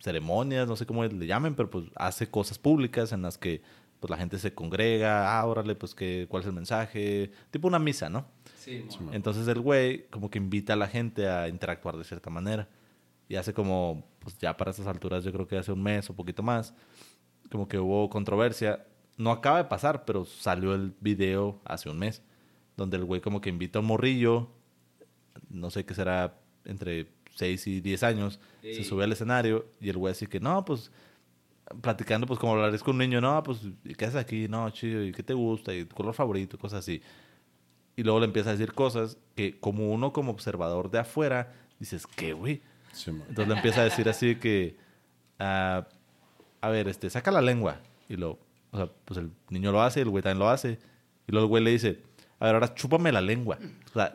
ceremonias, 0.00 0.66
no 0.68 0.76
sé 0.76 0.86
cómo 0.86 1.04
le 1.04 1.26
llamen, 1.26 1.54
pero 1.54 1.70
pues 1.70 1.84
hace 1.94 2.28
cosas 2.28 2.58
públicas 2.58 3.12
en 3.12 3.22
las 3.22 3.38
que 3.38 3.62
pues 4.00 4.10
la 4.10 4.16
gente 4.16 4.38
se 4.38 4.54
congrega, 4.54 5.38
ah, 5.38 5.44
órale, 5.46 5.74
pues 5.74 5.94
que, 5.94 6.26
cuál 6.28 6.42
es 6.42 6.46
el 6.46 6.52
mensaje, 6.54 7.30
tipo 7.50 7.66
una 7.68 7.78
misa, 7.78 8.08
¿no? 8.08 8.26
Sí, 8.56 8.84
mo- 9.00 9.12
Entonces 9.12 9.46
el 9.48 9.60
güey 9.60 10.06
como 10.10 10.30
que 10.30 10.38
invita 10.38 10.74
a 10.74 10.76
la 10.76 10.86
gente 10.88 11.28
a 11.28 11.48
interactuar 11.48 11.96
de 11.96 12.04
cierta 12.04 12.30
manera. 12.30 12.68
Y 13.28 13.36
hace 13.36 13.52
como, 13.52 14.06
pues 14.20 14.38
ya 14.38 14.56
para 14.56 14.70
estas 14.70 14.86
alturas, 14.86 15.24
yo 15.24 15.32
creo 15.32 15.46
que 15.46 15.58
hace 15.58 15.72
un 15.72 15.82
mes 15.82 16.08
o 16.10 16.14
poquito 16.14 16.42
más, 16.42 16.74
como 17.50 17.66
que 17.68 17.78
hubo 17.78 18.08
controversia. 18.08 18.86
No 19.16 19.30
acaba 19.32 19.58
de 19.58 19.64
pasar, 19.64 20.04
pero 20.04 20.24
salió 20.24 20.74
el 20.74 20.94
video 21.00 21.60
hace 21.64 21.90
un 21.90 21.98
mes, 21.98 22.22
donde 22.76 22.96
el 22.96 23.04
güey 23.04 23.20
como 23.20 23.40
que 23.40 23.48
invita 23.50 23.78
a 23.78 23.82
un 23.82 23.86
morrillo, 23.88 24.48
no 25.50 25.70
sé 25.70 25.84
qué 25.84 25.94
será, 25.94 26.38
entre 26.64 27.08
6 27.34 27.66
y 27.66 27.80
10 27.80 28.02
años, 28.02 28.40
se 28.74 28.84
sube 28.84 29.04
al 29.04 29.12
escenario 29.12 29.66
y 29.80 29.88
el 29.88 29.96
güey 29.96 30.12
así 30.12 30.26
que, 30.26 30.40
no, 30.40 30.64
pues 30.64 30.90
platicando, 31.80 32.26
pues 32.26 32.38
como 32.38 32.54
hablarías 32.54 32.82
con 32.82 32.94
un 32.94 32.98
niño, 32.98 33.20
no, 33.20 33.42
pues, 33.42 33.60
¿y 33.84 33.94
¿qué 33.94 34.06
haces 34.06 34.20
aquí? 34.20 34.48
No, 34.48 34.70
chido, 34.70 35.04
¿y 35.04 35.12
qué 35.12 35.22
te 35.22 35.34
gusta? 35.34 35.74
¿Y 35.74 35.84
tu 35.84 35.94
color 35.94 36.14
favorito? 36.14 36.58
Cosas 36.58 36.80
así. 36.80 37.02
Y 37.96 38.02
luego 38.02 38.20
le 38.20 38.26
empieza 38.26 38.50
a 38.50 38.52
decir 38.52 38.72
cosas 38.72 39.18
que 39.34 39.58
como 39.58 39.92
uno 39.92 40.12
como 40.12 40.30
observador 40.30 40.90
de 40.90 41.00
afuera, 41.00 41.52
dices, 41.78 42.06
¿qué, 42.06 42.32
güey? 42.32 42.62
Sí. 42.92 43.10
Entonces 43.10 43.48
le 43.48 43.54
empieza 43.54 43.80
a 43.80 43.84
decir 43.84 44.08
así 44.08 44.36
que, 44.36 44.76
ah, 45.38 45.86
a 46.60 46.68
ver, 46.68 46.88
este, 46.88 47.10
saca 47.10 47.30
la 47.30 47.40
lengua. 47.40 47.80
Y 48.08 48.16
lo, 48.16 48.38
o 48.70 48.76
sea, 48.76 48.88
pues 49.04 49.18
el 49.18 49.30
niño 49.50 49.72
lo 49.72 49.82
hace, 49.82 50.00
el 50.00 50.08
güey 50.10 50.22
también 50.22 50.38
lo 50.38 50.48
hace. 50.48 50.78
Y 51.26 51.32
luego 51.32 51.46
el 51.46 51.48
güey 51.48 51.64
le 51.64 51.70
dice, 51.70 52.00
a 52.38 52.46
ver, 52.46 52.54
ahora 52.54 52.74
chúpame 52.74 53.10
la 53.10 53.20
lengua. 53.20 53.58
O 53.90 53.92
sea, 53.92 54.12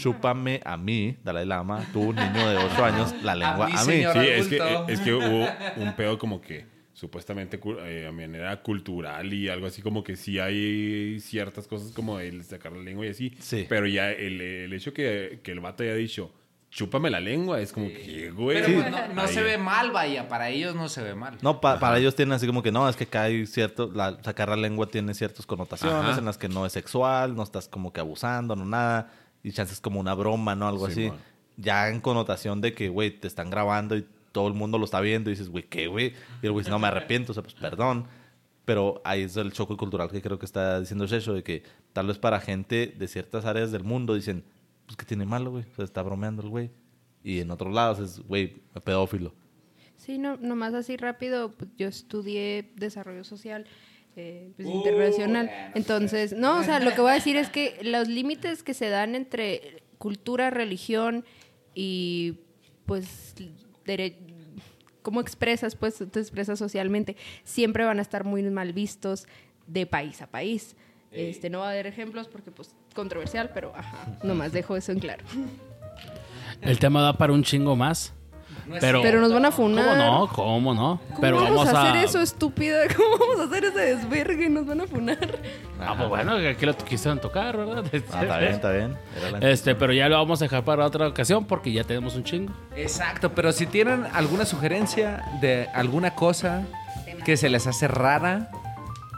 chúpame 0.00 0.60
a 0.64 0.76
mí, 0.76 1.16
Dalai 1.22 1.44
Lama, 1.44 1.86
tú, 1.92 2.12
niño 2.12 2.48
de 2.48 2.56
8 2.56 2.84
años, 2.84 3.14
la 3.22 3.34
lengua 3.34 3.66
mí, 3.66 3.72
a 3.76 3.84
mí. 3.84 3.92
señor. 3.92 4.12
Sí, 4.14 4.26
es 4.26 4.48
que, 4.48 4.84
es 4.88 5.00
que 5.00 5.12
hubo 5.12 5.46
un 5.76 5.94
pedo 5.94 6.18
como 6.18 6.40
que 6.40 6.77
supuestamente 6.98 7.60
eh, 7.84 8.06
a 8.08 8.12
manera 8.12 8.60
cultural 8.60 9.32
y 9.32 9.48
algo 9.48 9.68
así 9.68 9.82
como 9.82 10.02
que 10.02 10.16
sí 10.16 10.40
hay 10.40 11.20
ciertas 11.20 11.68
cosas 11.68 11.92
como 11.92 12.18
el 12.18 12.42
sacar 12.42 12.72
la 12.72 12.82
lengua 12.82 13.06
y 13.06 13.10
así. 13.10 13.32
Sí. 13.38 13.66
Pero 13.68 13.86
ya 13.86 14.10
el, 14.10 14.40
el 14.40 14.72
hecho 14.72 14.92
que, 14.92 15.38
que 15.44 15.52
el 15.52 15.60
vato 15.60 15.84
haya 15.84 15.94
dicho, 15.94 16.32
chúpame 16.70 17.08
la 17.08 17.20
lengua, 17.20 17.60
es 17.60 17.72
como 17.72 17.86
que, 17.86 18.30
güey. 18.32 18.60
Pero 18.64 18.82
pues, 18.82 19.14
no, 19.14 19.28
se 19.28 19.42
ve 19.42 19.58
mal, 19.58 19.92
vaya. 19.92 20.26
Para 20.28 20.50
ellos 20.50 20.74
no 20.74 20.88
se 20.88 21.00
ve 21.02 21.14
mal. 21.14 21.38
No, 21.40 21.60
pa- 21.60 21.78
para 21.78 21.98
ellos 22.00 22.16
tienen 22.16 22.32
así 22.32 22.48
como 22.48 22.64
que 22.64 22.72
no, 22.72 22.88
es 22.88 22.96
que 22.96 23.04
acá 23.04 23.22
hay 23.22 23.46
cierto, 23.46 23.92
la, 23.94 24.20
sacar 24.24 24.48
la 24.48 24.56
lengua 24.56 24.88
tiene 24.88 25.14
ciertas 25.14 25.46
connotaciones 25.46 26.10
Ajá. 26.10 26.18
en 26.18 26.24
las 26.24 26.36
que 26.36 26.48
no 26.48 26.66
es 26.66 26.72
sexual, 26.72 27.36
no 27.36 27.44
estás 27.44 27.68
como 27.68 27.92
que 27.92 28.00
abusando, 28.00 28.56
no 28.56 28.64
nada, 28.64 29.12
y 29.44 29.52
chances 29.52 29.74
es 29.76 29.80
como 29.80 30.00
una 30.00 30.14
broma, 30.14 30.56
¿no? 30.56 30.66
Algo 30.66 30.86
Sí, 30.86 30.92
así. 30.92 31.08
man. 31.10 31.18
Ya 31.60 31.88
en 31.90 32.00
connotación 32.00 32.60
de 32.60 32.72
que, 32.74 32.88
güey, 32.88 33.10
te 33.12 33.28
están 33.28 33.50
grabando 33.50 33.96
y 33.96 34.04
todo 34.38 34.46
el 34.46 34.54
mundo 34.54 34.78
lo 34.78 34.84
está 34.84 35.00
viendo 35.00 35.30
y 35.30 35.32
dices, 35.32 35.48
güey, 35.48 35.64
¿qué, 35.64 35.88
güey? 35.88 36.14
Y 36.40 36.46
el 36.46 36.52
güey 36.52 36.62
dice, 36.62 36.70
no, 36.70 36.78
me 36.78 36.86
arrepiento, 36.86 37.32
o 37.32 37.34
sea, 37.34 37.42
pues 37.42 37.54
perdón. 37.54 38.06
Pero 38.64 39.02
ahí 39.04 39.22
es 39.22 39.36
el 39.36 39.52
choque 39.52 39.76
cultural 39.76 40.12
que 40.12 40.22
creo 40.22 40.38
que 40.38 40.46
está 40.46 40.78
diciendo 40.78 41.08
Shesho, 41.08 41.34
de 41.34 41.42
que 41.42 41.64
tal 41.92 42.06
vez 42.06 42.20
para 42.20 42.38
gente 42.38 42.94
de 42.96 43.08
ciertas 43.08 43.46
áreas 43.46 43.72
del 43.72 43.82
mundo 43.82 44.14
dicen, 44.14 44.44
pues, 44.86 44.96
¿qué 44.96 45.04
tiene 45.04 45.26
malo, 45.26 45.50
güey? 45.50 45.64
O 45.72 45.74
sea, 45.74 45.84
está 45.84 46.02
bromeando 46.02 46.40
el 46.42 46.50
güey. 46.50 46.70
Y 47.24 47.40
en 47.40 47.50
otros 47.50 47.74
lados 47.74 47.98
es, 47.98 48.20
güey, 48.20 48.62
pedófilo. 48.84 49.34
Sí, 49.96 50.18
no, 50.18 50.36
nomás 50.36 50.72
así 50.72 50.96
rápido, 50.96 51.50
pues, 51.50 51.68
yo 51.76 51.88
estudié 51.88 52.70
desarrollo 52.76 53.24
social 53.24 53.66
eh, 54.14 54.52
pues, 54.54 54.68
internacional. 54.68 55.50
Entonces, 55.74 56.32
no, 56.32 56.60
o 56.60 56.62
sea, 56.62 56.78
lo 56.78 56.92
que 56.92 57.00
voy 57.00 57.10
a 57.10 57.14
decir 57.14 57.34
es 57.34 57.50
que 57.50 57.76
los 57.82 58.06
límites 58.06 58.62
que 58.62 58.72
se 58.72 58.88
dan 58.88 59.16
entre 59.16 59.82
cultura, 59.98 60.50
religión 60.50 61.24
y 61.74 62.38
pues 62.86 63.34
dere- 63.88 64.16
cómo 65.02 65.20
expresas, 65.20 65.74
pues 65.74 65.96
te 65.96 66.20
expresas 66.20 66.58
socialmente, 66.58 67.16
siempre 67.44 67.84
van 67.84 67.98
a 67.98 68.02
estar 68.02 68.24
muy 68.24 68.42
mal 68.42 68.72
vistos 68.72 69.26
de 69.66 69.86
país 69.86 70.20
a 70.22 70.26
país. 70.26 70.76
Este, 71.10 71.48
no 71.48 71.60
va 71.60 71.68
a 71.68 71.70
haber 71.70 71.86
ejemplos 71.86 72.28
porque 72.28 72.50
pues 72.50 72.74
controversial, 72.94 73.50
pero 73.54 73.72
ajá, 73.74 74.18
nomás 74.22 74.52
dejo 74.52 74.76
eso 74.76 74.92
en 74.92 74.98
claro. 75.00 75.24
El 76.60 76.78
tema 76.78 77.00
da 77.00 77.16
para 77.16 77.32
un 77.32 77.42
chingo 77.42 77.74
más. 77.76 78.12
Pero, 78.80 79.02
Pero 79.02 79.20
nos 79.20 79.32
van 79.32 79.44
a 79.46 79.50
¿Cómo 79.50 79.68
funar. 79.68 79.96
no? 79.96 80.26
¿Cómo 80.28 80.74
no? 80.74 81.00
¿Cómo 81.08 81.20
Pero 81.20 81.36
vamos, 81.36 81.66
vamos 81.66 81.74
a 81.74 81.82
hacer 81.90 82.04
eso, 82.04 82.20
estúpida? 82.20 82.80
¿Cómo 82.96 83.16
vamos 83.18 83.40
a 83.40 83.44
hacer 83.44 83.64
ese 83.64 83.78
desvergue? 83.96 84.48
Nos 84.48 84.66
van 84.66 84.80
a 84.82 84.86
funar. 84.86 85.18
Ah, 85.80 85.94
pues 85.96 86.08
bueno, 86.08 86.36
que 86.38 86.48
aquí 86.48 86.66
lo 86.66 86.76
quisieron 86.76 87.20
tocar, 87.20 87.56
¿verdad? 87.56 87.84
Ah, 88.12 88.22
está 88.22 88.38
bien, 88.38 88.52
está 88.52 88.70
bien. 88.72 88.96
Este, 89.40 89.74
pero 89.74 89.92
ya 89.92 90.08
lo 90.08 90.16
vamos 90.16 90.40
a 90.42 90.44
dejar 90.44 90.64
para 90.64 90.84
otra 90.84 91.06
ocasión 91.08 91.44
porque 91.44 91.72
ya 91.72 91.84
tenemos 91.84 92.14
un 92.16 92.24
chingo. 92.24 92.52
Exacto, 92.76 93.32
pero 93.32 93.52
si 93.52 93.66
tienen 93.66 94.06
alguna 94.12 94.44
sugerencia 94.44 95.22
de 95.40 95.68
alguna 95.74 96.14
cosa 96.14 96.62
que 97.24 97.36
se 97.36 97.48
les 97.48 97.66
hace 97.66 97.88
rara, 97.88 98.50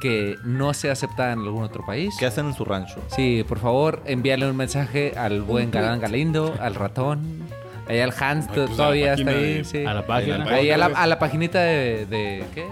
que 0.00 0.36
no 0.44 0.72
sea 0.74 0.92
aceptada 0.92 1.32
en 1.32 1.40
algún 1.40 1.62
otro 1.62 1.84
país, 1.84 2.14
¿Qué 2.18 2.26
hacen 2.26 2.46
en 2.46 2.54
su 2.54 2.64
rancho? 2.64 3.00
sí, 3.08 3.44
por 3.46 3.58
favor, 3.58 4.02
envíale 4.06 4.48
un 4.48 4.56
mensaje 4.56 5.12
al 5.16 5.42
buen 5.42 5.70
Galán 5.70 6.00
Galindo, 6.00 6.54
al 6.60 6.74
ratón. 6.74 7.42
Ahí 7.90 7.98
al 8.00 8.14
Hans 8.20 8.46
Ay, 8.48 8.52
pues, 8.54 8.70
a 8.70 8.76
todavía 8.76 9.06
la 9.06 9.12
está 9.14 9.30
ahí, 9.30 9.54
de- 9.54 9.64
sí. 9.64 9.84
A 9.84 9.94
la 9.94 10.06
página. 10.06 10.44
Ahí 10.44 10.70
a 10.70 10.78
la, 10.78 10.86
a 10.86 11.06
la 11.08 11.18
paginita 11.18 11.58
de, 11.60 12.06
de- 12.06 12.44
¿qué? 12.54 12.64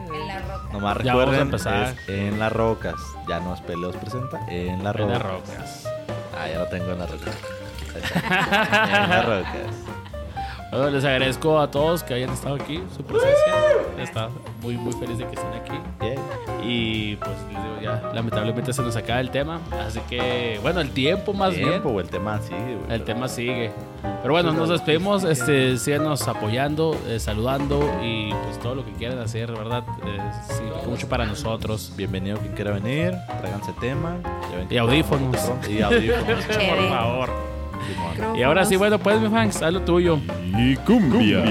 Nomás 0.72 0.72
Ya 0.72 0.80
vamos 0.80 0.90
a 0.90 0.94
recuerden, 0.94 1.40
empezar. 1.40 1.94
es 2.06 2.08
en 2.08 2.38
las 2.38 2.52
rocas. 2.52 2.94
Ya 3.28 3.40
no 3.40 3.54
es 3.54 3.60
Peleos 3.62 3.96
presenta, 3.96 4.38
en 4.48 4.84
las 4.84 4.94
En 4.94 5.00
rocas. 5.00 5.18
las 5.18 5.22
rocas. 5.22 5.88
Ah, 6.40 6.48
ya 6.48 6.58
lo 6.60 6.66
tengo 6.66 6.92
en 6.92 6.98
las 7.00 7.10
rocas. 7.10 7.34
En 7.98 9.10
las 9.10 9.26
rocas. 9.26 9.52
Bueno, 10.70 10.90
les 10.90 11.04
agradezco 11.04 11.58
a 11.58 11.70
todos 11.70 12.02
que 12.02 12.12
hayan 12.14 12.30
estado 12.30 12.56
aquí, 12.56 12.82
su 12.94 13.02
presencia. 13.02 13.54
Está 13.98 14.28
muy, 14.62 14.76
muy 14.76 14.92
feliz 14.92 15.16
de 15.18 15.24
que 15.26 15.34
estén 15.34 15.52
aquí. 15.54 15.72
Yeah. 16.00 16.64
Y 16.64 17.16
pues 17.16 17.30
les 17.30 17.48
digo, 17.48 17.80
ya 17.82 18.10
lamentablemente 18.14 18.72
se 18.74 18.82
nos 18.82 18.94
acaba 18.94 19.20
el 19.20 19.30
tema. 19.30 19.60
Así 19.86 19.98
que, 20.10 20.58
bueno, 20.60 20.80
el 20.80 20.90
tiempo 20.90 21.32
más 21.32 21.54
Tiempo, 21.54 21.88
bien. 21.88 21.96
o 21.96 22.00
el 22.00 22.08
tema 22.10 22.38
sigue, 22.42 22.76
güey. 22.76 22.92
El 22.92 23.02
tema 23.04 23.28
sigue. 23.28 23.70
Pero 24.22 24.34
bueno, 24.34 24.52
nos 24.52 24.68
despedimos. 24.68 25.24
Este, 25.24 25.78
síganos 25.78 26.28
apoyando, 26.28 26.94
eh, 27.06 27.18
saludando 27.18 27.80
y 28.02 28.30
pues 28.44 28.58
todo 28.60 28.74
lo 28.74 28.84
que 28.84 28.92
quieran 28.92 29.18
hacer, 29.20 29.50
¿verdad? 29.50 29.84
Eh, 30.04 30.18
significa 30.48 30.86
mucho 30.86 31.08
para 31.08 31.24
nosotros. 31.24 31.92
Bienvenido 31.96 32.38
quien 32.38 32.52
quiera 32.52 32.72
venir. 32.72 33.14
Tráiganse 33.40 33.72
tema. 33.80 34.16
Y 34.68 34.76
audífonos. 34.76 35.50
Y 35.68 35.80
audífonos. 35.80 36.44
Por 36.44 36.88
favor. 36.90 37.57
Y 38.36 38.42
ahora 38.42 38.64
sí, 38.64 38.76
bueno, 38.76 38.98
pues 38.98 39.20
mi 39.20 39.28
fans, 39.28 39.62
haz 39.62 39.72
lo 39.72 39.82
tuyo. 39.82 40.18
Y 40.56 40.76
cumbia, 40.76 41.42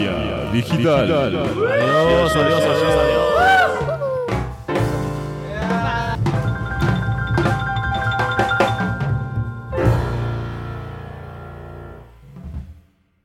digital. 0.52 1.12
Adiós, 1.12 2.36
adiós, 2.36 2.36
adiós, 2.36 2.64
adiós. 2.64 3.37